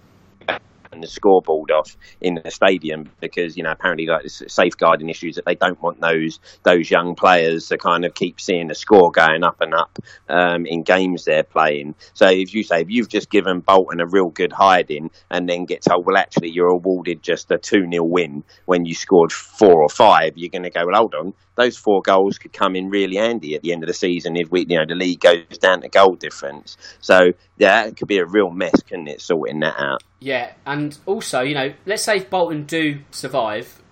and 0.96 1.02
the 1.02 1.08
scoreboard 1.08 1.70
off 1.70 1.96
in 2.20 2.40
the 2.42 2.50
stadium 2.50 3.08
because 3.20 3.56
you 3.56 3.62
know 3.62 3.70
apparently 3.70 4.06
like 4.06 4.24
safeguarding 4.26 5.08
issues 5.08 5.36
that 5.36 5.44
they 5.44 5.54
don't 5.54 5.80
want 5.82 6.00
those 6.00 6.40
those 6.64 6.90
young 6.90 7.14
players 7.14 7.68
to 7.68 7.78
kind 7.78 8.04
of 8.04 8.14
keep 8.14 8.40
seeing 8.40 8.68
the 8.68 8.74
score 8.74 9.10
going 9.10 9.44
up 9.44 9.60
and 9.60 9.74
up 9.74 9.98
um, 10.28 10.66
in 10.66 10.82
games 10.82 11.24
they're 11.24 11.44
playing. 11.44 11.94
So 12.14 12.28
if 12.28 12.54
you 12.54 12.62
say 12.64 12.80
if 12.80 12.90
you've 12.90 13.08
just 13.08 13.30
given 13.30 13.60
Bolton 13.60 14.00
a 14.00 14.06
real 14.06 14.30
good 14.30 14.52
hiding 14.52 15.10
and 15.30 15.48
then 15.48 15.66
get 15.66 15.82
told 15.82 16.06
well 16.06 16.16
actually 16.16 16.50
you're 16.50 16.68
awarded 16.68 17.22
just 17.22 17.50
a 17.50 17.58
two 17.58 17.86
0 17.90 18.04
win 18.04 18.42
when 18.64 18.86
you 18.86 18.94
scored 18.94 19.32
four 19.32 19.82
or 19.82 19.88
five, 19.88 20.32
you're 20.36 20.50
going 20.50 20.62
to 20.62 20.70
go 20.70 20.86
well 20.86 20.96
hold 20.96 21.14
on 21.14 21.34
those 21.56 21.76
four 21.76 22.02
goals 22.02 22.38
could 22.38 22.52
come 22.52 22.76
in 22.76 22.88
really 22.88 23.16
handy 23.16 23.54
at 23.54 23.62
the 23.62 23.72
end 23.72 23.82
of 23.82 23.88
the 23.88 23.94
season 23.94 24.36
if 24.36 24.50
we 24.50 24.66
you 24.68 24.78
know 24.78 24.86
the 24.86 24.94
league 24.94 25.20
goes 25.20 25.58
down 25.58 25.80
to 25.80 25.88
goal 25.88 26.14
difference. 26.14 26.76
So 27.00 27.32
yeah, 27.58 27.84
it 27.84 27.96
could 27.96 28.08
be 28.08 28.18
a 28.18 28.26
real 28.26 28.50
mess, 28.50 28.82
couldn't 28.82 29.08
it, 29.08 29.20
sorting 29.20 29.60
that 29.60 29.74
out. 29.78 30.02
Yeah, 30.20 30.52
and 30.66 30.96
also, 31.06 31.40
you 31.40 31.54
know, 31.54 31.72
let's 31.86 32.02
say 32.02 32.18
if 32.18 32.30
Bolton 32.30 32.64
do 32.64 33.00
survive, 33.10 33.82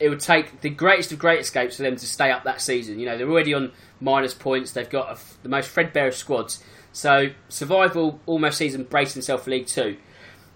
it 0.00 0.08
would 0.08 0.20
take 0.20 0.60
the 0.60 0.70
greatest 0.70 1.12
of 1.12 1.18
great 1.18 1.40
escapes 1.40 1.76
for 1.76 1.82
them 1.82 1.96
to 1.96 2.06
stay 2.06 2.30
up 2.30 2.44
that 2.44 2.60
season. 2.60 2.98
You 2.98 3.06
know, 3.06 3.18
they're 3.18 3.30
already 3.30 3.54
on 3.54 3.72
minus 4.00 4.34
points. 4.34 4.72
They've 4.72 4.88
got 4.88 5.18
the 5.42 5.48
most 5.48 5.70
threadbare 5.70 6.08
of 6.08 6.14
squads. 6.14 6.62
So 6.92 7.30
survival 7.48 8.20
almost 8.26 8.58
sees 8.58 8.72
them 8.72 8.84
brace 8.84 9.14
themselves 9.14 9.44
for 9.44 9.50
League 9.50 9.66
Two. 9.66 9.96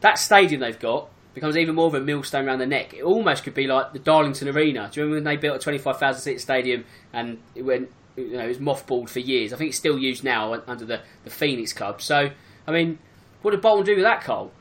That 0.00 0.18
stadium 0.18 0.60
they've 0.60 0.78
got 0.78 1.08
becomes 1.34 1.56
even 1.56 1.74
more 1.74 1.86
of 1.86 1.94
a 1.94 2.00
millstone 2.00 2.46
around 2.46 2.58
the 2.58 2.66
neck. 2.66 2.94
It 2.94 3.02
almost 3.02 3.44
could 3.44 3.54
be 3.54 3.66
like 3.66 3.92
the 3.92 3.98
Darlington 3.98 4.48
Arena. 4.48 4.88
Do 4.92 5.00
you 5.00 5.06
remember 5.06 5.16
when 5.16 5.24
they 5.24 5.40
built 5.40 5.56
a 5.56 5.58
25,000 5.60 6.20
seat 6.20 6.40
stadium 6.40 6.84
and 7.12 7.38
it 7.54 7.62
went, 7.62 7.90
you 8.18 8.36
know, 8.36 8.44
it 8.44 8.48
was 8.48 8.58
mothballed 8.58 9.08
for 9.08 9.20
years? 9.20 9.52
I 9.52 9.56
think 9.56 9.68
it's 9.68 9.78
still 9.78 9.98
used 9.98 10.24
now 10.24 10.60
under 10.66 10.84
the, 10.84 11.00
the 11.24 11.30
Phoenix 11.30 11.72
Club. 11.72 12.02
So, 12.02 12.30
I 12.66 12.72
mean, 12.72 12.98
what 13.42 13.52
did 13.52 13.60
Bolton 13.60 13.86
do 13.86 13.94
with 13.94 14.04
that, 14.04 14.22
Cole? 14.22 14.52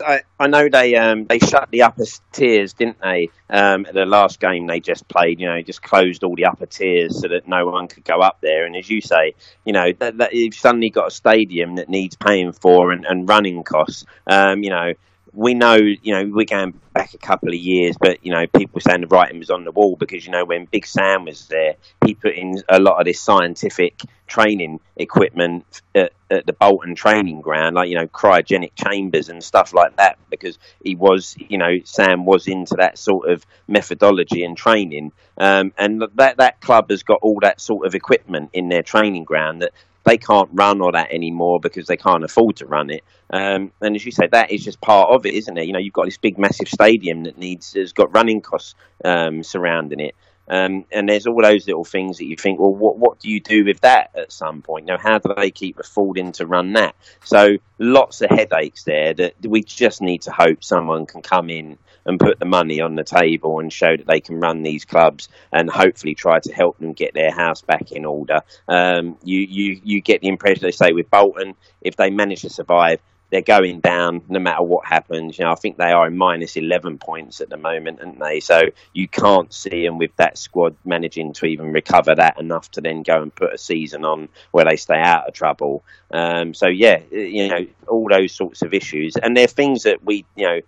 I, 0.00 0.22
I 0.38 0.46
know 0.46 0.68
they 0.68 0.94
um, 0.94 1.24
they 1.24 1.40
shut 1.40 1.70
the 1.70 1.82
upper 1.82 2.04
tiers, 2.32 2.72
didn't 2.72 3.00
they? 3.00 3.30
Um, 3.50 3.84
at 3.86 3.94
the 3.94 4.06
last 4.06 4.38
game 4.38 4.66
they 4.66 4.78
just 4.78 5.08
played, 5.08 5.40
you 5.40 5.46
know, 5.46 5.60
just 5.60 5.82
closed 5.82 6.22
all 6.22 6.36
the 6.36 6.44
upper 6.44 6.66
tiers 6.66 7.20
so 7.20 7.28
that 7.28 7.48
no 7.48 7.66
one 7.66 7.88
could 7.88 8.04
go 8.04 8.20
up 8.20 8.40
there. 8.40 8.64
And 8.64 8.76
as 8.76 8.88
you 8.88 9.00
say, 9.00 9.34
you 9.64 9.72
know, 9.72 9.92
that, 9.98 10.18
that 10.18 10.34
you've 10.34 10.54
suddenly 10.54 10.90
got 10.90 11.08
a 11.08 11.10
stadium 11.10 11.76
that 11.76 11.88
needs 11.88 12.14
paying 12.14 12.52
for 12.52 12.92
and, 12.92 13.04
and 13.06 13.28
running 13.28 13.64
costs. 13.64 14.04
Um, 14.26 14.62
you 14.62 14.70
know, 14.70 14.92
we 15.38 15.54
know, 15.54 15.76
you 15.76 16.12
know, 16.12 16.28
we're 16.34 16.44
going 16.44 16.74
back 16.92 17.14
a 17.14 17.18
couple 17.18 17.50
of 17.50 17.54
years, 17.54 17.94
but 17.96 18.26
you 18.26 18.32
know, 18.32 18.48
people 18.48 18.80
saying 18.80 19.02
the 19.02 19.06
writing 19.06 19.38
was 19.38 19.50
on 19.50 19.62
the 19.62 19.70
wall 19.70 19.94
because 19.94 20.26
you 20.26 20.32
know 20.32 20.44
when 20.44 20.64
Big 20.64 20.84
Sam 20.84 21.26
was 21.26 21.46
there, 21.46 21.76
he 22.04 22.14
put 22.14 22.34
in 22.34 22.60
a 22.68 22.80
lot 22.80 22.98
of 22.98 23.04
this 23.04 23.20
scientific 23.20 24.00
training 24.26 24.80
equipment 24.96 25.80
at, 25.94 26.12
at 26.28 26.44
the 26.44 26.52
Bolton 26.52 26.96
training 26.96 27.40
ground, 27.40 27.76
like 27.76 27.88
you 27.88 27.94
know, 27.94 28.08
cryogenic 28.08 28.72
chambers 28.74 29.28
and 29.28 29.44
stuff 29.44 29.72
like 29.72 29.94
that, 29.98 30.18
because 30.28 30.58
he 30.82 30.96
was, 30.96 31.36
you 31.38 31.56
know, 31.56 31.76
Sam 31.84 32.26
was 32.26 32.48
into 32.48 32.74
that 32.78 32.98
sort 32.98 33.30
of 33.30 33.46
methodology 33.68 34.42
and 34.42 34.56
training, 34.56 35.12
um, 35.36 35.72
and 35.78 36.02
that 36.16 36.38
that 36.38 36.60
club 36.60 36.90
has 36.90 37.04
got 37.04 37.20
all 37.22 37.38
that 37.42 37.60
sort 37.60 37.86
of 37.86 37.94
equipment 37.94 38.50
in 38.54 38.68
their 38.68 38.82
training 38.82 39.22
ground 39.22 39.62
that 39.62 39.72
they 40.08 40.18
can't 40.18 40.48
run 40.52 40.80
all 40.80 40.92
that 40.92 41.12
anymore 41.12 41.60
because 41.60 41.86
they 41.86 41.96
can't 41.96 42.24
afford 42.24 42.56
to 42.56 42.66
run 42.66 42.90
it. 42.90 43.04
Um, 43.30 43.72
and 43.80 43.94
as 43.94 44.04
you 44.04 44.12
say, 44.12 44.26
that 44.28 44.50
is 44.50 44.64
just 44.64 44.80
part 44.80 45.10
of 45.10 45.26
it, 45.26 45.34
isn't 45.34 45.56
it? 45.58 45.66
You 45.66 45.72
know, 45.72 45.78
you've 45.78 45.92
got 45.92 46.06
this 46.06 46.18
big, 46.18 46.38
massive 46.38 46.68
stadium 46.68 47.24
that 47.24 47.36
needs 47.36 47.74
has 47.74 47.92
got 47.92 48.14
running 48.14 48.40
costs 48.40 48.74
um, 49.04 49.42
surrounding 49.42 50.00
it. 50.00 50.14
Um, 50.50 50.86
and 50.90 51.08
there's 51.08 51.26
all 51.26 51.42
those 51.42 51.66
little 51.66 51.84
things 51.84 52.18
that 52.18 52.24
you 52.24 52.36
think, 52.36 52.58
well, 52.58 52.74
what 52.74 52.98
what 52.98 53.20
do 53.20 53.28
you 53.28 53.38
do 53.38 53.66
with 53.66 53.80
that 53.80 54.10
at 54.14 54.32
some 54.32 54.62
point? 54.62 54.86
You 54.86 54.94
know, 54.94 54.98
how 54.98 55.18
do 55.18 55.34
they 55.36 55.50
keep 55.50 55.78
affording 55.78 56.32
to 56.32 56.46
run 56.46 56.72
that? 56.72 56.94
So 57.22 57.58
lots 57.78 58.22
of 58.22 58.30
headaches 58.30 58.84
there 58.84 59.12
that 59.12 59.34
we 59.44 59.62
just 59.62 60.00
need 60.00 60.22
to 60.22 60.30
hope 60.30 60.64
someone 60.64 61.04
can 61.04 61.20
come 61.20 61.50
in 61.50 61.76
and 62.08 62.18
put 62.18 62.38
the 62.38 62.46
money 62.46 62.80
on 62.80 62.96
the 62.96 63.04
table 63.04 63.60
and 63.60 63.72
show 63.72 63.96
that 63.96 64.06
they 64.06 64.20
can 64.20 64.40
run 64.40 64.62
these 64.62 64.84
clubs 64.84 65.28
and 65.52 65.70
hopefully 65.70 66.14
try 66.14 66.40
to 66.40 66.52
help 66.52 66.78
them 66.78 66.94
get 66.94 67.12
their 67.14 67.30
house 67.30 67.60
back 67.60 67.92
in 67.92 68.04
order. 68.04 68.40
Um, 68.66 69.16
you, 69.22 69.40
you, 69.40 69.80
you 69.84 70.00
get 70.00 70.22
the 70.22 70.28
impression 70.28 70.62
they 70.62 70.72
say 70.72 70.92
with 70.92 71.10
Bolton, 71.10 71.54
if 71.82 71.96
they 71.96 72.10
manage 72.10 72.42
to 72.42 72.50
survive, 72.50 73.00
they're 73.30 73.42
going 73.42 73.80
down 73.80 74.22
no 74.28 74.38
matter 74.38 74.62
what 74.62 74.86
happens. 74.86 75.38
You 75.38 75.44
know, 75.44 75.52
I 75.52 75.54
think 75.56 75.76
they 75.76 75.92
are 75.92 76.06
in 76.06 76.16
minus 76.16 76.56
11 76.56 76.96
points 76.96 77.42
at 77.42 77.50
the 77.50 77.58
moment, 77.58 78.00
aren't 78.00 78.18
they? 78.18 78.40
So 78.40 78.62
you 78.94 79.06
can't 79.06 79.52
see 79.52 79.84
them 79.84 79.98
with 79.98 80.16
that 80.16 80.38
squad 80.38 80.76
managing 80.84 81.34
to 81.34 81.46
even 81.46 81.72
recover 81.72 82.14
that 82.14 82.40
enough 82.40 82.70
to 82.72 82.80
then 82.80 83.02
go 83.02 83.20
and 83.20 83.34
put 83.34 83.52
a 83.52 83.58
season 83.58 84.06
on 84.06 84.30
where 84.52 84.64
they 84.64 84.76
stay 84.76 84.98
out 84.98 85.28
of 85.28 85.34
trouble. 85.34 85.84
Um, 86.10 86.54
so 86.54 86.68
yeah, 86.68 87.00
you 87.10 87.48
know, 87.48 87.66
all 87.86 88.08
those 88.08 88.32
sorts 88.32 88.62
of 88.62 88.72
issues, 88.72 89.16
and 89.16 89.36
they're 89.36 89.46
things 89.46 89.82
that 89.82 90.02
we, 90.02 90.24
you 90.34 90.46
know, 90.46 90.60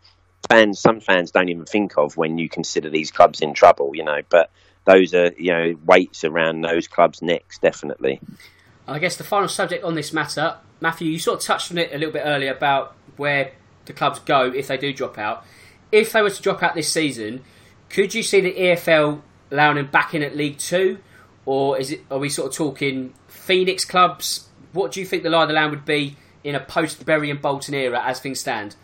fans, 0.49 0.81
some 0.81 1.01
fans 1.01 1.31
don't 1.31 1.49
even 1.49 1.65
think 1.65 1.97
of 1.97 2.17
when 2.17 2.39
you 2.39 2.49
consider 2.49 2.91
these 2.91 3.11
clubs 3.11 3.41
in 3.41 3.55
trouble, 3.55 3.93
you 3.95 4.05
know. 4.05 4.21
But 4.29 4.51
those 4.85 5.15
are, 5.15 5.33
you 5.39 5.53
know, 5.53 5.75
weights 5.85 6.25
around 6.25 6.63
those 6.63 6.89
clubs' 6.89 7.23
necks, 7.23 7.59
definitely. 7.59 8.21
I 8.87 8.99
guess 8.99 9.17
the 9.17 9.25
final 9.25 9.49
subject 9.49 9.85
on 9.85 9.95
this 9.95 10.13
matter, 10.13 10.57
Matthew, 10.81 11.09
you 11.09 11.19
sort 11.19 11.41
of 11.41 11.47
touched 11.47 11.71
on 11.71 11.79
it 11.79 11.93
a 11.93 11.99
little 11.99 12.13
bit 12.13 12.23
earlier 12.25 12.53
about 12.53 12.97
where 13.17 13.53
the 13.85 13.93
clubs 13.93 14.19
go 14.21 14.51
if 14.53 14.69
they 14.69 14.77
do 14.77 14.93
drop 14.93 15.19
out. 15.19 15.45
If 15.93 16.13
they 16.13 16.23
were 16.23 16.31
to 16.31 16.43
drop 16.43 16.63
out 16.63 16.75
this 16.75 16.91
season, 16.91 17.45
could 17.89 18.15
you 18.15 18.23
see 18.23 18.41
the 18.41 18.53
EFL 18.53 19.21
allowing 19.51 19.77
them 19.77 19.87
back 19.87 20.15
in 20.15 20.23
at 20.23 20.37
League 20.37 20.59
Two, 20.59 20.99
or 21.45 21.79
is 21.79 21.91
it? 21.91 22.03
Are 22.11 22.19
we 22.19 22.29
sort 22.29 22.49
of 22.49 22.55
talking 22.55 23.13
Phoenix 23.29 23.85
clubs? 23.85 24.49
What 24.73 24.93
do 24.93 25.01
you 25.01 25.07
think 25.07 25.23
the 25.23 25.31
line 25.31 25.43
of 25.43 25.49
the 25.49 25.55
land 25.55 25.71
would 25.73 25.85
be 25.85 26.17
in 26.45 26.55
a 26.55 26.61
post 26.61 27.05
Bury 27.05 27.31
and 27.31 27.43
Bolton 27.43 27.75
era 27.75 28.01
as 28.05 28.21
things 28.21 28.41
stand? 28.41 28.77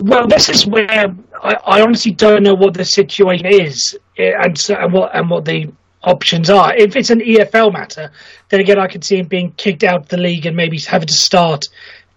Well, 0.00 0.26
this 0.26 0.48
is 0.48 0.66
where 0.66 1.14
I, 1.42 1.54
I 1.66 1.80
honestly 1.80 2.12
don't 2.12 2.42
know 2.42 2.54
what 2.54 2.74
the 2.74 2.84
situation 2.84 3.46
is 3.46 3.96
eh, 4.18 4.32
and, 4.36 4.58
so, 4.58 4.74
and 4.74 4.92
what 4.92 5.14
and 5.14 5.30
what 5.30 5.44
the 5.44 5.72
options 6.02 6.50
are. 6.50 6.74
If 6.74 6.96
it's 6.96 7.10
an 7.10 7.20
EFL 7.20 7.72
matter, 7.72 8.10
then 8.48 8.60
again, 8.60 8.78
I 8.78 8.88
could 8.88 9.04
see 9.04 9.18
him 9.18 9.26
being 9.26 9.52
kicked 9.52 9.84
out 9.84 10.02
of 10.02 10.08
the 10.08 10.16
league 10.16 10.46
and 10.46 10.56
maybe 10.56 10.78
having 10.78 11.08
to 11.08 11.14
start, 11.14 11.68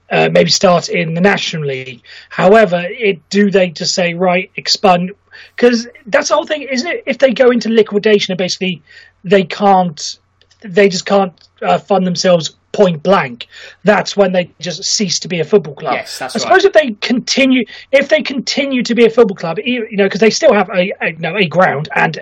uh, 0.09 0.29
maybe 0.31 0.49
start 0.49 0.89
in 0.89 1.13
the 1.13 1.21
National 1.21 1.65
League. 1.65 2.01
However, 2.29 2.83
it 2.87 3.27
do 3.29 3.51
they 3.51 3.69
just 3.69 3.93
say 3.93 4.13
right 4.13 4.51
expand 4.55 5.11
because 5.55 5.87
that's 6.07 6.29
the 6.29 6.35
whole 6.35 6.45
thing, 6.45 6.63
isn't 6.63 6.87
it? 6.87 7.03
If 7.05 7.17
they 7.17 7.33
go 7.33 7.51
into 7.51 7.69
liquidation 7.69 8.31
and 8.31 8.37
basically 8.37 8.81
they 9.23 9.43
can't, 9.43 10.19
they 10.61 10.89
just 10.89 11.05
can't 11.05 11.33
uh, 11.61 11.77
fund 11.77 12.05
themselves 12.07 12.55
point 12.75 13.01
blank, 13.01 13.47
that's 13.83 14.17
when 14.17 14.33
they 14.33 14.51
just 14.59 14.83
cease 14.83 15.17
to 15.19 15.29
be 15.29 15.39
a 15.39 15.45
football 15.45 15.75
club. 15.75 15.93
Yes, 15.93 16.19
that's 16.19 16.35
I 16.35 16.39
right. 16.39 16.43
suppose 16.43 16.65
if 16.65 16.73
they 16.73 16.91
continue, 16.99 17.65
if 17.91 18.09
they 18.09 18.21
continue 18.21 18.83
to 18.83 18.93
be 18.93 19.05
a 19.05 19.09
football 19.09 19.37
club, 19.37 19.59
you 19.63 19.95
know, 19.95 20.03
because 20.03 20.19
they 20.19 20.29
still 20.29 20.53
have 20.53 20.69
a, 20.69 20.91
a 21.01 21.11
you 21.11 21.19
know 21.19 21.37
a 21.37 21.47
ground 21.47 21.87
and 21.95 22.21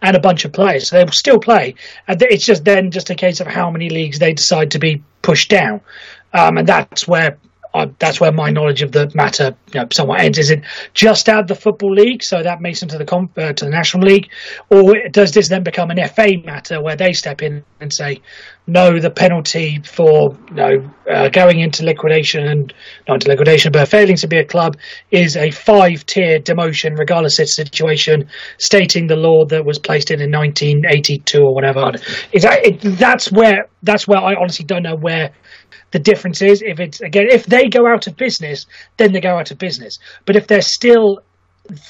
and 0.00 0.16
a 0.16 0.20
bunch 0.20 0.46
of 0.46 0.52
players, 0.52 0.88
so 0.88 0.96
they 0.96 1.04
will 1.04 1.12
still 1.12 1.38
play. 1.38 1.74
And 2.08 2.20
it's 2.22 2.46
just 2.46 2.64
then 2.64 2.90
just 2.90 3.10
a 3.10 3.14
case 3.14 3.40
of 3.40 3.46
how 3.46 3.70
many 3.70 3.90
leagues 3.90 4.18
they 4.18 4.32
decide 4.32 4.70
to 4.70 4.78
be 4.78 5.02
pushed 5.20 5.50
down, 5.50 5.82
um, 6.32 6.56
and 6.58 6.66
that's 6.66 7.06
where. 7.06 7.38
That's 7.98 8.20
where 8.20 8.32
my 8.32 8.50
knowledge 8.50 8.82
of 8.82 8.92
the 8.92 9.10
matter 9.14 9.56
you 9.72 9.80
know, 9.80 9.86
somewhat 9.92 10.20
ends. 10.20 10.38
Is 10.38 10.50
it 10.50 10.60
just 10.94 11.28
add 11.28 11.48
the 11.48 11.54
football 11.54 11.92
league, 11.92 12.22
so 12.22 12.42
that 12.42 12.60
makes 12.60 12.80
them 12.80 12.88
to 12.90 12.98
the 12.98 13.04
comp- 13.04 13.36
uh, 13.38 13.52
to 13.52 13.64
the 13.64 13.70
national 13.70 14.06
league, 14.06 14.30
or 14.70 14.94
does 15.10 15.32
this 15.32 15.48
then 15.48 15.62
become 15.62 15.90
an 15.90 15.98
FA 16.08 16.28
matter 16.44 16.82
where 16.82 16.96
they 16.96 17.12
step 17.12 17.42
in 17.42 17.64
and 17.80 17.92
say, 17.92 18.20
no, 18.66 18.98
the 18.98 19.10
penalty 19.10 19.80
for 19.84 20.36
you 20.48 20.54
know 20.54 20.90
uh, 21.10 21.28
going 21.28 21.60
into 21.60 21.84
liquidation 21.84 22.46
and 22.46 22.74
not 23.06 23.14
into 23.14 23.28
liquidation, 23.28 23.70
but 23.72 23.88
failing 23.88 24.16
to 24.16 24.26
be 24.26 24.38
a 24.38 24.44
club 24.44 24.76
is 25.10 25.36
a 25.36 25.50
five-tier 25.50 26.40
demotion, 26.40 26.98
regardless 26.98 27.38
of 27.38 27.44
its 27.44 27.54
situation, 27.54 28.28
stating 28.58 29.06
the 29.06 29.16
law 29.16 29.44
that 29.46 29.64
was 29.64 29.78
placed 29.78 30.10
in 30.10 30.20
in 30.20 30.30
1982 30.30 31.38
or 31.38 31.54
whatever. 31.54 31.92
Is 32.32 32.42
that, 32.42 32.64
it, 32.64 32.80
that's 32.98 33.30
where 33.30 33.68
that's 33.82 34.08
where 34.08 34.18
I 34.18 34.34
honestly 34.34 34.64
don't 34.64 34.82
know 34.82 34.96
where 34.96 35.32
the 35.96 36.02
difference 36.02 36.42
is. 36.42 36.60
If 36.60 36.78
it's 36.78 37.00
again, 37.00 37.28
if 37.30 37.46
they 37.46 37.70
go 37.70 37.86
out 37.86 38.06
of 38.06 38.18
business, 38.18 38.66
then 38.98 39.12
they 39.12 39.20
go 39.20 39.38
out 39.38 39.50
of 39.50 39.56
business. 39.56 39.98
But 40.26 40.36
if 40.36 40.46
they're 40.46 40.60
still 40.60 41.20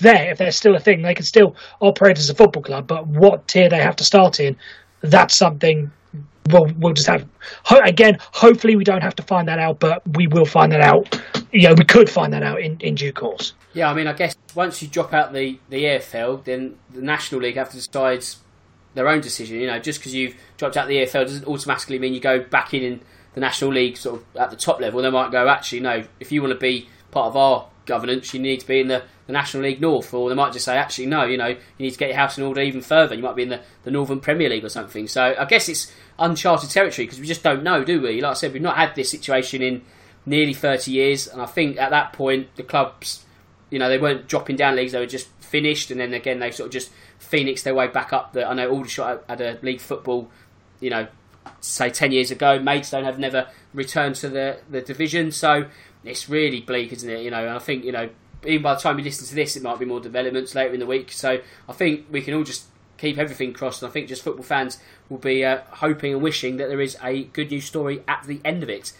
there, 0.01 0.31
if 0.31 0.39
they're 0.39 0.53
still 0.53 0.77
a 0.77 0.79
thing, 0.79 1.03
they 1.03 1.13
can 1.15 1.25
still 1.25 1.57
operate 1.81 2.17
as 2.19 2.31
a 2.31 2.35
football 2.35 2.63
club. 2.63 2.87
But 2.87 3.09
what 3.09 3.49
tier 3.49 3.69
they 3.69 3.81
have 3.81 3.97
to 3.97 4.05
start 4.05 4.39
in, 4.39 4.57
that's 5.01 5.37
something 5.37 5.91
we'll 6.51 6.71
we'll 6.79 6.93
just 6.93 7.09
have. 7.09 7.27
Ho- 7.65 7.81
again, 7.85 8.19
hopefully 8.21 8.77
we 8.77 8.85
don't 8.85 9.03
have 9.03 9.17
to 9.17 9.25
find 9.25 9.49
that 9.49 9.59
out, 9.59 9.81
but 9.81 10.03
we 10.17 10.29
will 10.29 10.47
find 10.47 10.71
that 10.71 10.83
out. 10.83 11.21
You 11.51 11.69
know, 11.69 11.75
we 11.77 11.85
could 11.85 12.09
find 12.09 12.33
that 12.33 12.45
out 12.45 12.61
in, 12.61 12.79
in 12.79 12.95
due 12.95 13.13
course. 13.13 13.55
Yeah, 13.73 13.91
I 13.91 13.95
mean, 13.95 14.07
I 14.07 14.13
guess 14.13 14.37
once 14.55 14.81
you 14.83 14.89
drop 14.89 15.13
out 15.13 15.33
the, 15.33 15.59
the 15.69 15.83
EFL, 15.83 16.45
then 16.45 16.77
the 16.95 17.03
National 17.03 17.41
League 17.41 17.57
have 17.57 17.71
to 17.71 17.77
decide 17.77 18.25
their 18.95 19.09
own 19.09 19.21
decision. 19.21 19.59
You 19.59 19.67
know, 19.67 19.81
just 19.81 19.99
because 19.99 20.15
you've 20.15 20.37
dropped 20.59 20.77
out 20.77 20.87
the 20.87 20.99
EFL 20.99 21.25
doesn't 21.25 21.47
automatically 21.47 21.99
mean 21.99 22.15
you 22.15 22.21
go 22.21 22.39
back 22.39 22.73
in, 22.73 22.83
in 22.83 23.01
the 23.37 23.41
National 23.43 23.71
League 23.71 23.99
sort 23.99 24.19
of 24.19 24.37
at 24.37 24.51
the 24.51 24.57
top 24.57 24.81
level. 24.81 25.03
They 25.03 25.11
might 25.11 25.31
go, 25.31 25.47
actually, 25.47 25.81
no, 25.81 26.05
if 26.19 26.33
you 26.33 26.41
want 26.41 26.55
to 26.55 26.59
be 26.59 26.89
part 27.11 27.27
of 27.27 27.37
our 27.37 27.69
governance, 27.85 28.33
you 28.33 28.41
need 28.41 28.61
to 28.61 28.67
be 28.67 28.81
in 28.81 28.89
the, 28.89 29.03
the 29.27 29.33
National 29.35 29.63
League 29.63 29.79
North. 29.79 30.15
Or 30.15 30.31
they 30.31 30.35
might 30.35 30.55
just 30.55 30.65
say, 30.65 30.79
actually, 30.79 31.05
no, 31.05 31.25
you 31.25 31.37
know, 31.37 31.49
you 31.49 31.59
need 31.79 31.91
to 31.91 31.99
get 31.99 32.09
your 32.09 32.17
house 32.17 32.39
in 32.39 32.45
order 32.45 32.63
even 32.63 32.81
further. 32.81 33.15
You 33.15 33.23
might 33.23 33.37
be 33.37 33.43
in 33.43 33.51
the, 33.51 33.61
the 33.85 33.91
Northern 33.91 34.21
Premier 34.21 34.49
League 34.49 34.65
or 34.65 34.71
something. 34.71 35.07
So 35.07 35.35
I 35.39 35.45
guess 35.45 35.69
it's 35.69 35.93
uncharted 36.19 36.71
territory 36.71 37.05
because 37.05 37.21
we 37.21 37.27
just 37.27 37.43
don't 37.43 37.63
know, 37.63 37.85
do 37.85 38.01
we? 38.01 38.23
Like 38.23 38.31
I 38.31 38.35
said, 38.35 38.55
we've 38.55 38.63
not 38.63 38.79
had 38.79 38.95
this 38.95 39.11
situation 39.11 39.61
in 39.61 39.83
nearly 40.25 40.55
30 40.55 40.91
years. 40.91 41.27
And 41.27 41.43
I 41.43 41.47
think 41.47 41.77
at 41.77 41.91
that 41.91 42.15
point, 42.15 42.57
the 42.57 42.63
clubs, 42.63 43.27
you 43.69 43.79
know, 43.79 43.91
they 43.91 43.99
weren't 43.99 44.29
dropping 44.29 44.57
down 44.57 44.77
leagues, 44.77 44.93
they 44.93 44.99
were 44.99 45.05
just 45.05 45.29
finished. 45.41 45.91
And 45.91 46.01
then 46.01 46.15
again, 46.15 46.39
they 46.39 46.53
sort 46.53 46.69
of 46.69 46.73
just 46.73 46.91
phoenixed 47.19 47.65
their 47.65 47.75
way 47.75 47.89
back 47.89 48.15
up. 48.15 48.33
The, 48.33 48.49
I 48.49 48.55
know 48.55 48.71
Aldershot 48.71 49.25
had 49.29 49.43
a 49.43 49.59
league 49.61 49.83
football, 49.83 50.31
you 50.81 50.89
know, 50.89 51.07
say 51.61 51.91
10 51.91 52.13
years 52.13 52.31
ago. 52.31 52.59
Maidstone 52.59 53.05
have 53.05 53.19
never 53.19 53.49
returned 53.73 54.17
to 54.17 54.29
the, 54.29 54.59
the 54.71 54.81
division. 54.81 55.33
So 55.33 55.67
it's 56.05 56.29
really 56.29 56.61
bleak, 56.61 56.93
isn't 56.93 57.09
it? 57.09 57.23
You 57.23 57.31
know, 57.31 57.43
and 57.47 57.51
I 57.51 57.59
think, 57.59 57.85
you 57.85 57.93
know, 57.93 58.09
even 58.45 58.63
by 58.63 58.75
the 58.75 58.81
time 58.81 58.99
you 58.99 59.05
listen 59.05 59.27
to 59.27 59.35
this, 59.35 59.57
it 59.57 59.63
might 59.63 59.79
be 59.79 59.85
more 59.85 60.01
developments 60.01 60.55
later 60.55 60.75
in 60.75 60.81
the 60.81 60.87
week. 60.87 61.13
So 61.13 61.41
I 61.69 61.73
think 61.73 62.07
we 62.11 62.23
can 62.23 62.35
all 62.35 62.45
just 62.45 62.67
keep 62.99 63.19
everything 63.19 63.53
crossed. 63.53 63.83
And 63.83 63.91
I 63.91 63.93
think 63.93 64.09
just 64.09 64.23
football 64.23 64.45
fans 64.45 64.79
will 65.09 65.19
be 65.19 65.45
uh, 65.45 65.61
hoping 65.71 66.13
and 66.13 66.23
wishing 66.23 66.57
that 66.57 66.69
there 66.69 66.81
is 66.81 66.97
a 67.03 67.25
good 67.25 67.51
news 67.51 67.65
story 67.65 68.03
at 68.09 68.25
the 68.27 68.41
end 68.45 68.63
of 68.63 68.71
it. 68.71 68.93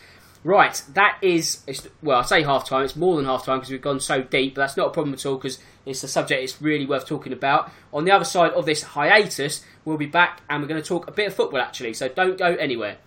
Right, 0.45 0.81
that 0.95 1.19
is, 1.23 1.63
well, 2.03 2.21
I 2.21 2.23
say 2.23 2.45
half 2.45 2.69
time, 2.69 2.85
it's 2.85 2.95
more 2.95 3.17
than 3.17 3.25
half 3.25 3.45
time 3.45 3.59
because 3.59 3.73
we've 3.73 3.83
gone 3.83 3.99
so 3.99 4.23
deep, 4.23 4.55
but 4.55 4.61
that's 4.61 4.77
not 4.77 4.87
a 4.87 4.91
problem 4.91 5.13
at 5.13 5.27
all 5.27 5.35
because 5.35 5.59
it's 5.85 6.05
a 6.05 6.09
subject 6.09 6.41
it's 6.41 6.63
really 6.63 6.87
worth 6.87 7.05
talking 7.05 7.33
about. 7.33 7.69
On 7.93 8.05
the 8.05 8.13
other 8.13 8.25
side 8.25 8.53
of 8.53 8.65
this 8.65 8.83
hiatus, 8.83 9.65
we'll 9.87 9.97
be 9.97 10.05
back 10.05 10.43
and 10.51 10.61
we're 10.61 10.69
going 10.69 10.83
to 10.83 10.87
talk 10.87 11.09
a 11.09 11.13
bit 11.13 11.29
of 11.29 11.35
football 11.35 11.61
actually, 11.61 11.95
so 11.95 12.09
don't 12.09 12.37
go 12.37 12.55
anywhere. 12.57 12.99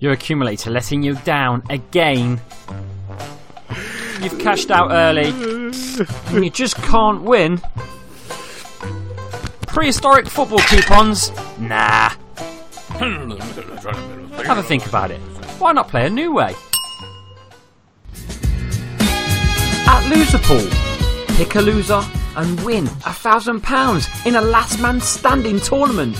Your 0.00 0.12
accumulator 0.12 0.70
letting 0.70 1.02
you 1.02 1.14
down 1.14 1.62
again. 1.70 2.40
You've 4.20 4.38
cashed 4.38 4.70
out 4.70 4.90
early. 4.90 5.28
And 5.28 6.44
you 6.44 6.50
just 6.50 6.76
can't 6.76 7.22
win. 7.22 7.60
Prehistoric 9.66 10.26
football 10.28 10.58
coupons? 10.60 11.30
Nah. 11.58 12.10
Have 12.98 14.58
a 14.58 14.62
think 14.62 14.86
about 14.86 15.10
it. 15.10 15.20
Why 15.58 15.72
not 15.72 15.88
play 15.88 16.06
a 16.06 16.10
new 16.10 16.32
way? 16.32 16.54
At 19.86 20.02
Loserpool, 20.10 20.89
pick 21.40 21.54
a 21.54 21.60
loser 21.62 22.02
and 22.36 22.62
win 22.66 22.86
a 22.86 23.14
thousand 23.14 23.62
pounds 23.62 24.10
in 24.26 24.36
a 24.36 24.40
last 24.42 24.78
man 24.78 25.00
standing 25.00 25.58
tournament. 25.58 26.14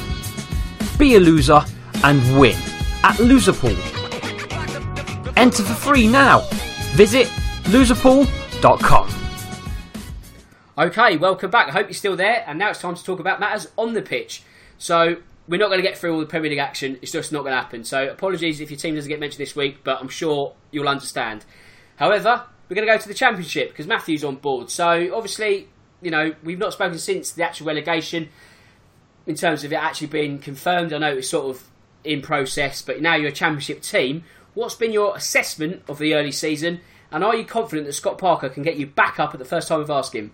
Be 0.98 1.16
a 1.16 1.20
loser 1.20 1.62
and 2.02 2.40
win 2.40 2.56
at 3.04 3.16
Loserpool. 3.16 3.76
Enter 5.36 5.62
for 5.62 5.74
free 5.74 6.08
now. 6.08 6.40
Visit 6.94 7.26
loserpool.com. 7.64 9.10
Okay, 10.78 11.18
welcome 11.18 11.50
back. 11.50 11.68
I 11.68 11.72
hope 11.72 11.88
you're 11.88 11.92
still 11.92 12.16
there. 12.16 12.42
And 12.46 12.58
now 12.58 12.70
it's 12.70 12.80
time 12.80 12.94
to 12.94 13.04
talk 13.04 13.20
about 13.20 13.40
matters 13.40 13.68
on 13.76 13.92
the 13.92 14.00
pitch. 14.00 14.42
So 14.78 15.16
we're 15.46 15.60
not 15.60 15.66
going 15.66 15.82
to 15.82 15.86
get 15.86 15.98
through 15.98 16.14
all 16.14 16.20
the 16.20 16.24
Premier 16.24 16.48
League 16.48 16.58
action. 16.58 16.98
It's 17.02 17.12
just 17.12 17.30
not 17.30 17.40
going 17.40 17.52
to 17.52 17.60
happen. 17.60 17.84
So 17.84 18.08
apologies 18.08 18.58
if 18.62 18.70
your 18.70 18.80
team 18.80 18.94
doesn't 18.94 19.10
get 19.10 19.20
mentioned 19.20 19.42
this 19.42 19.54
week, 19.54 19.84
but 19.84 20.00
I'm 20.00 20.08
sure 20.08 20.54
you'll 20.70 20.88
understand. 20.88 21.44
However, 21.96 22.46
we're 22.70 22.76
going 22.76 22.86
to 22.86 22.94
go 22.94 22.98
to 22.98 23.08
the 23.08 23.14
Championship 23.14 23.70
because 23.70 23.88
Matthew's 23.88 24.22
on 24.22 24.36
board. 24.36 24.70
So 24.70 25.12
obviously, 25.12 25.68
you 26.00 26.12
know, 26.12 26.34
we've 26.44 26.58
not 26.58 26.72
spoken 26.72 26.98
since 26.98 27.32
the 27.32 27.42
actual 27.42 27.66
relegation 27.66 28.28
in 29.26 29.34
terms 29.34 29.64
of 29.64 29.72
it 29.72 29.76
actually 29.76 30.06
being 30.06 30.38
confirmed. 30.38 30.92
I 30.92 30.98
know 30.98 31.16
it's 31.16 31.28
sort 31.28 31.56
of 31.56 31.68
in 32.04 32.22
process, 32.22 32.80
but 32.80 33.02
now 33.02 33.16
you're 33.16 33.30
a 33.30 33.32
Championship 33.32 33.82
team. 33.82 34.22
What's 34.54 34.76
been 34.76 34.92
your 34.92 35.16
assessment 35.16 35.82
of 35.88 35.98
the 35.98 36.14
early 36.14 36.30
season? 36.30 36.80
And 37.10 37.24
are 37.24 37.34
you 37.34 37.44
confident 37.44 37.88
that 37.88 37.92
Scott 37.94 38.18
Parker 38.18 38.48
can 38.48 38.62
get 38.62 38.76
you 38.76 38.86
back 38.86 39.18
up 39.18 39.34
at 39.34 39.40
the 39.40 39.44
first 39.44 39.66
time 39.66 39.80
of 39.80 39.90
asking? 39.90 40.30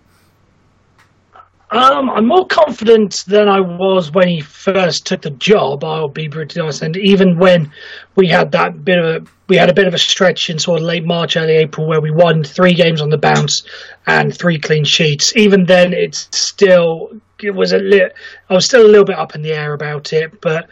Um, 1.69 2.09
I'm 2.09 2.25
more 2.25 2.47
confident 2.47 3.25
than 3.27 3.49
I 3.49 3.59
was 3.59 4.11
when 4.11 4.29
he 4.29 4.39
first 4.39 5.05
took 5.05 5.21
the 5.21 5.31
job. 5.31 5.83
I'll 5.83 6.07
be 6.07 6.29
brutally 6.29 6.61
honest, 6.61 6.81
and 6.81 6.95
even 6.95 7.37
when 7.37 7.71
we 8.15 8.27
had 8.27 8.53
that 8.53 8.85
bit 8.85 8.97
of 8.97 9.05
a 9.05 9.27
we 9.49 9.57
had 9.57 9.69
a 9.69 9.73
bit 9.73 9.87
of 9.87 9.93
a 9.93 9.97
stretch 9.97 10.49
in 10.49 10.59
sort 10.59 10.79
of 10.79 10.85
late 10.85 11.05
March, 11.05 11.37
early 11.37 11.55
April, 11.55 11.87
where 11.87 12.01
we 12.01 12.11
won 12.11 12.43
three 12.43 12.73
games 12.73 13.01
on 13.01 13.09
the 13.09 13.17
bounce 13.17 13.63
and 14.05 14.37
three 14.37 14.59
clean 14.59 14.83
sheets. 14.83 15.35
Even 15.35 15.65
then, 15.65 15.93
it's 15.93 16.29
still 16.31 17.11
it 17.41 17.51
was 17.51 17.73
a 17.73 17.79
li- 17.79 18.11
I 18.49 18.53
was 18.53 18.65
still 18.65 18.85
a 18.85 18.87
little 18.87 19.05
bit 19.05 19.17
up 19.17 19.35
in 19.35 19.41
the 19.41 19.53
air 19.53 19.73
about 19.73 20.13
it, 20.13 20.39
but 20.39 20.69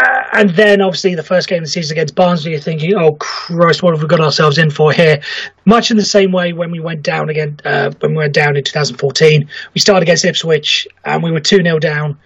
uh, 0.00 0.22
and 0.32 0.50
then 0.50 0.80
obviously 0.80 1.14
the 1.14 1.22
first 1.22 1.48
game 1.48 1.58
of 1.58 1.64
the 1.64 1.70
season 1.70 1.94
against 1.94 2.14
Barnsley, 2.14 2.52
you're 2.52 2.60
thinking, 2.60 2.94
"Oh 2.94 3.12
Christ, 3.14 3.82
what 3.82 3.92
have 3.92 4.02
we 4.02 4.08
got 4.08 4.20
ourselves 4.20 4.56
in 4.56 4.70
for 4.70 4.92
here?" 4.92 5.20
Much 5.66 5.90
in 5.90 5.96
the 5.96 6.04
same 6.04 6.32
way 6.32 6.52
when 6.52 6.70
we 6.70 6.80
went 6.80 7.02
down 7.02 7.28
again, 7.28 7.58
uh, 7.64 7.90
when 8.00 8.12
we 8.12 8.18
went 8.18 8.32
down 8.32 8.56
in 8.56 8.64
2014, 8.64 9.48
we 9.74 9.80
started 9.80 10.02
against 10.02 10.24
Ipswich 10.24 10.88
and 11.04 11.22
we 11.22 11.30
were 11.30 11.40
two 11.40 11.62
0 11.62 11.78
down. 11.78 12.18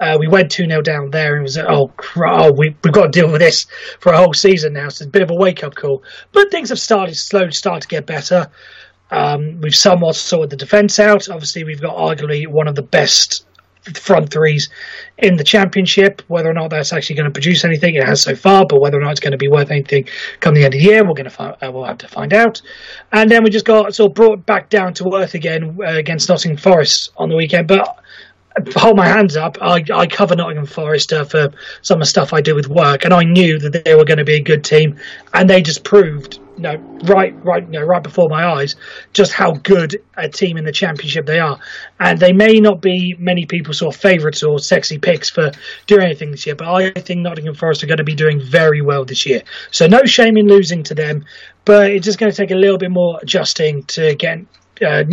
Uh, 0.00 0.16
we 0.18 0.26
went 0.26 0.50
2 0.50 0.66
0 0.66 0.80
down 0.80 1.10
there 1.10 1.34
and 1.34 1.40
it 1.40 1.42
was, 1.42 1.58
oh, 1.58 1.92
oh 2.16 2.50
we, 2.52 2.74
we've 2.82 2.92
got 2.92 3.12
to 3.12 3.20
deal 3.20 3.30
with 3.30 3.40
this 3.40 3.66
for 4.00 4.12
a 4.12 4.16
whole 4.16 4.32
season 4.32 4.72
now. 4.72 4.88
So 4.88 5.02
it's 5.04 5.08
a 5.08 5.08
bit 5.08 5.22
of 5.22 5.30
a 5.30 5.34
wake 5.34 5.62
up 5.62 5.74
call. 5.74 6.02
But 6.32 6.50
things 6.50 6.70
have 6.70 6.78
started, 6.80 7.14
slowly 7.16 7.52
started 7.52 7.82
to 7.82 7.88
get 7.88 8.06
better. 8.06 8.50
Um, 9.10 9.60
we've 9.60 9.74
somewhat 9.74 10.16
sorted 10.16 10.50
the 10.50 10.56
defence 10.56 10.98
out. 10.98 11.28
Obviously, 11.28 11.64
we've 11.64 11.82
got 11.82 11.96
arguably 11.96 12.46
one 12.46 12.68
of 12.68 12.76
the 12.76 12.82
best 12.82 13.44
front 13.98 14.30
threes 14.32 14.68
in 15.18 15.36
the 15.36 15.44
championship. 15.44 16.22
Whether 16.28 16.50
or 16.50 16.54
not 16.54 16.70
that's 16.70 16.92
actually 16.92 17.16
going 17.16 17.26
to 17.26 17.32
produce 17.32 17.64
anything, 17.64 17.94
it 17.94 18.04
has 18.04 18.22
so 18.22 18.34
far. 18.34 18.66
But 18.66 18.80
whether 18.80 18.98
or 18.98 19.02
not 19.02 19.12
it's 19.12 19.20
going 19.20 19.32
to 19.32 19.38
be 19.38 19.48
worth 19.48 19.70
anything 19.70 20.08
come 20.40 20.54
the 20.54 20.64
end 20.64 20.74
of 20.74 20.80
the 20.80 20.86
year, 20.86 21.04
we're 21.04 21.14
going 21.14 21.24
to 21.24 21.30
find, 21.30 21.56
uh, 21.62 21.70
we'll 21.72 21.84
have 21.84 21.98
to 21.98 22.08
find 22.08 22.32
out. 22.32 22.60
And 23.12 23.30
then 23.30 23.44
we 23.44 23.50
just 23.50 23.66
got 23.66 23.94
sort 23.94 24.10
of 24.10 24.14
brought 24.14 24.46
back 24.46 24.70
down 24.70 24.94
to 24.94 25.14
earth 25.14 25.34
again 25.34 25.78
uh, 25.80 25.92
against 25.92 26.28
Nottingham 26.28 26.58
Forest 26.58 27.10
on 27.16 27.28
the 27.28 27.36
weekend. 27.36 27.68
But 27.68 27.98
hold 28.74 28.96
my 28.96 29.06
hands 29.06 29.36
up. 29.36 29.58
I, 29.60 29.84
I 29.94 30.06
cover 30.06 30.34
Nottingham 30.34 30.66
Forest 30.66 31.12
uh, 31.12 31.24
for 31.24 31.50
some 31.82 31.96
of 31.96 32.00
the 32.00 32.06
stuff 32.06 32.32
I 32.32 32.40
do 32.40 32.54
with 32.54 32.68
work, 32.68 33.04
and 33.04 33.14
I 33.14 33.22
knew 33.22 33.58
that 33.58 33.84
they 33.84 33.94
were 33.94 34.04
going 34.04 34.18
to 34.18 34.24
be 34.24 34.34
a 34.34 34.42
good 34.42 34.64
team, 34.64 34.98
and 35.32 35.48
they 35.48 35.62
just 35.62 35.84
proved, 35.84 36.38
you 36.56 36.62
know, 36.62 36.76
right, 37.04 37.32
right, 37.44 37.62
you 37.64 37.78
know, 37.78 37.82
right 37.82 38.02
before 38.02 38.28
my 38.28 38.44
eyes, 38.44 38.74
just 39.12 39.32
how 39.32 39.52
good 39.52 40.02
a 40.16 40.28
team 40.28 40.56
in 40.56 40.64
the 40.64 40.72
Championship 40.72 41.26
they 41.26 41.38
are. 41.38 41.58
And 42.00 42.18
they 42.18 42.32
may 42.32 42.58
not 42.58 42.82
be 42.82 43.14
many 43.18 43.46
people's 43.46 43.78
sort 43.78 43.94
of 43.94 44.00
favourites 44.00 44.42
or 44.42 44.58
sexy 44.58 44.98
picks 44.98 45.30
for 45.30 45.52
doing 45.86 46.02
anything 46.02 46.32
this 46.32 46.44
year, 46.44 46.56
but 46.56 46.68
I 46.68 46.90
think 46.90 47.20
Nottingham 47.20 47.54
Forest 47.54 47.84
are 47.84 47.86
going 47.86 47.98
to 47.98 48.04
be 48.04 48.14
doing 48.14 48.40
very 48.40 48.82
well 48.82 49.04
this 49.04 49.26
year. 49.26 49.42
So 49.70 49.86
no 49.86 50.04
shame 50.04 50.36
in 50.36 50.48
losing 50.48 50.82
to 50.84 50.94
them, 50.94 51.24
but 51.64 51.90
it's 51.90 52.04
just 52.04 52.18
going 52.18 52.32
to 52.32 52.36
take 52.36 52.50
a 52.50 52.56
little 52.56 52.78
bit 52.78 52.90
more 52.90 53.20
adjusting 53.22 53.84
to 53.84 54.14
get 54.16 54.40
a 54.80 55.00
uh, 55.00 55.04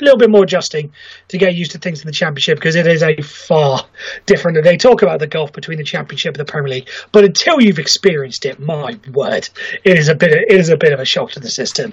little 0.00 0.18
bit 0.18 0.30
more 0.30 0.44
adjusting 0.44 0.92
to 1.28 1.38
get 1.38 1.54
used 1.54 1.72
to 1.72 1.78
things 1.78 2.00
in 2.00 2.06
the 2.06 2.12
championship 2.12 2.58
because 2.58 2.74
it 2.74 2.86
is 2.86 3.02
a 3.02 3.20
far 3.22 3.84
different. 4.26 4.62
They 4.64 4.76
talk 4.76 5.02
about 5.02 5.20
the 5.20 5.26
gulf 5.26 5.52
between 5.52 5.78
the 5.78 5.84
championship 5.84 6.36
and 6.36 6.46
the 6.46 6.50
Premier 6.50 6.70
League, 6.70 6.88
but 7.12 7.24
until 7.24 7.60
you've 7.60 7.78
experienced 7.78 8.44
it, 8.44 8.58
my 8.60 8.98
word, 9.12 9.48
it 9.84 9.98
is 9.98 10.08
a 10.08 10.14
bit. 10.14 10.32
Of, 10.32 10.38
it 10.38 10.60
is 10.60 10.68
a 10.68 10.76
bit 10.76 10.92
of 10.92 11.00
a 11.00 11.04
shock 11.04 11.32
to 11.32 11.40
the 11.40 11.50
system. 11.50 11.92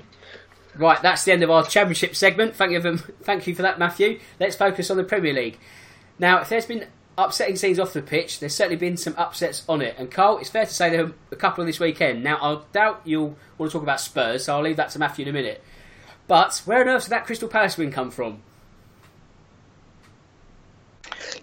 Right, 0.76 1.02
that's 1.02 1.26
the 1.26 1.34
end 1.34 1.44
of 1.44 1.52
our 1.52 1.66
championship 1.66 2.16
segment. 2.16 2.56
Thank 2.56 2.72
you, 2.72 2.82
for, 2.82 2.98
thank 2.98 3.46
you 3.46 3.54
for 3.54 3.62
that, 3.62 3.78
Matthew. 3.78 4.20
Let's 4.40 4.56
focus 4.56 4.90
on 4.90 4.98
the 4.98 5.04
Premier 5.04 5.34
League. 5.34 5.60
Now, 6.18 6.40
if 6.40 6.50
there's 6.50 6.66
been 6.66 6.86
upsetting 7.18 7.58
scenes 7.58 7.78
off 7.78 7.94
the 7.94 8.02
pitch, 8.02 8.40
there's 8.40 8.56
certainly 8.56 8.78
been 8.78 8.96
some 8.96 9.14
upsets 9.18 9.64
on 9.68 9.82
it. 9.82 9.96
And 9.98 10.10
Karl, 10.10 10.38
it's 10.38 10.50
fair 10.50 10.66
to 10.66 10.74
say 10.74 10.90
there 10.90 11.08
were 11.08 11.14
a 11.32 11.36
couple 11.36 11.62
on 11.62 11.68
this 11.68 11.80
weekend. 11.80 12.24
Now, 12.24 12.38
I 12.38 12.62
doubt 12.72 13.02
you'll 13.04 13.36
want 13.58 13.72
to 13.72 13.74
talk 13.74 13.84
about 13.84 14.00
Spurs, 14.00 14.46
so 14.46 14.56
I'll 14.56 14.64
leave 14.64 14.78
that 14.78 14.92
to 14.92 15.00
Matthew 15.00 15.24
in 15.24 15.30
a 15.30 15.34
minute. 15.34 15.64
But 16.32 16.62
where 16.64 16.80
on 16.80 16.88
earth 16.88 17.04
did 17.04 17.10
that 17.10 17.26
Crystal 17.26 17.50
Palace 17.50 17.78
win 17.78 17.92
come 17.92 18.10
from? 18.10 18.42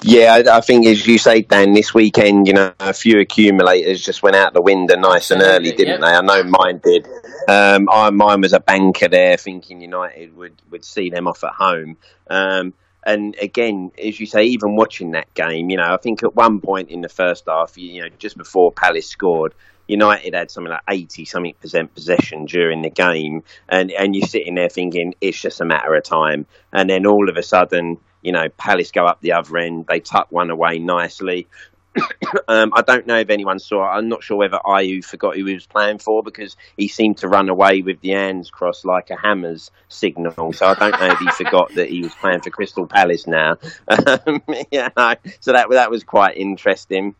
Yeah, 0.00 0.44
I 0.50 0.62
think 0.62 0.86
as 0.86 1.06
you 1.06 1.18
say, 1.18 1.42
Dan, 1.42 1.74
this 1.74 1.92
weekend, 1.92 2.46
you 2.46 2.54
know, 2.54 2.72
a 2.80 2.94
few 2.94 3.20
accumulators 3.20 4.02
just 4.02 4.22
went 4.22 4.34
out 4.34 4.54
the 4.54 4.62
window 4.62 4.96
nice 4.96 5.30
and 5.30 5.42
early, 5.42 5.72
didn't 5.72 6.00
yep. 6.00 6.00
they? 6.00 6.06
I 6.06 6.22
know 6.22 6.42
mine 6.42 6.80
did. 6.82 7.06
Um, 7.46 7.90
I, 7.90 8.08
mine 8.08 8.40
was 8.40 8.54
a 8.54 8.60
banker 8.60 9.08
there, 9.08 9.36
thinking 9.36 9.82
United 9.82 10.34
would 10.34 10.54
would 10.70 10.86
see 10.86 11.10
them 11.10 11.28
off 11.28 11.44
at 11.44 11.52
home. 11.52 11.98
Um, 12.30 12.72
and 13.04 13.36
again, 13.42 13.92
as 14.02 14.18
you 14.18 14.24
say, 14.24 14.44
even 14.44 14.74
watching 14.74 15.10
that 15.10 15.34
game, 15.34 15.68
you 15.68 15.76
know, 15.76 15.92
I 15.92 15.98
think 15.98 16.22
at 16.22 16.34
one 16.34 16.62
point 16.62 16.88
in 16.88 17.02
the 17.02 17.10
first 17.10 17.44
half, 17.46 17.76
you 17.76 18.00
know, 18.00 18.08
just 18.18 18.38
before 18.38 18.72
Palace 18.72 19.06
scored, 19.06 19.52
United 19.88 20.34
had 20.34 20.50
something 20.50 20.70
like 20.70 20.82
80 20.88 21.24
something 21.24 21.54
percent 21.60 21.94
possession 21.94 22.44
during 22.44 22.82
the 22.82 22.90
game, 22.90 23.42
and, 23.68 23.90
and 23.90 24.14
you're 24.14 24.28
sitting 24.28 24.54
there 24.54 24.68
thinking 24.68 25.14
it's 25.20 25.40
just 25.40 25.60
a 25.60 25.64
matter 25.64 25.94
of 25.94 26.04
time. 26.04 26.46
And 26.72 26.88
then 26.88 27.06
all 27.06 27.28
of 27.28 27.36
a 27.36 27.42
sudden, 27.42 27.98
you 28.22 28.32
know, 28.32 28.48
Palace 28.50 28.92
go 28.92 29.06
up 29.06 29.20
the 29.20 29.32
other 29.32 29.56
end, 29.58 29.86
they 29.88 30.00
tuck 30.00 30.30
one 30.30 30.50
away 30.50 30.78
nicely. 30.78 31.48
um, 32.48 32.72
I 32.74 32.82
don't 32.82 33.06
know 33.06 33.18
if 33.18 33.30
anyone 33.30 33.58
saw 33.58 33.84
it. 33.84 33.96
I'm 33.96 34.08
not 34.08 34.22
sure 34.22 34.36
whether 34.36 34.58
Ayew 34.64 35.04
forgot 35.04 35.36
who 35.36 35.44
he 35.46 35.54
was 35.54 35.66
playing 35.66 35.98
for 35.98 36.22
because 36.22 36.56
he 36.76 36.88
seemed 36.88 37.18
to 37.18 37.28
run 37.28 37.48
away 37.48 37.82
with 37.82 38.00
the 38.00 38.10
hands 38.10 38.50
crossed 38.50 38.84
like 38.84 39.10
a 39.10 39.16
Hammers 39.16 39.70
signal. 39.88 40.52
So 40.52 40.66
I 40.66 40.74
don't 40.74 41.00
know 41.00 41.12
if 41.12 41.18
he 41.18 41.44
forgot 41.44 41.74
that 41.74 41.88
he 41.88 42.02
was 42.02 42.14
playing 42.14 42.40
for 42.40 42.50
Crystal 42.50 42.86
Palace 42.86 43.26
now. 43.26 43.56
Um, 43.88 44.42
yeah, 44.70 44.90
no. 44.96 45.14
so 45.40 45.52
that 45.52 45.68
that 45.70 45.90
was 45.90 46.04
quite 46.04 46.36
interesting. 46.36 47.14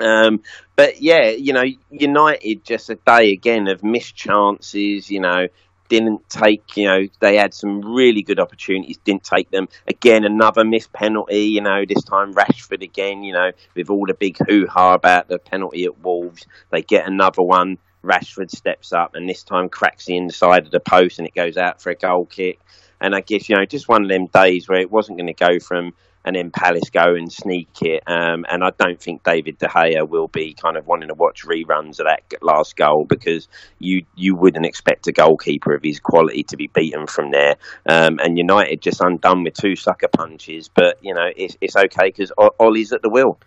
Um, 0.00 0.42
but 0.76 1.00
yeah, 1.00 1.30
you 1.30 1.52
know, 1.52 1.64
United 1.90 2.64
just 2.64 2.90
a 2.90 2.94
day 2.94 3.32
again 3.32 3.68
of 3.68 3.84
missed 3.84 4.16
chances. 4.16 5.10
You 5.10 5.20
know, 5.20 5.48
didn't 5.88 6.28
take. 6.28 6.76
You 6.76 6.86
know, 6.86 7.06
they 7.20 7.36
had 7.36 7.52
some 7.52 7.94
really 7.94 8.22
good 8.22 8.40
opportunities, 8.40 8.96
didn't 8.98 9.24
take 9.24 9.50
them. 9.50 9.68
Again, 9.86 10.24
another 10.24 10.64
missed 10.64 10.92
penalty. 10.92 11.44
You 11.44 11.60
know, 11.60 11.84
this 11.86 12.02
time 12.04 12.32
Rashford 12.32 12.82
again. 12.82 13.22
You 13.22 13.34
know, 13.34 13.50
with 13.74 13.90
all 13.90 14.06
the 14.06 14.14
big 14.14 14.38
hoo 14.48 14.66
ha 14.66 14.94
about 14.94 15.28
the 15.28 15.38
penalty 15.38 15.84
at 15.84 15.98
Wolves, 16.02 16.46
they 16.70 16.82
get 16.82 17.06
another 17.06 17.42
one. 17.42 17.78
Rashford 18.02 18.50
steps 18.50 18.94
up 18.94 19.14
and 19.14 19.28
this 19.28 19.42
time 19.42 19.68
cracks 19.68 20.06
the 20.06 20.16
inside 20.16 20.64
of 20.64 20.70
the 20.70 20.80
post 20.80 21.18
and 21.18 21.28
it 21.28 21.34
goes 21.34 21.58
out 21.58 21.82
for 21.82 21.90
a 21.90 21.94
goal 21.94 22.24
kick. 22.24 22.58
And 22.98 23.14
I 23.14 23.20
guess 23.20 23.48
you 23.48 23.56
know, 23.56 23.66
just 23.66 23.88
one 23.88 24.02
of 24.02 24.08
them 24.08 24.26
days 24.26 24.68
where 24.68 24.80
it 24.80 24.90
wasn't 24.90 25.18
going 25.18 25.26
to 25.26 25.34
go 25.34 25.58
from 25.58 25.92
and 26.24 26.36
then 26.36 26.50
Palace 26.50 26.90
go 26.90 27.14
and 27.14 27.32
sneak 27.32 27.68
it. 27.82 28.02
Um, 28.06 28.44
and 28.50 28.62
I 28.62 28.70
don't 28.78 29.00
think 29.00 29.24
David 29.24 29.58
De 29.58 29.66
Gea 29.66 30.08
will 30.08 30.28
be 30.28 30.54
kind 30.54 30.76
of 30.76 30.86
wanting 30.86 31.08
to 31.08 31.14
watch 31.14 31.44
reruns 31.44 31.98
of 31.98 32.06
that 32.06 32.22
last 32.42 32.76
goal 32.76 33.04
because 33.04 33.48
you 33.78 34.04
you 34.14 34.34
wouldn't 34.34 34.66
expect 34.66 35.06
a 35.06 35.12
goalkeeper 35.12 35.74
of 35.74 35.82
his 35.82 36.00
quality 36.00 36.42
to 36.44 36.56
be 36.56 36.68
beaten 36.68 37.06
from 37.06 37.30
there. 37.30 37.56
Um, 37.86 38.18
and 38.18 38.36
United 38.36 38.82
just 38.82 39.00
undone 39.00 39.44
with 39.44 39.54
two 39.54 39.76
sucker 39.76 40.08
punches, 40.08 40.68
but 40.68 40.98
you 41.02 41.14
know 41.14 41.28
it's 41.36 41.56
it's 41.60 41.76
okay 41.76 42.08
because 42.08 42.32
Ollie's 42.58 42.92
at 42.92 43.02
the 43.02 43.10
wheel. 43.10 43.38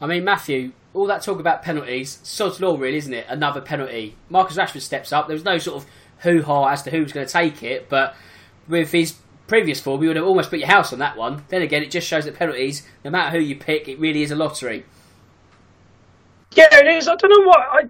I 0.00 0.06
mean, 0.06 0.24
Matthew, 0.24 0.72
all 0.94 1.06
that 1.06 1.22
talk 1.22 1.38
about 1.38 1.62
penalties, 1.62 2.18
sod's 2.22 2.60
law, 2.60 2.76
really, 2.76 2.98
isn't 2.98 3.14
it? 3.14 3.26
Another 3.28 3.60
penalty. 3.60 4.16
Marcus 4.28 4.56
Rashford 4.56 4.80
steps 4.80 5.12
up. 5.12 5.28
There 5.28 5.34
was 5.34 5.44
no 5.44 5.58
sort 5.58 5.82
of 5.82 5.88
hoo 6.18 6.42
ha 6.42 6.66
as 6.66 6.82
to 6.82 6.90
who 6.90 7.02
was 7.02 7.12
going 7.12 7.26
to 7.26 7.32
take 7.32 7.62
it, 7.62 7.88
but 7.88 8.16
with 8.68 8.92
his 8.92 9.14
previous 9.52 9.80
form, 9.80 10.00
we 10.00 10.06
would 10.06 10.16
have 10.16 10.24
almost 10.24 10.48
put 10.48 10.60
your 10.60 10.68
house 10.68 10.94
on 10.94 10.98
that 10.98 11.14
one. 11.14 11.44
Then 11.48 11.60
again, 11.60 11.82
it 11.82 11.90
just 11.90 12.08
shows 12.08 12.24
that 12.24 12.36
penalties, 12.36 12.88
no 13.04 13.10
matter 13.10 13.36
who 13.36 13.44
you 13.44 13.54
pick, 13.54 13.86
it 13.86 14.00
really 14.00 14.22
is 14.22 14.30
a 14.30 14.34
lottery. 14.34 14.86
Yeah, 16.54 16.68
it 16.72 16.86
is. 16.86 17.06
I 17.06 17.16
don't 17.16 17.28
know 17.28 17.46
what 17.46 17.60
I 17.60 17.82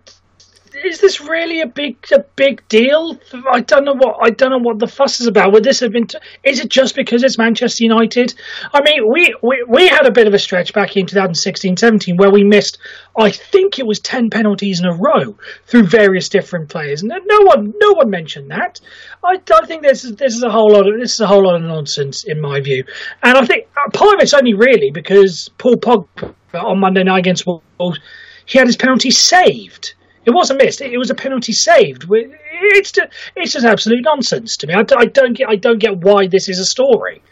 is 0.75 1.01
this 1.01 1.21
really 1.21 1.61
a 1.61 1.67
big 1.67 1.97
a 2.13 2.21
big 2.37 2.67
deal? 2.69 3.19
I 3.51 3.61
don't 3.61 3.85
know 3.85 3.95
what 3.95 4.19
I 4.23 4.31
don't 4.31 4.51
know 4.51 4.59
what 4.59 4.79
the 4.79 4.87
fuss 4.87 5.21
is 5.21 5.27
about. 5.27 5.53
Would 5.53 5.65
this 5.65 5.81
have 5.81 5.93
been? 5.93 6.07
T- 6.07 6.19
is 6.45 6.61
it 6.61 6.69
just 6.69 6.95
because 6.95 7.23
it's 7.23 7.39
Manchester 7.39 7.85
United? 7.85 8.35
I 8.73 8.83
mean, 8.83 9.11
we, 9.11 9.35
we 9.43 9.65
we 9.69 9.89
had 9.89 10.07
a 10.07 10.11
bit 10.11 10.27
of 10.27 10.35
a 10.35 10.39
stretch 10.39 10.73
back 10.73 10.97
in 10.97 11.07
2016-17 11.07 12.19
where 12.19 12.31
we 12.31 12.45
missed, 12.45 12.79
I 13.17 13.31
think 13.31 13.79
it 13.79 13.87
was 13.87 14.01
ten 14.01 14.31
penalties 14.31 14.81
in 14.81 14.87
a 14.87 14.95
row 14.95 15.37
through 15.67 15.87
various 15.87 16.29
different 16.29 16.69
players. 16.69 17.03
No, 17.03 17.19
no 17.25 17.41
one 17.43 17.75
no 17.79 17.93
one 17.93 18.11
mentioned 18.11 18.51
that. 18.51 18.81
I, 19.25 19.41
I 19.55 19.67
think 19.67 19.83
this 19.83 20.05
is 20.05 20.17
this 20.17 20.35
is 20.35 20.43
a 20.43 20.51
whole 20.51 20.73
lot 20.73 20.89
of 20.89 20.99
this 20.99 21.15
is 21.15 21.21
a 21.21 21.27
whole 21.27 21.45
lot 21.45 21.57
of 21.57 21.63
nonsense 21.63 22.25
in 22.25 22.41
my 22.41 22.61
view, 22.61 22.85
and 23.23 23.37
I 23.37 23.45
think 23.45 23.69
uh, 23.77 23.91
part 23.91 24.15
of 24.15 24.21
it's 24.21 24.35
only 24.35 24.55
really 24.55 24.91
because 24.91 25.51
Paul 25.59 25.77
Pogba 25.77 26.35
on 26.55 26.81
Monday 26.81 27.03
night 27.03 27.21
against 27.21 27.47
Wolves, 27.47 27.99
he 28.47 28.59
had 28.59 28.67
his 28.67 28.77
penalty 28.77 29.11
saved. 29.11 29.95
It 30.25 30.31
wasn't 30.31 30.63
missed. 30.63 30.81
It 30.81 30.97
was 30.97 31.11
a 31.11 31.15
penalty 31.15 31.53
saved. 31.53 32.07
It's 32.11 32.93
just, 32.93 33.09
it's 33.35 33.53
just 33.53 33.67
absolute 33.67 34.03
nonsense 34.05 34.57
to 34.59 34.67
me. 34.67 34.75
I, 34.75 34.83
don't 34.83 35.37
get 35.37 35.49
I 35.49 35.57
don't 35.57 35.79
get 35.79 35.99
why 35.99 36.29
this 36.29 36.49
is 36.49 36.59
a 36.59 36.65
story. 36.65 37.23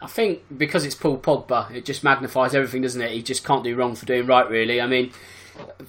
I 0.00 0.06
think 0.06 0.42
because 0.56 0.84
it's 0.84 0.94
Paul 0.94 1.18
Pogba, 1.18 1.70
it 1.72 1.84
just 1.84 2.04
magnifies 2.04 2.54
everything, 2.54 2.82
doesn't 2.82 3.02
it? 3.02 3.10
He 3.10 3.22
just 3.22 3.44
can't 3.44 3.64
do 3.64 3.74
wrong 3.76 3.94
for 3.94 4.06
doing 4.06 4.26
right, 4.26 4.48
really. 4.48 4.80
I 4.80 4.86
mean, 4.86 5.12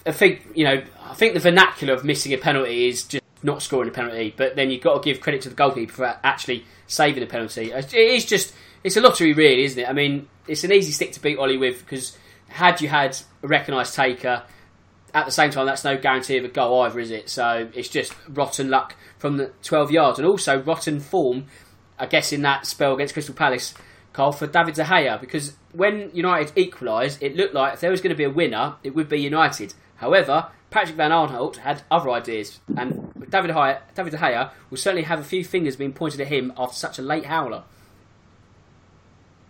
I 0.06 0.12
think 0.12 0.48
you 0.56 0.66
know, 0.66 0.82
I 1.02 1.14
think 1.14 1.34
the 1.34 1.40
vernacular 1.40 1.94
of 1.94 2.04
missing 2.04 2.34
a 2.34 2.38
penalty 2.38 2.88
is 2.88 3.04
just 3.04 3.24
not 3.44 3.62
scoring 3.62 3.90
a 3.90 3.92
penalty, 3.92 4.34
but 4.36 4.56
then 4.56 4.72
you've 4.72 4.82
got 4.82 5.02
to 5.02 5.10
give 5.10 5.22
credit 5.22 5.42
to 5.44 5.50
the 5.50 5.56
goalkeeper 5.56 5.94
for 5.94 6.20
actually 6.24 6.66
saving 6.88 7.24
a 7.24 7.28
penalty. 7.28 7.72
It 7.72 7.94
is 7.94 8.26
just, 8.26 8.54
it's 8.84 8.98
a 8.98 9.02
lottery, 9.02 9.34
really, 9.34 9.64
isn't 9.64 9.80
it? 9.80 9.88
I 9.88 9.94
mean, 9.94 10.28
it's 10.48 10.64
an 10.64 10.74
easy 10.74 10.92
stick 10.92 11.14
to 11.14 11.22
beat 11.22 11.38
Ollie 11.38 11.58
with 11.58 11.80
because 11.80 12.18
had 12.50 12.82
you 12.82 12.90
had 12.90 13.18
a 13.44 13.48
recognised 13.48 13.96
taker 13.96 14.44
at 15.14 15.26
the 15.26 15.32
same 15.32 15.52
time, 15.52 15.66
that's 15.66 15.84
no 15.84 15.98
guarantee 15.98 16.38
of 16.38 16.46
a 16.46 16.50
goal 16.50 16.82
either, 16.82 17.00
is 17.00 17.12
it? 17.12 17.30
So 17.30 17.70
it's 17.74 17.90
just 17.90 18.14
rotten 18.28 18.70
luck 18.70 18.96
from 19.18 19.38
the 19.38 19.52
12 19.64 19.92
yards, 19.92 20.20
and 20.20 20.28
also 20.28 20.62
rotten 20.62 21.00
form, 21.00 21.46
I 21.98 22.06
guess, 22.06 22.32
in 22.32 22.42
that 22.44 22.66
spell 22.66 22.94
against 22.94 23.14
Crystal 23.14 23.36
Palace, 23.36 23.74
Karl, 24.14 24.32
for 24.32 24.48
David 24.48 24.76
De 24.76 24.84
Gea, 24.84 25.20
because 25.20 25.56
when 25.74 26.10
United 26.14 26.58
equalised, 26.58 27.22
it 27.22 27.36
looked 27.36 27.54
like 27.54 27.74
if 27.74 27.80
there 27.80 27.92
was 27.92 28.02
going 28.02 28.12
to 28.12 28.18
be 28.18 28.24
a 28.24 28.30
winner, 28.30 28.76
it 28.84 28.96
would 28.96 29.10
be 29.10 29.20
United. 29.20 29.74
However, 29.98 30.50
Patrick 30.70 30.98
Van 30.98 31.12
Aanholt 31.12 31.58
had 31.58 31.84
other 31.92 32.10
ideas, 32.10 32.60
and 32.78 33.14
David 33.30 33.48
De 33.48 33.54
Gea, 33.54 33.80
David 33.96 34.12
De 34.12 34.18
Gea 34.18 34.52
will 34.70 34.78
certainly 34.78 35.04
have 35.04 35.20
a 35.20 35.24
few 35.24 35.44
fingers 35.44 35.76
being 35.76 35.94
pointed 35.94 36.22
at 36.22 36.28
him 36.28 36.54
after 36.58 36.76
such 36.76 37.00
a 37.00 37.02
late 37.02 37.26
howler. 37.26 37.64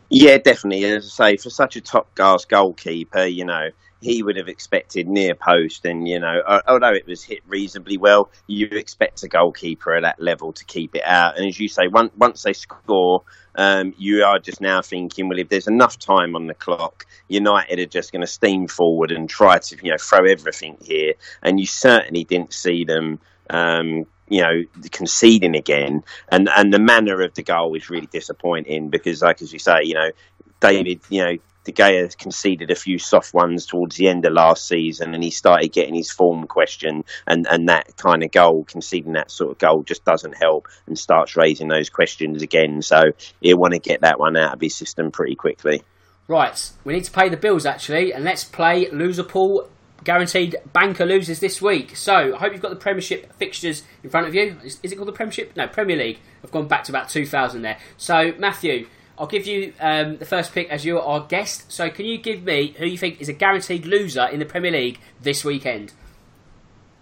Yeah, 0.09 0.37
definitely. 0.39 0.85
As 0.85 1.05
I 1.19 1.31
say, 1.31 1.37
for 1.37 1.49
such 1.51 1.75
a 1.75 1.81
top 1.81 2.13
class 2.15 2.45
goalkeeper, 2.45 3.25
you 3.25 3.45
know, 3.45 3.69
he 4.01 4.23
would 4.23 4.37
have 4.37 4.47
expected 4.47 5.07
near 5.07 5.35
post, 5.35 5.85
and 5.85 6.07
you 6.07 6.19
know, 6.19 6.41
although 6.67 6.93
it 6.93 7.05
was 7.05 7.23
hit 7.23 7.41
reasonably 7.47 7.97
well, 7.97 8.31
you 8.47 8.67
expect 8.67 9.23
a 9.23 9.27
goalkeeper 9.27 9.95
at 9.95 10.03
that 10.03 10.21
level 10.21 10.53
to 10.53 10.65
keep 10.65 10.95
it 10.95 11.03
out. 11.05 11.37
And 11.37 11.45
as 11.45 11.59
you 11.59 11.67
say, 11.67 11.87
once 11.87 12.11
once 12.17 12.43
they 12.43 12.53
score, 12.53 13.23
um, 13.55 13.93
you 13.97 14.23
are 14.23 14.39
just 14.39 14.61
now 14.61 14.81
thinking, 14.81 15.27
well, 15.27 15.39
if 15.39 15.49
there's 15.49 15.67
enough 15.67 15.99
time 15.99 16.35
on 16.35 16.47
the 16.47 16.53
clock, 16.53 17.05
United 17.27 17.79
are 17.79 17.85
just 17.85 18.11
going 18.11 18.21
to 18.21 18.27
steam 18.27 18.67
forward 18.67 19.11
and 19.11 19.29
try 19.29 19.59
to, 19.59 19.77
you 19.83 19.91
know, 19.91 19.97
throw 19.97 20.25
everything 20.25 20.77
here. 20.81 21.13
And 21.41 21.59
you 21.59 21.65
certainly 21.65 22.23
didn't 22.23 22.53
see 22.53 22.85
them. 22.85 23.19
Um, 23.49 24.05
you 24.31 24.43
know, 24.43 24.63
conceding 24.91 25.55
again, 25.55 26.03
and 26.31 26.47
and 26.55 26.71
the 26.71 26.77
manner 26.77 27.23
of 27.23 27.33
the 27.33 27.41
goal 27.41 27.71
was 27.71 27.89
really 27.89 28.05
disappointing 28.05 28.89
because, 28.89 29.23
like 29.23 29.41
as 29.41 29.51
you 29.51 29.57
say, 29.57 29.79
you 29.81 29.95
know, 29.95 30.11
David, 30.59 31.01
you 31.09 31.23
know, 31.23 31.37
De 31.63 31.71
Gea 31.71 32.17
conceded 32.17 32.71
a 32.71 32.75
few 32.75 32.97
soft 32.97 33.33
ones 33.33 33.65
towards 33.65 33.97
the 33.97 34.07
end 34.07 34.25
of 34.25 34.33
last 34.33 34.67
season, 34.67 35.13
and 35.13 35.23
he 35.23 35.29
started 35.29 35.71
getting 35.71 35.93
his 35.93 36.09
form 36.09 36.47
questioned. 36.47 37.03
And, 37.27 37.47
and 37.49 37.69
that 37.69 37.97
kind 37.97 38.23
of 38.23 38.31
goal, 38.31 38.63
conceding 38.63 39.13
that 39.13 39.31
sort 39.31 39.51
of 39.51 39.57
goal, 39.57 39.83
just 39.83 40.05
doesn't 40.05 40.37
help 40.37 40.67
and 40.87 40.97
starts 40.97 41.35
raising 41.35 41.67
those 41.67 41.89
questions 41.89 42.41
again. 42.41 42.81
So 42.81 43.11
he'll 43.41 43.57
want 43.57 43.73
to 43.73 43.79
get 43.79 44.01
that 44.01 44.19
one 44.19 44.37
out 44.37 44.53
of 44.53 44.61
his 44.61 44.75
system 44.75 45.11
pretty 45.11 45.35
quickly. 45.35 45.83
Right, 46.27 46.71
we 46.83 46.93
need 46.93 47.05
to 47.05 47.11
pay 47.11 47.27
the 47.27 47.37
bills 47.37 47.65
actually, 47.65 48.13
and 48.13 48.23
let's 48.23 48.43
play 48.43 48.89
loser 48.91 49.23
pool. 49.23 49.67
Guaranteed 50.03 50.55
banker 50.71 51.05
loses 51.05 51.39
this 51.39 51.61
week. 51.61 51.97
So 51.97 52.35
I 52.35 52.37
hope 52.37 52.53
you've 52.53 52.61
got 52.61 52.69
the 52.69 52.77
Premiership 52.77 53.33
fixtures 53.33 53.83
in 54.03 54.09
front 54.09 54.27
of 54.27 54.35
you. 54.35 54.55
Is, 54.63 54.79
is 54.81 54.91
it 54.91 54.95
called 54.95 55.07
the 55.07 55.13
Premiership? 55.13 55.57
No, 55.57 55.67
Premier 55.67 55.97
League. 55.97 56.19
I've 56.43 56.51
gone 56.51 56.67
back 56.67 56.85
to 56.85 56.91
about 56.91 57.09
2000 57.09 57.63
there. 57.63 57.79
So 57.97 58.33
Matthew, 58.37 58.87
I'll 59.19 59.27
give 59.27 59.45
you 59.45 59.73
um, 59.81 60.17
the 60.17 60.25
first 60.25 60.53
pick 60.53 60.69
as 60.69 60.85
you're 60.85 61.01
our 61.01 61.19
guest. 61.19 61.69
So, 61.71 61.89
can 61.89 62.05
you 62.05 62.17
give 62.17 62.43
me 62.43 62.73
who 62.77 62.85
you 62.85 62.97
think 62.97 63.19
is 63.19 63.27
a 63.27 63.33
guaranteed 63.33 63.85
loser 63.85 64.25
in 64.25 64.39
the 64.39 64.45
Premier 64.45 64.71
League 64.71 64.99
this 65.21 65.43
weekend? 65.43 65.91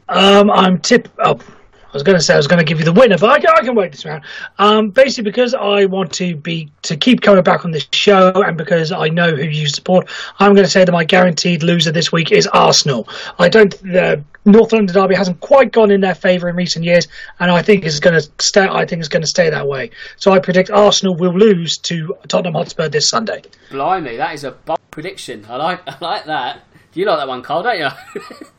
Um, 0.09 0.49
I'm 0.49 0.80
tip. 0.80 1.09
Oh, 1.20 1.39
I 1.88 1.94
was 1.94 2.04
going 2.04 2.18
to 2.18 2.24
say 2.24 2.34
I 2.34 2.38
was 2.38 2.48
going 2.48 2.60
to 2.60 2.66
give 2.66 2.80
you 2.80 2.86
the 2.86 2.92
winner, 2.92 3.18
but 3.18 3.30
I 3.30 3.40
can, 3.40 3.50
I 3.50 3.62
can 3.62 3.74
wait 3.74 3.92
this 3.94 4.04
round. 4.04 4.24
Um, 4.60 4.90
basically, 4.90 5.24
because 5.24 5.54
I 5.54 5.86
want 5.86 6.12
to 6.14 6.36
be 6.36 6.70
to 6.82 6.98
keep 6.98 7.22
coming 7.22 7.44
back 7.44 7.64
on 7.64 7.72
this 7.72 7.88
show, 7.94 8.32
and 8.34 8.58
because 8.58 8.92
I 8.92 9.08
know 9.08 9.34
who 9.34 9.44
you 9.44 9.68
support, 9.70 10.10
I'm 10.40 10.54
going 10.54 10.66
to 10.66 10.70
say 10.70 10.84
that 10.84 10.92
my 10.92 11.06
guaranteed 11.06 11.64
loser 11.64 11.92
this 11.92 12.12
week 12.12 12.32
is 12.32 12.46
Arsenal. 12.48 13.08
I 13.40 13.48
don't. 13.48 13.72
The 13.82 14.22
North 14.44 14.74
London 14.74 14.94
derby 14.94 15.16
hasn't 15.16 15.40
quite 15.40 15.72
gone 15.72 15.90
in 15.90 16.02
their 16.02 16.16
favour 16.16 16.50
in 16.50 16.58
recent 16.58 16.84
years, 16.84 17.08
and 17.40 17.50
I 17.50 17.62
think 17.62 17.86
it's 17.86 18.00
going 18.00 18.20
to 18.20 18.30
stay. 18.40 18.68
I 18.68 18.86
think 18.86 19.00
it's 19.00 19.10
going 19.10 19.24
to 19.24 19.28
stay 19.28 19.50
that 19.50 19.68
way. 19.68 19.92
So 20.18 20.34
I 20.34 20.40
predict 20.40 20.70
Arsenal 20.70 21.16
will 21.16 21.38
lose 21.38 21.78
to 21.80 22.18
Tottenham 22.28 22.56
Hotspur 22.56 22.90
this 22.90 23.10
Sunday. 23.10 23.44
Blimey, 23.72 24.18
that 24.18 24.34
is 24.34 24.44
a 24.44 24.52
bold 24.52 24.80
prediction. 24.92 25.46
I 25.50 25.56
like. 25.56 25.88
I 25.88 25.98
like 26.02 26.26
that. 26.26 26.64
Do 26.92 27.00
you 27.00 27.06
like 27.06 27.20
that 27.20 27.28
one, 27.28 27.44
Karl? 27.44 27.64
Don't 27.64 27.80
you? 27.80 27.90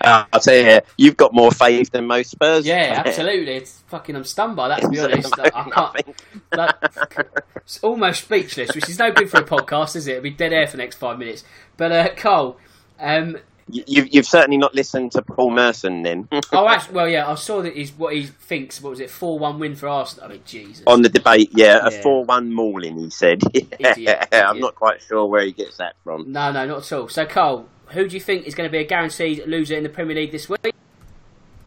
Uh, 0.00 0.24
I'll 0.32 0.40
tell 0.40 0.54
you, 0.54 0.80
you've 0.96 1.16
got 1.16 1.32
more 1.32 1.50
faith 1.50 1.90
than 1.90 2.06
most 2.06 2.30
Spurs. 2.30 2.66
Yeah, 2.66 3.02
absolutely. 3.06 3.54
It's 3.54 3.82
fucking. 3.88 4.16
I'm 4.16 4.24
stunned 4.24 4.56
by 4.56 4.68
that. 4.68 4.82
To 4.82 4.88
be 4.88 5.00
honest, 5.00 5.38
I, 5.38 5.50
I 5.54 5.70
can't. 5.70 6.16
That, 6.50 7.44
it's 7.56 7.82
almost 7.82 8.24
speechless, 8.24 8.74
which 8.74 8.88
is 8.88 8.98
no 8.98 9.12
good 9.12 9.30
for 9.30 9.38
a 9.38 9.44
podcast, 9.44 9.96
is 9.96 10.06
it? 10.06 10.12
It'll 10.12 10.22
be 10.22 10.30
dead 10.30 10.52
air 10.52 10.66
for 10.66 10.72
the 10.72 10.82
next 10.82 10.96
five 10.96 11.18
minutes. 11.18 11.44
But 11.76 11.92
uh, 11.92 12.14
Cole, 12.14 12.58
um, 12.98 13.38
you, 13.72 14.08
you've 14.10 14.26
certainly 14.26 14.56
not 14.56 14.74
listened 14.74 15.12
to 15.12 15.22
Paul 15.22 15.50
Merson 15.50 16.02
then. 16.02 16.28
oh, 16.52 16.68
actually, 16.68 16.94
well, 16.96 17.08
yeah, 17.08 17.28
I 17.28 17.34
saw 17.34 17.62
that 17.62 17.76
he's 17.76 17.92
what 17.92 18.14
he 18.14 18.26
thinks. 18.26 18.80
What 18.80 18.90
was 18.90 19.00
it? 19.00 19.10
Four-one 19.10 19.58
win 19.58 19.76
for 19.76 19.88
Arsenal. 19.88 20.26
I 20.26 20.28
mean, 20.32 20.42
Jesus. 20.44 20.82
On 20.86 21.02
the 21.02 21.08
debate, 21.08 21.50
yeah, 21.52 21.80
a 21.82 21.90
four-one 21.90 22.52
mauling. 22.52 22.98
He 22.98 23.10
said. 23.10 23.42
Yeah, 23.52 23.92
idiot, 23.92 24.28
I'm 24.32 24.60
not 24.60 24.74
quite 24.74 25.02
sure 25.02 25.26
where 25.26 25.44
he 25.44 25.52
gets 25.52 25.76
that 25.78 25.96
from. 26.04 26.32
No, 26.32 26.52
no, 26.52 26.66
not 26.66 26.78
at 26.78 26.92
all. 26.92 27.08
So, 27.08 27.26
Cole, 27.26 27.68
who 27.92 28.08
do 28.08 28.14
you 28.14 28.20
think 28.20 28.46
is 28.46 28.54
going 28.54 28.68
to 28.68 28.72
be 28.72 28.78
a 28.78 28.86
guaranteed 28.86 29.46
loser 29.46 29.74
in 29.74 29.82
the 29.82 29.88
Premier 29.88 30.16
League 30.16 30.32
this 30.32 30.48
week? 30.48 30.74